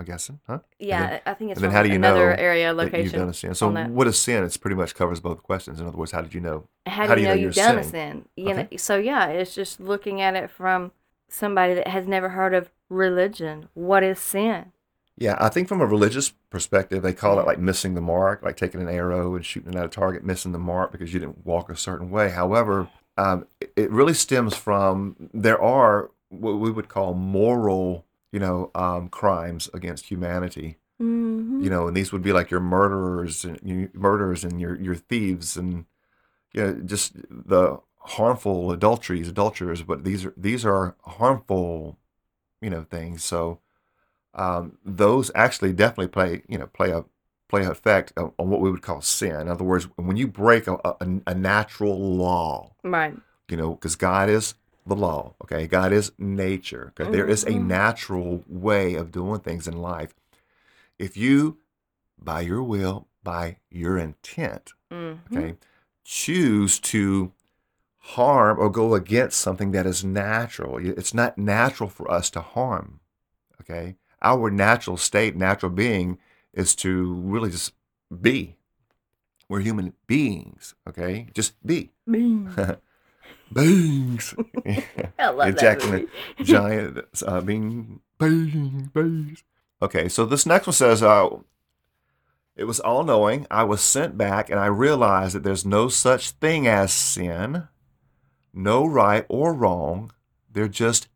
I'm 0.03 0.07
guessing, 0.07 0.41
huh? 0.49 0.59
Yeah, 0.81 1.21
I 1.25 1.35
think 1.35 1.53
it's 1.53 1.59
and 1.59 1.65
then 1.65 1.71
how 1.71 1.83
do 1.85 1.89
you 1.89 1.95
another 1.95 2.31
know 2.31 2.37
area 2.43 2.75
That 2.75 2.83
you've 2.83 2.93
location. 2.93 3.19
done 3.21 3.29
a 3.29 3.35
sin. 3.35 3.55
So 3.55 3.71
what 3.71 4.09
is 4.09 4.19
sin? 4.19 4.43
It's 4.43 4.57
pretty 4.57 4.75
much 4.75 4.95
covers 4.97 5.21
both 5.21 5.43
questions. 5.43 5.81
In 5.81 5.87
other 5.87 5.97
words, 5.97 6.11
how 6.11 6.23
did 6.23 6.35
you 6.35 6.41
know? 6.41 6.67
How, 6.87 7.07
how 7.07 7.15
do 7.15 7.21
you 7.21 7.29
know, 7.29 7.35
you're 7.35 7.47
you've 7.47 7.55
done 7.55 7.79
a 7.79 7.85
sin? 7.85 8.27
You 8.37 8.55
know, 8.55 8.69
so 8.77 8.97
yeah, 8.97 9.29
it's 9.29 9.55
just 9.55 9.79
looking 9.79 10.21
at 10.21 10.35
it 10.35 10.51
from 10.51 10.91
somebody 11.29 11.75
that 11.75 11.87
has 11.87 12.09
never 12.09 12.31
heard 12.31 12.53
of 12.53 12.71
religion. 12.89 13.69
What 13.75 14.03
is 14.03 14.19
sin? 14.19 14.73
Yeah, 15.17 15.37
I 15.39 15.51
think 15.51 15.69
from 15.69 15.81
a 15.81 15.87
religious 15.87 16.31
perspective, 16.51 17.03
they 17.03 17.13
call 17.13 17.39
it 17.39 17.47
like 17.47 17.59
missing 17.61 17.95
the 17.95 18.01
mark, 18.01 18.43
like 18.43 18.57
taking 18.57 18.81
an 18.81 18.89
arrow 18.89 19.37
and 19.37 19.47
shooting 19.47 19.75
it 19.75 19.79
at 19.79 19.85
a 19.85 19.89
target, 19.89 20.25
missing 20.25 20.51
the 20.53 20.59
mark 20.59 20.91
because 20.91 21.15
you 21.15 21.21
didn't 21.21 21.47
walk 21.47 21.71
a 21.71 21.77
certain 21.77 22.11
way. 22.11 22.31
However, 22.31 22.89
um, 23.17 23.47
it 23.77 23.91
really 23.91 24.15
stems 24.15 24.57
from 24.57 25.15
there 25.33 25.63
are 25.63 26.11
what 26.31 26.55
we 26.55 26.73
would 26.73 26.89
call 26.89 27.15
moral, 27.15 28.05
you 28.33 28.41
know, 28.41 28.71
um, 28.75 29.09
crimes 29.09 29.69
against 29.75 30.07
humanity. 30.07 30.79
Mm-hmm. 31.01 31.63
You 31.63 31.71
know, 31.71 31.87
and 31.89 31.97
these 31.97 32.13
would 32.13 32.23
be 32.23 32.33
like 32.33 32.51
your 32.51 32.61
murderers 32.61 33.45
and 33.45 33.59
you, 33.63 33.91
murderers 33.93 34.45
and 34.45 34.61
your 34.61 34.75
your 34.81 34.95
thieves 34.95 35.57
and 35.57 35.87
you 36.53 36.63
know 36.63 36.73
just 36.85 37.15
the 37.31 37.81
harmful 37.99 38.73
adulteries, 38.73 39.29
adulterers. 39.29 39.83
But 39.83 40.05
these 40.05 40.25
are 40.25 40.35
these 40.37 40.65
are 40.65 40.97
harmful, 41.05 41.99
you 42.61 42.71
know, 42.71 42.83
things. 42.83 43.23
So 43.25 43.61
um, 44.35 44.79
those 44.85 45.31
actually 45.35 45.73
definitely 45.73 46.09
play 46.09 46.43
you 46.49 46.59
know 46.59 46.67
play 46.67 46.91
a 46.91 47.05
play 47.49 47.65
a 47.65 47.71
effect 47.71 48.13
on 48.17 48.33
on 48.39 48.49
what 48.49 48.61
we 48.61 48.71
would 48.71 48.83
call 48.83 49.01
sin. 49.03 49.43
In 49.43 49.49
other 49.49 49.65
words, 49.65 49.89
when 49.97 50.17
you 50.17 50.27
break 50.27 50.67
a, 50.67 50.75
a, 50.85 50.97
a 51.27 51.35
natural 51.35 51.99
law, 52.17 52.75
Right. 52.83 53.15
you 53.49 53.57
know, 53.57 53.75
because 53.75 53.97
God 53.97 54.29
is 54.29 54.55
the 54.87 54.97
law, 54.97 55.35
okay? 55.43 55.67
God 55.67 55.93
is 55.93 56.13
nature. 56.19 56.93
Okay? 56.99 57.11
There 57.11 57.27
is 57.27 57.45
a 57.45 57.51
Mhm. 57.53 57.67
natural 57.67 58.45
way 58.49 58.95
of 58.95 59.13
doing 59.13 59.41
things 59.41 59.69
in 59.69 59.77
life. 59.77 60.15
If 60.99 61.17
you, 61.17 61.59
by 62.19 62.41
your 62.43 62.63
will, 62.63 63.09
by 63.23 63.59
your 63.71 63.97
intent, 63.99 64.73
Mm-hmm. 64.91 65.39
okay, 65.39 65.57
choose 66.05 66.79
to 66.81 67.33
harm 67.99 68.59
or 68.59 68.69
go 68.69 68.95
against 68.95 69.41
something 69.41 69.71
that 69.73 69.87
is 69.87 70.05
natural, 70.05 70.79
it's 70.79 71.15
not 71.15 71.39
natural 71.39 71.89
for 71.89 72.11
us 72.11 72.29
to 72.31 72.41
harm, 72.41 73.01
okay? 73.61 73.97
Our 74.21 74.51
natural 74.51 74.97
state, 74.97 75.37
natural 75.37 75.71
being 75.73 76.19
is 76.53 76.75
to 76.77 77.15
really 77.15 77.51
just 77.51 77.73
be. 78.21 78.57
We're 79.49 79.61
human 79.61 79.95
beings, 80.07 80.75
okay? 80.89 81.29
Just 81.35 81.55
be. 81.65 81.91
Beings. 83.53 84.35
I 85.19 85.29
love 85.29 85.55
that 85.55 85.59
Jack 85.59 85.85
in 85.85 86.09
the 86.39 86.45
giant 86.45 86.99
uh, 87.27 87.41
being 87.41 88.01
beings, 88.19 88.89
beings. 88.89 89.45
Okay, 89.81 90.09
so 90.09 90.25
this 90.25 90.47
next 90.47 90.67
one 90.67 90.75
says, 90.75 91.03
uh, 91.03 91.29
"It 92.57 92.65
was 92.65 92.81
all 92.81 93.05
knowing. 93.05 93.47
I 93.51 93.65
was 93.65 93.81
sent 93.81 94.17
back, 94.17 94.49
and 94.49 94.61
I 94.61 94.67
realized 94.67 95.35
that 95.35 95.43
there's 95.43 95.67
no 95.67 95.89
such 95.89 96.31
thing 96.31 96.67
as 96.67 96.93
sin, 96.93 97.69
no 98.53 98.87
right 98.87 99.27
or 99.29 99.53
wrong. 99.53 100.13
There 100.51 100.69
just 100.69 101.09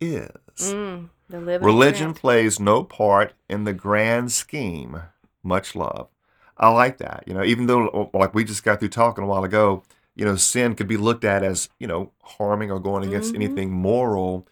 is. 0.00 0.28
Mm. 0.58 1.10
Religion 1.28 2.14
plays 2.14 2.60
no 2.60 2.84
part 2.84 3.32
in 3.48 3.64
the 3.64 3.72
grand 3.72 4.32
scheme. 4.32 5.02
Much 5.42 5.74
love. 5.74 6.08
I 6.56 6.68
like 6.68 6.98
that. 6.98 7.24
You 7.26 7.34
know, 7.34 7.44
even 7.44 7.66
though, 7.66 8.10
like 8.14 8.34
we 8.34 8.44
just 8.44 8.64
got 8.64 8.78
through 8.78 8.90
talking 8.90 9.24
a 9.24 9.26
while 9.26 9.44
ago, 9.44 9.82
you 10.16 10.24
know, 10.24 10.36
sin 10.36 10.74
could 10.74 10.88
be 10.88 10.96
looked 10.96 11.24
at 11.24 11.42
as, 11.42 11.68
you 11.78 11.86
know, 11.86 12.12
harming 12.22 12.70
or 12.70 12.80
going 12.80 13.04
against 13.04 13.34
Mhm. 13.34 13.36
anything 13.36 13.70
moral. 13.72 14.46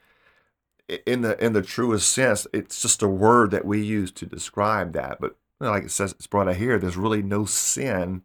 In 1.07 1.23
the 1.23 1.43
in 1.43 1.53
the 1.55 1.63
truest 1.63 2.09
sense, 2.13 2.47
it's 2.53 2.83
just 2.83 3.03
a 3.03 3.09
word 3.09 3.51
that 3.53 3.65
we 3.65 3.81
use 3.83 4.11
to 4.13 4.27
describe 4.27 4.93
that. 4.93 5.21
But 5.21 5.37
you 5.61 5.67
know, 5.67 5.71
like 5.71 5.85
it 5.85 5.91
says, 5.91 6.13
it's 6.13 6.27
brought 6.27 6.49
out 6.49 6.57
here. 6.57 6.79
There's 6.79 6.97
really 6.97 7.23
no 7.23 7.45
sin. 7.47 8.23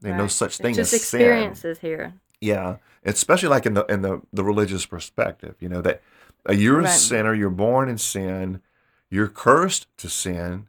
There's 0.00 0.16
no 0.16 0.26
Right. 0.26 0.28
such 0.28 0.58
It's 0.58 0.58
thing 0.58 0.76
just 0.76 0.92
as 0.92 0.92
sin. 0.92 1.62
experiences 1.62 1.78
here. 1.80 2.14
Yeah, 2.40 2.78
especially 3.04 3.48
like 3.50 3.66
in 3.66 3.74
the 3.74 3.84
in 3.86 4.02
the 4.02 4.22
the 4.32 4.44
religious 4.44 4.86
perspective, 4.86 5.56
you 5.60 5.68
know 5.68 5.82
that 5.82 6.02
uh, 6.48 6.52
you're 6.54 6.80
a 6.82 6.88
sinner, 6.88 7.34
you're 7.34 7.50
born 7.50 7.88
in 7.88 7.98
sin, 7.98 8.62
you're 9.10 9.28
cursed 9.28 9.86
to 9.98 10.08
sin, 10.10 10.68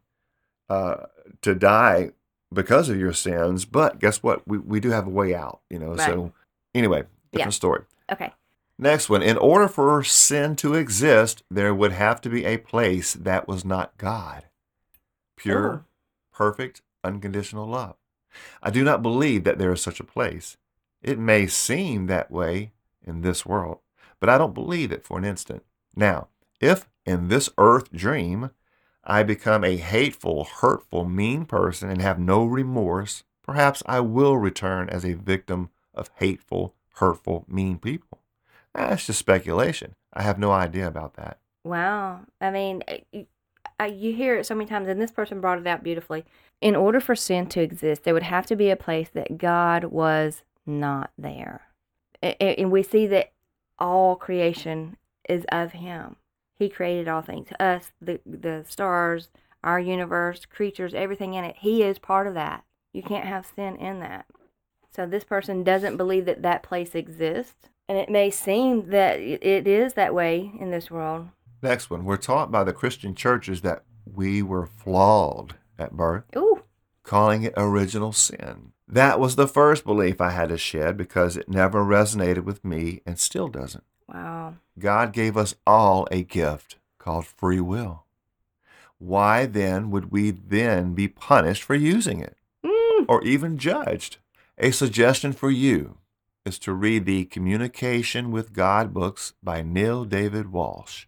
uh, 0.70 1.08
to 1.42 1.56
die 1.56 2.12
because 2.56 2.90
of 2.90 2.98
your 3.00 3.14
sins. 3.14 3.66
But 3.66 4.00
guess 4.00 4.24
what? 4.24 4.48
We 4.48 4.58
we 4.58 4.80
do 4.80 4.90
have 4.90 5.06
a 5.06 5.12
way 5.12 5.36
out, 5.36 5.62
you 5.70 5.78
know. 5.78 5.90
Right. 5.94 6.00
So 6.02 6.34
anyway, 6.74 7.04
different 7.32 7.54
Yeah. 7.54 7.58
story. 7.58 7.84
Okay. 8.12 8.34
Next 8.80 9.10
one. 9.10 9.22
In 9.22 9.38
order 9.38 9.68
for 9.68 10.04
sin 10.04 10.56
to 10.58 10.74
exist, 10.74 11.44
there 11.50 11.74
would 11.74 11.92
have 11.94 12.20
to 12.22 12.30
be 12.30 12.44
a 12.46 12.58
place 12.58 13.14
that 13.14 13.48
was 13.48 13.64
not 13.64 13.98
God. 13.98 14.46
Pure, 15.38 15.74
Oh. 15.74 15.84
perfect, 16.34 16.82
unconditional 17.04 17.68
love. 17.68 17.96
I 18.62 18.70
do 18.72 18.84
not 18.84 19.02
believe 19.02 19.44
that 19.46 19.58
there 19.60 19.72
is 19.72 19.82
such 19.82 20.00
a 20.00 20.04
place. 20.06 20.58
It 21.02 21.20
may 21.20 21.48
seem 21.48 22.08
that 22.08 22.32
way 22.32 22.72
in 23.02 23.22
this 23.22 23.46
world, 23.46 23.80
but 24.20 24.30
I 24.30 24.38
don't 24.38 24.54
believe 24.54 24.92
it 24.92 25.06
for 25.06 25.18
an 25.18 25.24
instant. 25.26 25.64
Now, 25.96 26.28
if 26.60 26.90
in 27.06 27.28
this 27.30 27.50
earth 27.58 27.92
dream 27.94 28.50
I 29.06 29.24
become 29.24 29.64
a 29.64 29.78
hateful, 29.78 30.46
hurtful, 30.46 31.06
mean 31.06 31.46
person 31.46 31.90
and 31.90 32.02
have 32.02 32.20
no 32.20 32.44
remorse, 32.44 33.24
perhaps 33.44 33.84
I 33.86 34.00
will 34.00 34.38
return 34.38 34.90
as 34.90 35.06
a 35.06 35.14
victim 35.14 35.70
of 35.94 36.10
hateful, 36.16 36.74
hurtful, 36.96 37.46
mean 37.48 37.78
people. 37.78 38.20
That's 38.74 39.06
just 39.06 39.20
speculation. 39.20 39.96
I 40.14 40.24
have 40.24 40.40
no 40.40 40.52
idea 40.52 40.88
about 40.88 41.16
that. 41.16 41.40
Wow. 41.64 42.22
I 42.42 42.52
mean, 42.52 42.84
uh, 43.80 43.86
you, 43.86 44.14
hear 44.14 44.38
it 44.38 44.46
so 44.46 44.56
many 44.56 44.70
times, 44.70 44.88
and 44.88 45.02
this 45.02 45.12
person 45.12 45.42
brought 45.42 45.60
it 45.60 45.68
out 45.68 45.84
beautifully. 45.84 46.26
In 46.62 46.76
order 46.76 47.00
for 47.00 47.16
sin 47.16 47.48
to 47.48 47.62
exist, 47.62 48.04
there 48.04 48.14
would 48.14 48.24
have 48.24 48.46
to 48.48 48.56
be 48.56 48.70
a 48.70 48.76
place 48.76 49.10
that 49.14 49.38
God 49.38 49.86
was 49.86 50.44
not 50.66 51.12
there. 51.18 51.62
And 52.22 52.72
we 52.72 52.82
see 52.82 53.08
that 53.08 53.34
all 53.78 54.16
creation 54.16 54.98
is 55.30 55.46
of 55.52 55.74
Him. 55.74 56.16
He 56.58 56.70
created 56.70 57.08
all 57.08 57.22
things 57.22 57.50
us, 57.60 57.92
the, 58.02 58.20
the 58.26 58.64
stars, 58.68 59.30
our 59.64 59.80
universe, 59.80 60.46
creatures, 60.46 60.94
everything 60.94 61.34
in 61.34 61.44
it. 61.44 61.58
He 61.60 61.84
is 61.84 62.00
part 62.00 62.28
of 62.28 62.34
that. 62.36 62.64
You 62.94 63.04
can't 63.04 63.26
have 63.26 63.46
sin 63.46 63.76
in 63.76 64.00
that. 64.00 64.26
So 64.96 65.06
this 65.06 65.26
person 65.26 65.64
doesn't 65.64 65.98
believe 65.98 66.26
that 66.26 66.44
that 66.44 66.64
place 66.64 66.96
exists. 66.96 67.70
And 67.90 67.98
it 67.98 68.10
may 68.10 68.32
seem 68.32 68.90
that 68.90 69.20
it 69.20 69.68
is 69.68 69.94
that 69.94 70.16
way 70.16 70.52
in 70.60 70.72
this 70.72 70.90
world. 70.90 71.28
Next 71.62 71.90
one. 71.90 72.06
We're 72.06 72.18
taught 72.18 72.52
by 72.52 72.64
the 72.64 72.74
Christian 72.74 73.16
churches 73.16 73.62
that 73.62 73.84
we 74.06 74.42
were 74.42 74.66
flawed 74.66 75.56
at 75.78 75.92
birth. 75.92 76.24
Ooh, 76.36 76.64
calling 77.04 77.44
it 77.44 77.54
original 77.58 78.12
sin. 78.12 78.72
That 78.88 79.20
was 79.20 79.36
the 79.36 79.48
first 79.48 79.84
belief 79.84 80.22
I 80.22 80.30
had 80.30 80.50
to 80.50 80.58
shed 80.58 80.96
because 80.96 81.38
it 81.38 81.50
never 81.50 81.84
resonated 81.84 82.44
with 82.44 82.64
me 82.64 83.02
and 83.06 83.20
still 83.20 83.48
doesn't. 83.48 83.84
Wow. 84.12 84.56
God 84.78 85.14
gave 85.14 85.36
us 85.38 85.56
all 85.66 86.08
a 86.12 86.24
gift 86.24 86.78
called 87.00 87.26
free 87.26 87.60
will. 87.60 88.04
Why 88.98 89.46
then 89.46 89.92
would 89.92 90.12
we 90.12 90.32
then 90.32 90.94
be 90.94 91.08
punished 91.08 91.64
for 91.64 91.76
using 91.76 92.20
it 92.22 92.38
Mm, 92.66 93.06
or 93.08 93.24
even 93.24 93.58
judged? 93.58 94.18
A 94.58 94.72
suggestion 94.72 95.34
for 95.34 95.52
you 95.52 95.98
is 96.46 96.58
to 96.60 96.74
read 96.74 97.06
the 97.06 97.26
Communication 97.26 98.32
with 98.32 98.54
God 98.54 98.94
books 98.94 99.34
by 99.44 99.62
Neale 99.62 100.06
David 100.06 100.48
Walsch. 100.48 101.06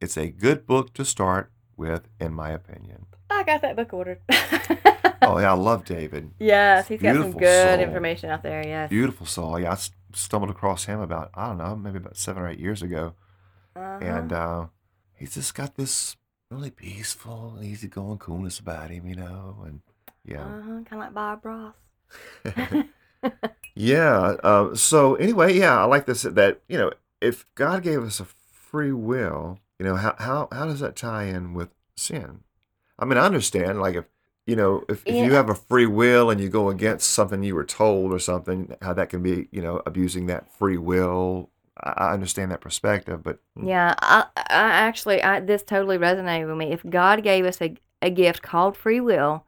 It's 0.00 0.16
a 0.16 0.28
good 0.28 0.66
book 0.66 0.94
to 0.94 1.04
start 1.04 1.50
with, 1.76 2.08
in 2.20 2.32
my 2.32 2.50
opinion. 2.50 3.06
I 3.30 3.42
got 3.42 3.60
that 3.62 3.76
book 3.76 3.92
ordered. 3.92 4.20
Oh, 5.22 5.38
yeah, 5.38 5.50
I 5.52 5.54
love 5.56 5.84
David. 5.84 6.30
yes, 6.38 6.88
he's 6.88 7.00
got 7.02 7.14
some 7.16 7.32
good 7.32 7.74
soul. 7.78 7.80
information 7.88 8.30
out 8.30 8.42
there. 8.42 8.64
Yes. 8.66 8.88
beautiful 8.90 9.26
soul. 9.26 9.58
Yeah, 9.58 9.70
I 9.70 9.72
s- 9.72 9.90
stumbled 10.12 10.50
across 10.50 10.84
him 10.84 11.00
about 11.00 11.30
I 11.34 11.48
don't 11.48 11.58
know, 11.58 11.74
maybe 11.76 11.98
about 11.98 12.16
seven 12.16 12.42
or 12.42 12.48
eight 12.48 12.58
years 12.60 12.82
ago, 12.82 13.14
Uh-huh. 13.76 13.98
and 14.04 14.32
uh, 14.32 14.66
he's 15.14 15.34
just 15.34 15.54
got 15.54 15.76
this 15.76 16.16
really 16.50 16.70
peaceful, 16.70 17.58
easygoing 17.62 18.18
coolness 18.18 18.58
about 18.58 18.90
him, 18.90 19.06
you 19.06 19.14
know, 19.16 19.56
and 19.64 19.80
yeah, 20.24 20.42
uh-huh. 20.44 20.82
kind 20.84 20.92
of 20.92 20.98
like 20.98 21.14
Bob 21.14 21.44
Ross. 21.44 21.74
yeah. 23.74 24.36
Uh, 24.42 24.74
so 24.74 25.14
anyway, 25.16 25.54
yeah, 25.58 25.78
I 25.80 25.84
like 25.84 26.06
this. 26.06 26.22
That 26.22 26.60
you 26.68 26.78
know, 26.78 26.92
if 27.20 27.46
God 27.54 27.82
gave 27.82 28.02
us 28.02 28.20
a 28.20 28.24
free 28.24 28.92
will, 28.92 29.58
you 29.78 29.86
know, 29.86 29.96
how 29.96 30.14
how 30.18 30.48
how 30.52 30.66
does 30.66 30.80
that 30.80 30.96
tie 30.96 31.24
in 31.24 31.54
with 31.54 31.70
sin? 31.96 32.40
I 32.98 33.04
mean, 33.04 33.18
I 33.18 33.26
understand, 33.26 33.80
like 33.80 33.94
if 33.94 34.04
you 34.48 34.56
know, 34.56 34.84
if, 34.88 35.04
if 35.06 35.20
you 35.20 35.34
have 35.34 35.50
a 35.50 35.54
free 35.54 35.86
will 35.86 36.30
and 36.30 36.40
you 36.40 36.48
go 36.50 36.70
against 36.70 37.10
something 37.10 37.42
you 37.44 37.54
were 37.56 37.64
told 37.64 38.12
or 38.12 38.20
something, 38.20 38.74
how 38.82 38.94
that 38.94 39.10
can 39.10 39.22
be, 39.22 39.48
you 39.52 39.62
know, 39.62 39.82
abusing 39.86 40.26
that 40.28 40.52
free 40.58 40.78
will. 40.78 41.50
I 41.78 41.90
I 42.10 42.14
understand 42.14 42.50
that 42.52 42.62
perspective, 42.62 43.22
but 43.22 43.40
mm. 43.58 43.68
Yeah, 43.68 43.94
I, 44.00 44.26
I 44.36 44.44
actually, 44.50 45.22
I, 45.22 45.40
this 45.40 45.62
totally 45.62 45.98
resonated 45.98 46.48
with 46.48 46.56
me. 46.56 46.72
If 46.72 46.82
God 46.88 47.22
gave 47.22 47.44
us 47.44 47.60
a, 47.60 47.76
a 48.00 48.10
gift 48.10 48.42
called 48.42 48.76
free 48.76 49.00
will, 49.00 49.44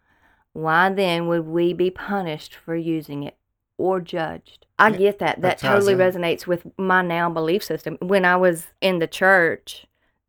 why 0.52 0.90
then 0.90 1.28
would 1.28 1.46
we 1.46 1.72
be 1.74 1.90
punished 1.90 2.54
for 2.56 2.76
using 2.76 3.24
it 3.24 3.36
or 3.78 4.00
judged? 4.00 4.66
I 4.78 4.90
Yeah, 4.90 4.98
get 4.98 5.18
that. 5.20 5.42
that 5.42 5.58
That, 5.58 5.58
totally 5.58 5.94
in. 5.94 5.98
resonates 6.00 6.46
with 6.46 6.66
my 6.78 7.02
now 7.02 7.30
belief 7.30 7.62
system. 7.64 7.98
When 8.02 8.24
I 8.24 8.36
was 8.36 8.68
in 8.80 8.98
the 8.98 9.06
church, 9.06 9.86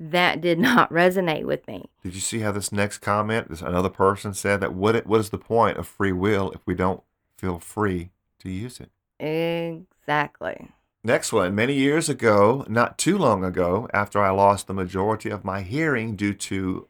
that 0.10 0.42
did 0.42 0.58
not 0.60 0.90
resonate 1.02 1.46
with 1.46 1.66
me. 1.68 1.86
did 2.04 2.16
you 2.16 2.22
see 2.22 2.40
how 2.40 2.52
this 2.52 2.72
next 2.72 2.98
comment? 3.00 3.50
This 3.50 3.62
another 3.62 3.90
person 3.90 4.34
said 4.34 4.60
that 4.62 4.74
what 4.74 4.96
it- 4.96 5.06
what 5.08 5.20
is 5.20 5.30
the 5.30 5.38
point 5.38 5.78
of 5.78 5.88
free 5.88 6.12
will 6.12 6.52
if 6.52 6.62
we 6.66 6.74
don't 6.76 7.04
feel 7.38 7.60
free 7.60 8.12
to 8.40 8.50
use 8.50 8.80
it? 8.80 8.90
Exactly. 9.20 10.70
Next 11.04 11.32
one. 11.34 11.56
Many 11.56 11.74
years 11.74 12.10
ago, 12.10 12.66
not 12.68 12.98
too 12.98 13.18
long 13.18 13.44
ago, 13.44 13.88
after 13.94 14.20
I 14.20 14.30
lost 14.32 14.68
the 14.68 14.74
majority 14.74 15.30
of 15.30 15.44
my 15.46 15.62
hearing 15.62 16.16
due 16.16 16.34
to 16.34 16.88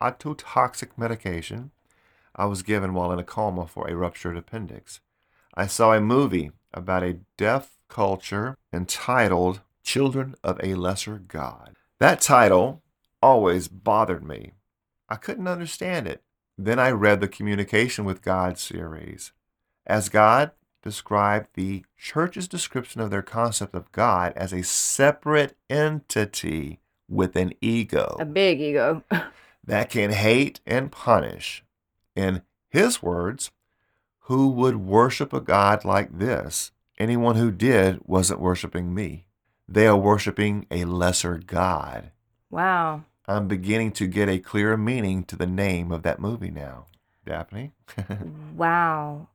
ototoxic 0.00 0.90
medication 0.96 1.70
I 2.34 2.46
was 2.46 2.62
given 2.62 2.94
while 2.94 3.12
in 3.12 3.18
a 3.18 3.24
coma 3.24 3.66
for 3.66 3.86
a 3.88 3.94
ruptured 3.94 4.36
appendix, 4.36 5.00
I 5.54 5.66
saw 5.66 5.92
a 5.92 6.00
movie 6.00 6.50
about 6.72 7.02
a 7.02 7.18
deaf 7.36 7.76
culture 7.88 8.56
entitled 8.72 9.60
Children 9.84 10.34
of 10.42 10.58
a 10.62 10.74
Lesser 10.74 11.18
God. 11.18 11.76
That 12.02 12.20
title 12.20 12.82
always 13.22 13.68
bothered 13.68 14.24
me. 14.24 14.54
I 15.08 15.14
couldn't 15.14 15.46
understand 15.46 16.08
it. 16.08 16.20
Then 16.58 16.80
I 16.80 16.90
read 16.90 17.20
the 17.20 17.28
Communication 17.28 18.04
with 18.04 18.22
God 18.22 18.58
series. 18.58 19.30
As 19.86 20.08
God 20.08 20.50
described 20.82 21.50
the 21.54 21.84
church's 21.96 22.48
description 22.48 23.00
of 23.00 23.12
their 23.12 23.22
concept 23.22 23.76
of 23.76 23.92
God 23.92 24.32
as 24.34 24.52
a 24.52 24.64
separate 24.64 25.56
entity 25.70 26.80
with 27.08 27.36
an 27.36 27.52
ego 27.60 28.16
A 28.18 28.24
big 28.24 28.60
ego. 28.60 29.04
that 29.64 29.88
can 29.88 30.10
hate 30.10 30.58
and 30.66 30.90
punish. 30.90 31.62
In 32.16 32.42
his 32.68 33.00
words, 33.00 33.52
who 34.22 34.48
would 34.48 34.84
worship 34.84 35.32
a 35.32 35.40
God 35.40 35.84
like 35.84 36.18
this? 36.18 36.72
Anyone 36.98 37.36
who 37.36 37.52
did 37.52 38.00
wasn't 38.04 38.40
worshiping 38.40 38.92
me. 38.92 39.28
They 39.72 39.86
are 39.86 39.96
worshiping 39.96 40.66
a 40.70 40.84
lesser 40.84 41.38
God. 41.38 42.10
wow. 42.50 43.04
I'm 43.26 43.46
beginning 43.48 43.92
to 43.92 44.06
get 44.08 44.28
a 44.28 44.38
clearer 44.40 44.76
meaning 44.76 45.24
to 45.24 45.36
the 45.36 45.46
name 45.46 45.92
of 45.92 46.02
that 46.02 46.18
movie 46.20 46.50
now. 46.50 46.86
Daphne? 47.24 47.72
Wow. 48.54 49.28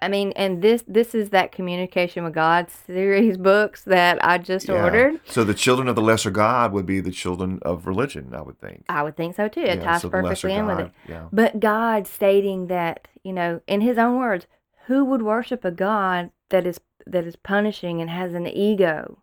I 0.00 0.08
mean, 0.08 0.32
and 0.36 0.62
this 0.62 0.84
this 0.88 1.14
is 1.14 1.30
that 1.30 1.52
communication 1.52 2.24
with 2.24 2.32
God 2.34 2.68
series 2.70 3.36
books 3.36 3.82
that 3.84 4.24
I 4.24 4.38
just 4.38 4.68
Yeah. 4.68 4.82
ordered. 4.82 5.20
So 5.26 5.44
the 5.44 5.54
children 5.54 5.86
of 5.88 5.96
the 5.96 6.02
lesser 6.02 6.30
God 6.30 6.72
would 6.72 6.86
be 6.86 7.00
the 7.00 7.10
children 7.10 7.58
of 7.62 7.86
religion, 7.86 8.34
I 8.34 8.40
would 8.42 8.58
think. 8.58 8.84
I 8.88 9.02
would 9.02 9.16
think 9.16 9.34
so 9.36 9.48
too. 9.48 9.60
It 9.60 9.78
Yeah, 9.78 9.84
ties 9.84 10.02
so 10.02 10.10
perfectly 10.10 10.54
in 10.54 10.66
with 10.66 10.78
it. 10.80 10.92
Yeah. 11.08 11.28
But 11.32 11.60
God 11.60 12.06
stating 12.06 12.66
that, 12.68 13.08
you 13.22 13.32
know, 13.32 13.60
in 13.66 13.80
his 13.82 13.98
own 13.98 14.18
words, 14.18 14.46
who 14.86 15.04
would 15.04 15.22
worship 15.22 15.64
a 15.64 15.70
God 15.70 16.30
that 16.50 16.66
is 16.66 16.80
that 17.06 17.24
is 17.26 17.36
punishing 17.36 18.00
and 18.00 18.08
has 18.10 18.32
an 18.34 18.46
ego? 18.46 19.18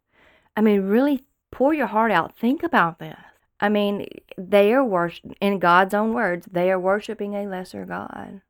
I 0.56 0.62
mean, 0.62 0.84
really 0.84 1.26
pour 1.52 1.74
your 1.74 1.88
heart 1.88 2.12
out. 2.12 2.38
Think 2.38 2.64
about 2.64 3.00
this. 3.00 3.18
I 3.60 3.70
mean, 3.70 4.08
they 4.38 4.74
are 4.74 4.84
worship 4.84 5.32
in 5.40 5.60
God's 5.60 5.94
own 5.94 6.14
words, 6.14 6.48
they 6.52 6.72
are 6.72 6.80
worshiping 6.80 7.36
a 7.36 7.48
lesser 7.48 7.86
God. 7.86 8.42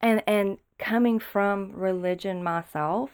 And 0.00 0.22
and 0.26 0.58
coming 0.78 1.18
from 1.18 1.72
religion 1.72 2.42
myself, 2.42 3.10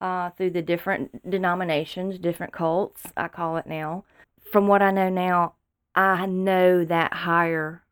uh, 0.00 0.30
through 0.30 0.50
the 0.50 0.60
different 0.60 1.28
denominations, 1.28 2.18
different 2.18 2.52
cults, 2.52 3.04
I 3.16 3.28
call 3.28 3.56
it 3.56 3.66
now. 3.66 4.04
From 4.52 4.68
what 4.68 4.82
I 4.82 4.90
know 4.90 5.08
now, 5.08 5.54
I 5.94 6.26
know 6.26 6.84
that 6.84 7.12
higher 7.12 7.82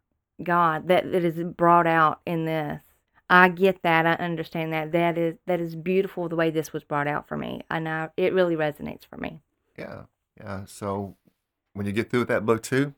God 0.42 0.88
that, 0.88 1.10
that 1.10 1.24
is 1.24 1.42
brought 1.42 1.86
out 1.86 2.20
in 2.26 2.44
this. 2.44 2.82
I 3.32 3.48
get 3.48 3.82
that. 3.82 4.06
I 4.06 4.12
understand 4.22 4.74
that. 4.74 4.92
That 4.92 5.16
is 5.16 5.36
that 5.46 5.58
is 5.58 5.74
beautiful 5.74 6.28
the 6.28 6.36
way 6.36 6.50
this 6.50 6.74
was 6.74 6.84
brought 6.84 7.06
out 7.06 7.26
for 7.26 7.38
me. 7.38 7.62
I 7.70 7.78
know 7.78 8.10
it 8.18 8.34
really 8.34 8.56
resonates 8.56 9.06
for 9.08 9.16
me. 9.16 9.40
Yeah, 9.78 10.02
yeah. 10.38 10.66
So 10.66 11.16
when 11.72 11.86
you 11.86 11.92
get 11.92 12.10
through 12.10 12.20
with 12.20 12.28
that 12.28 12.44
book 12.44 12.62
too, 12.62 12.92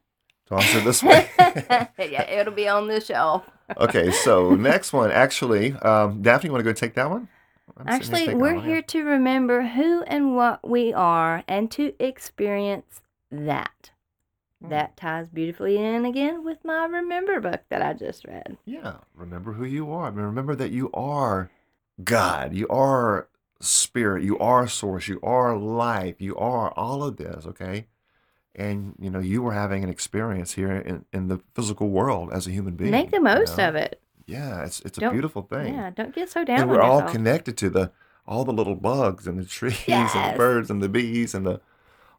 toss 0.48 0.74
it 0.74 0.82
this 0.82 1.02
way. 1.04 1.30
yeah, 1.38 2.28
it'll 2.28 2.52
be 2.52 2.66
on 2.66 2.88
the 2.88 3.00
shelf. 3.00 3.48
okay, 3.76 4.10
so 4.10 4.56
next 4.56 4.92
one. 4.92 5.12
Actually, 5.12 5.74
um, 5.74 6.20
Daphne, 6.20 6.48
you 6.48 6.52
want 6.52 6.64
to 6.64 6.68
go 6.68 6.74
take 6.74 6.94
that 6.94 7.08
one? 7.08 7.28
I'm 7.76 8.02
sitting 8.02 8.16
here 8.16 8.30
Actually, 8.30 8.34
we're 8.34 8.60
here 8.60 8.82
to 8.82 9.04
remember 9.04 9.62
who 9.62 10.02
and 10.02 10.34
what 10.34 10.68
we 10.68 10.92
are 10.92 11.44
and 11.46 11.70
to 11.72 11.94
experience 12.00 13.02
that. 13.30 13.92
That 14.68 14.92
mm. 14.92 14.96
ties 14.96 15.28
beautifully 15.32 15.76
in 15.76 16.04
again 16.04 16.44
with 16.44 16.58
my 16.64 16.86
Remember 16.86 17.40
book 17.40 17.62
that 17.68 17.82
I 17.82 17.92
just 17.92 18.24
read. 18.26 18.56
Yeah, 18.64 18.96
remember 19.14 19.52
who 19.52 19.64
you 19.64 19.90
are. 19.92 20.06
I 20.06 20.10
mean, 20.10 20.24
remember 20.24 20.54
that 20.56 20.70
you 20.70 20.90
are 20.92 21.50
God. 22.02 22.54
You 22.54 22.66
are 22.68 23.28
spirit. 23.60 24.22
You 24.22 24.38
are 24.38 24.68
source. 24.68 25.08
You 25.08 25.20
are 25.22 25.56
life. 25.56 26.20
You 26.20 26.36
are 26.36 26.70
all 26.72 27.02
of 27.02 27.16
this, 27.16 27.46
okay? 27.46 27.86
And, 28.54 28.94
you 29.00 29.10
know, 29.10 29.18
you 29.18 29.42
were 29.42 29.52
having 29.52 29.82
an 29.82 29.90
experience 29.90 30.52
here 30.52 30.72
in, 30.72 31.04
in 31.12 31.28
the 31.28 31.40
physical 31.54 31.88
world 31.88 32.30
as 32.32 32.46
a 32.46 32.50
human 32.50 32.76
being. 32.76 32.90
Make 32.90 33.10
the 33.10 33.16
you 33.16 33.22
most 33.24 33.58
know? 33.58 33.68
of 33.68 33.74
it. 33.74 34.00
Yeah, 34.26 34.64
it's, 34.64 34.80
it's 34.80 34.96
a 34.98 35.02
Don't- 35.02 35.12
beautiful 35.12 35.42
thing. 35.42 35.74
Yeah, 35.74 35.90
don't 35.90 36.14
get 36.14 36.30
so 36.30 36.44
down 36.44 36.60
and 36.62 36.70
we're 36.70 36.80
all 36.80 37.00
yourself. 37.00 37.12
connected 37.12 37.56
to 37.58 37.70
the 37.70 37.92
all 38.26 38.44
the 38.44 38.52
little 38.52 38.74
bugs 38.74 39.26
and 39.26 39.38
the 39.38 39.44
trees 39.44 39.84
and 39.86 40.08
the 40.08 40.38
birds 40.38 40.70
and 40.70 40.82
the 40.82 40.88
bees 40.88 41.34
and 41.34 41.44
the 41.44 41.60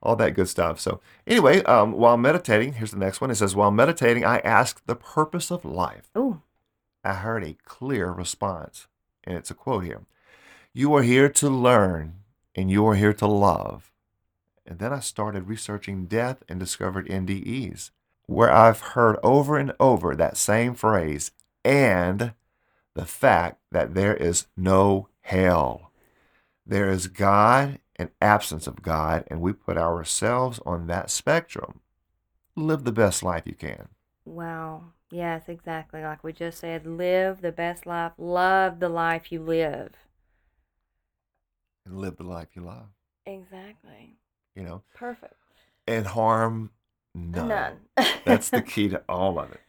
all 0.05 0.15
that 0.17 0.35
good 0.35 0.47
stuff. 0.47 0.79
So 0.79 1.01
anyway, 1.25 1.63
um, 1.63 1.91
while 1.93 2.17
meditating, 2.17 2.73
here's 2.73 2.91
the 2.91 2.97
next 2.97 3.21
one. 3.21 3.31
It 3.31 3.35
says, 3.35 3.55
while 3.55 3.71
meditating, 3.71 4.23
I 4.23 4.39
asked 4.39 4.87
the 4.87 4.95
purpose 4.95 5.51
of 5.51 5.65
life. 5.65 6.09
Oh, 6.15 6.41
I 7.03 7.13
heard 7.13 7.43
a 7.43 7.57
clear 7.65 8.11
response, 8.11 8.87
and 9.23 9.37
it's 9.37 9.51
a 9.51 9.55
quote 9.55 9.83
here: 9.83 10.01
"You 10.73 10.93
are 10.95 11.03
here 11.03 11.29
to 11.29 11.49
learn, 11.49 12.21
and 12.55 12.71
you 12.71 12.85
are 12.87 12.95
here 12.95 13.13
to 13.13 13.27
love." 13.27 13.91
And 14.65 14.79
then 14.79 14.91
I 14.91 14.99
started 14.99 15.47
researching 15.47 16.05
death 16.05 16.43
and 16.49 16.59
discovered 16.59 17.07
NDEs, 17.07 17.91
where 18.25 18.51
I've 18.51 18.81
heard 18.81 19.17
over 19.21 19.57
and 19.57 19.73
over 19.79 20.15
that 20.15 20.37
same 20.37 20.73
phrase, 20.73 21.31
and 21.63 22.33
the 22.95 23.05
fact 23.05 23.59
that 23.71 23.93
there 23.93 24.15
is 24.15 24.47
no 24.57 25.09
hell. 25.21 25.91
There 26.65 26.89
is 26.89 27.07
God 27.07 27.79
and 27.97 28.11
absence 28.21 28.67
of 28.67 28.81
God, 28.81 29.25
and 29.29 29.41
we 29.41 29.53
put 29.53 29.77
ourselves 29.77 30.59
on 30.65 30.87
that 30.87 31.09
spectrum. 31.09 31.81
Live 32.55 32.83
the 32.85 32.91
best 32.93 33.23
life 33.23 33.43
you 33.47 33.55
can. 33.55 33.89
wow. 34.25 34.91
Yes, 35.11 35.47
exactly. 35.47 36.01
Like 36.03 36.23
we 36.23 36.33
just 36.33 36.59
said, 36.59 36.85
live 36.85 37.41
the 37.41 37.51
best 37.51 37.85
life. 37.85 38.11
Love 38.17 38.79
the 38.79 38.89
life 38.89 39.31
you 39.31 39.41
live. 39.41 39.93
And 41.85 41.97
live 41.99 42.17
the 42.17 42.23
life 42.23 42.49
you 42.55 42.61
love. 42.61 42.89
Exactly. 43.27 44.17
You 44.55 44.63
know, 44.63 44.83
Perfect. 44.95 45.35
and 45.87 46.07
harm 46.07 46.71
none. 47.13 47.47
None. 47.47 47.79
That's 48.25 48.49
the 48.49 48.61
key 48.63 48.89
to 48.89 49.03
all 49.09 49.39
of 49.39 49.51
it. 49.51 49.61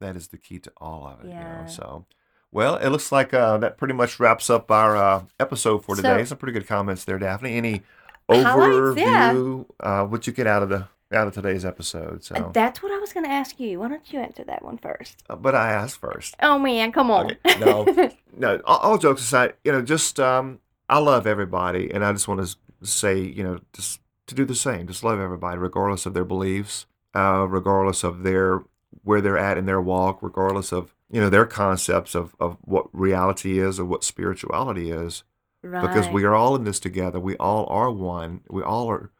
That 0.00 0.16
is 0.16 0.28
the 0.28 0.38
key 0.38 0.58
to 0.60 0.72
all 0.78 1.06
of 1.06 1.20
it. 1.24 1.34
You 1.36 1.44
Yeah. 1.44 1.48
know, 1.48 1.66
so. 1.66 2.06
Well, 2.54 2.76
it 2.76 2.88
looks 2.90 3.10
like 3.12 3.34
uh, 3.34 3.58
that 3.58 3.76
pretty 3.76 3.94
much 3.94 4.18
wraps 4.20 4.48
up 4.48 4.70
our 4.70 4.96
uh, 4.96 5.24
episode 5.40 5.84
for 5.84 5.96
So- 5.96 6.02
today. 6.02 6.24
Some 6.24 6.38
pretty 6.38 6.52
good 6.52 6.66
comments 6.68 7.04
there, 7.04 7.18
Daphne. 7.18 7.54
Any 7.56 7.82
Highlights, 8.30 8.98
yeah. 8.98 9.34
overview? 9.34 9.66
Uh, 9.80 10.04
what 10.04 10.26
you 10.26 10.32
get 10.32 10.46
out 10.46 10.62
of 10.62 10.68
the 10.70 10.86
out 11.12 11.26
of 11.26 11.34
today's 11.34 11.64
episode? 11.64 12.24
So, 12.24 12.50
That's 12.54 12.82
what 12.82 12.90
I 12.92 12.98
was 12.98 13.12
going 13.12 13.24
to 13.26 13.30
ask 13.30 13.60
you. 13.60 13.80
Why 13.80 13.88
don't 13.88 14.10
you 14.12 14.18
answer 14.20 14.42
that 14.44 14.64
one 14.64 14.78
first? 14.78 15.22
Uh, 15.28 15.36
but 15.36 15.54
I 15.54 15.70
asked 15.72 16.00
first. 16.00 16.34
Oh 16.40 16.58
man, 16.58 16.90
come 16.92 17.10
on. 17.10 17.36
Okay, 17.44 17.58
no. 17.60 18.10
No, 18.36 18.60
all, 18.64 18.78
all 18.78 18.98
jokes 18.98 19.20
aside, 19.22 19.54
you 19.62 19.70
know, 19.70 19.80
just 19.80 20.18
um, 20.18 20.58
I 20.88 20.98
love 20.98 21.24
everybody, 21.24 21.88
and 21.92 22.04
I 22.04 22.10
just 22.12 22.26
want 22.26 22.44
to 22.44 22.56
say, 22.84 23.20
you 23.20 23.44
know, 23.44 23.60
just 23.72 24.00
to 24.26 24.34
do 24.34 24.44
the 24.44 24.56
same. 24.56 24.88
Just 24.88 25.04
love 25.04 25.20
everybody, 25.20 25.56
regardless 25.58 26.04
of 26.04 26.14
their 26.14 26.24
beliefs, 26.24 26.86
uh, 27.14 27.46
regardless 27.48 28.02
of 28.02 28.24
their 28.24 28.62
where 29.02 29.20
they're 29.20 29.38
at 29.38 29.58
in 29.58 29.66
their 29.66 29.80
walk, 29.80 30.18
regardless 30.22 30.72
of 30.72 30.94
you 31.10 31.20
know 31.20 31.30
their 31.30 31.46
concepts 31.46 32.14
of 32.14 32.34
of 32.40 32.56
what 32.62 32.86
reality 32.92 33.58
is 33.58 33.78
or 33.78 33.84
what 33.84 34.04
spirituality 34.04 34.90
is, 34.90 35.24
right. 35.62 35.82
because 35.82 36.08
we 36.08 36.24
are 36.24 36.34
all 36.34 36.54
in 36.56 36.64
this 36.64 36.80
together. 36.80 37.20
We 37.20 37.36
all 37.36 37.66
are 37.66 37.90
one. 37.90 38.40
We 38.48 38.62
all 38.62 38.90
are 38.90 39.10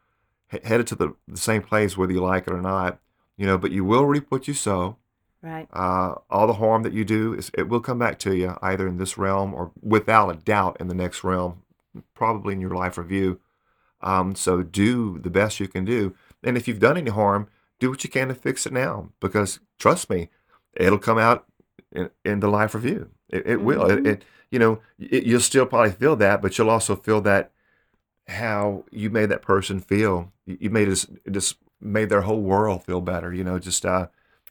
he- 0.50 0.60
headed 0.64 0.86
to 0.88 0.94
the, 0.94 1.14
the 1.28 1.36
same 1.36 1.62
place, 1.62 1.96
whether 1.96 2.12
you 2.12 2.22
like 2.22 2.46
it 2.46 2.52
or 2.52 2.62
not. 2.62 3.00
You 3.36 3.46
know, 3.46 3.58
but 3.58 3.72
you 3.72 3.84
will 3.84 4.06
reap 4.06 4.30
what 4.30 4.46
you 4.46 4.54
sow 4.54 4.96
right. 5.44 5.68
uh, 5.72 6.14
all 6.30 6.46
the 6.46 6.54
harm 6.54 6.82
that 6.82 6.92
you 6.92 7.04
do 7.04 7.34
is 7.34 7.50
it 7.54 7.68
will 7.68 7.80
come 7.80 7.98
back 7.98 8.18
to 8.20 8.34
you 8.34 8.56
either 8.62 8.88
in 8.88 8.96
this 8.96 9.18
realm 9.18 9.54
or 9.54 9.70
without 9.82 10.30
a 10.30 10.38
doubt 10.38 10.76
in 10.80 10.88
the 10.88 10.94
next 10.94 11.22
realm 11.22 11.62
probably 12.14 12.54
in 12.54 12.60
your 12.60 12.70
life 12.70 12.98
review 12.98 13.38
um, 14.00 14.34
so 14.34 14.62
do 14.62 15.18
the 15.18 15.30
best 15.30 15.60
you 15.60 15.68
can 15.68 15.84
do 15.84 16.14
and 16.42 16.56
if 16.56 16.66
you've 16.66 16.80
done 16.80 16.96
any 16.96 17.10
harm 17.10 17.46
do 17.84 17.90
what 17.90 18.04
you 18.04 18.10
can 18.10 18.28
to 18.28 18.34
fix 18.34 18.66
it 18.66 18.72
now 18.72 19.10
because 19.20 19.60
trust 19.78 20.10
me 20.10 20.30
it'll 20.76 20.98
come 20.98 21.18
out 21.18 21.46
in, 21.92 22.10
in 22.24 22.40
the 22.40 22.48
life 22.48 22.74
review 22.74 23.10
it, 23.28 23.46
it 23.46 23.60
will 23.62 23.86
it, 23.90 24.02
Mhm. 24.02 24.06
it 24.06 24.24
you 24.50 24.58
know 24.58 24.80
it, 24.98 25.24
you'll 25.24 25.40
still 25.40 25.66
probably 25.66 25.92
feel 25.92 26.16
that 26.16 26.42
but 26.42 26.56
you'll 26.58 26.70
also 26.70 26.96
feel 26.96 27.20
that 27.22 27.52
how 28.28 28.84
you 28.90 29.10
made 29.10 29.28
that 29.30 29.42
person 29.42 29.80
feel 29.80 30.32
you, 30.46 30.56
you 30.60 30.70
made 30.70 30.88
us 30.88 31.06
just 31.30 31.56
made 31.80 32.08
their 32.08 32.22
whole 32.22 32.40
world 32.40 32.82
feel 32.84 33.00
better 33.00 33.32
you 33.34 33.44
know 33.44 33.58
just 33.58 33.84
uh 33.84 34.06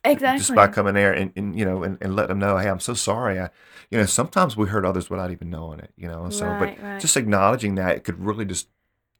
Exactly. 0.05 0.37
just 0.37 0.53
by 0.53 0.67
coming 0.67 0.93
there 0.95 1.13
and, 1.13 1.31
and 1.35 1.57
you 1.57 1.65
know 1.65 1.83
and, 1.83 1.97
and 2.01 2.15
let 2.15 2.27
them 2.27 2.37
know 2.37 2.57
hey 2.57 2.69
i'm 2.69 2.79
so 2.79 2.93
sorry 2.93 3.39
i 3.39 3.49
you 3.89 3.97
know 3.97 4.05
sometimes 4.05 4.57
we 4.57 4.67
hurt 4.67 4.85
others 4.85 5.09
without 5.09 5.31
even 5.31 5.49
knowing 5.49 5.79
it 5.79 5.91
you 5.95 6.07
know 6.07 6.29
so 6.29 6.49
Right, 6.49 6.59
but 6.59 6.69
right. 6.83 6.99
just 6.99 7.17
acknowledging 7.17 7.75
that 7.75 7.95
it 7.95 8.03
could 8.03 8.19
really 8.19 8.45
just 8.45 8.67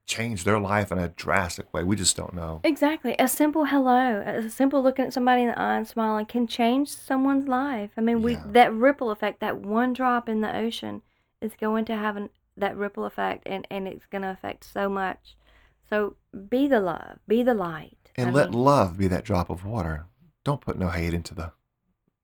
change 0.05 0.43
their 0.43 0.59
life 0.59 0.91
in 0.91 0.97
a 0.99 1.07
drastic 1.07 1.73
way 1.73 1.81
we 1.83 1.95
just 1.95 2.15
don't 2.17 2.33
know 2.33 2.59
Exactly. 2.63 3.15
A 3.19 3.27
simple 3.27 3.65
hello, 3.65 4.21
a 4.25 4.49
simple 4.49 4.83
looking 4.83 5.05
at 5.05 5.13
somebody 5.13 5.43
in 5.43 5.47
the 5.47 5.57
eye 5.59 5.77
and 5.77 5.87
smiling 5.87 6.25
can 6.25 6.45
change 6.45 6.89
someone's 6.89 7.47
life. 7.47 7.91
I 7.97 8.01
mean, 8.01 8.21
we 8.21 8.37
that 8.47 8.73
ripple 8.73 9.11
effect, 9.11 9.39
that 9.39 9.59
one 9.59 9.93
drop 9.93 10.27
in 10.27 10.41
the 10.41 10.55
ocean 10.55 11.01
is 11.41 11.53
going 11.59 11.85
to 11.85 11.95
have 11.95 12.17
an, 12.17 12.29
that 12.57 12.75
ripple 12.75 13.05
effect 13.05 13.43
and, 13.47 13.65
and 13.71 13.87
it's 13.87 14.05
going 14.05 14.21
to 14.23 14.29
affect 14.29 14.65
so 14.65 14.89
much. 14.89 15.37
So 15.89 16.15
be 16.49 16.67
the 16.67 16.79
love, 16.79 17.19
be 17.27 17.41
the 17.43 17.53
light. 17.53 18.11
and 18.17 18.29
I 18.29 18.33
let 18.33 18.51
mean, 18.51 18.59
love 18.59 18.97
be 18.97 19.07
that 19.07 19.23
drop 19.23 19.49
of 19.49 19.65
water 19.65 20.05
don't 20.43 20.59
put 20.61 20.77
no 20.77 20.89
hate 20.89 21.13
into 21.13 21.33
the 21.33 21.53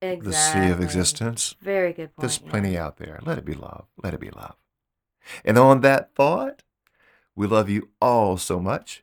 the 0.00 0.32
sea 0.32 0.68
of 0.70 0.80
existence 0.80 1.54
Very 1.60 1.92
good 1.92 2.14
point. 2.14 2.20
there's 2.20 2.40
yeah. 2.42 2.50
plenty 2.50 2.76
out 2.78 2.96
there 2.98 3.20
let 3.22 3.36
it 3.38 3.44
be 3.44 3.54
love 3.54 3.84
let 4.02 4.14
it 4.14 4.20
be 4.20 4.30
love 4.30 4.56
and 5.44 5.58
on 5.58 5.80
that 5.82 6.14
thought 6.14 6.62
we 7.36 7.46
love 7.46 7.68
you 7.68 7.88
all 8.00 8.36
so 8.36 8.58
much 8.60 9.02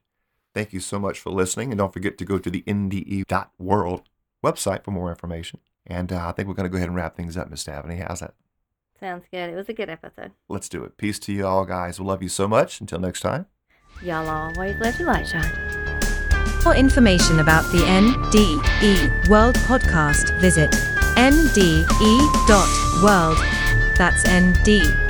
thank 0.54 0.74
you 0.74 0.80
so 0.80 1.00
much 1.00 1.20
for 1.20 1.30
listening 1.32 1.72
and 1.72 1.78
don't 1.80 1.94
forget 1.94 2.18
to 2.18 2.26
go 2.26 2.38
to 2.38 2.50
the 2.50 2.64
nde.world 2.64 4.04
website 4.44 4.84
for 4.84 4.92
more 4.92 5.10
information 5.10 5.60
and 5.86 6.12
uh, 6.12 6.28
i 6.28 6.32
think 6.32 6.48
we're 6.48 6.54
going 6.54 6.64
to 6.66 6.70
go 6.70 6.78
ahead 6.78 6.90
and 6.90 6.96
wrap 6.96 7.16
things 7.16 7.38
up 7.38 7.50
miss 7.50 7.64
Daphne. 7.64 7.98
how's 7.98 8.20
that 8.22 8.34
Sounds 9.00 9.26
good. 9.32 9.52
It 9.52 9.56
was 9.56 9.70
a 9.70 9.74
good 9.74 9.90
episode. 9.92 10.32
let's 10.50 10.68
do 10.70 10.84
it 10.84 10.98
peace 10.98 11.20
to 11.20 11.32
you 11.32 11.46
all 11.46 11.66
guys 11.66 12.00
we 12.00 12.06
love 12.06 12.24
you 12.24 12.30
so 12.30 12.48
much 12.48 12.82
until 12.82 13.00
next 13.00 13.22
time 13.22 13.46
Y'all 14.04 14.30
always 14.30 14.76
let 14.80 15.00
your 15.00 15.08
light 15.08 15.28
shine. 15.28 15.50
For 16.62 16.76
information 16.76 17.40
about 17.40 17.64
the 17.72 17.80
NDE 17.80 19.28
World 19.28 19.56
podcast, 19.56 20.40
visit 20.40 20.70
nde.world. 21.16 21.78
That's 23.98 24.24
nde.world. 24.24 25.04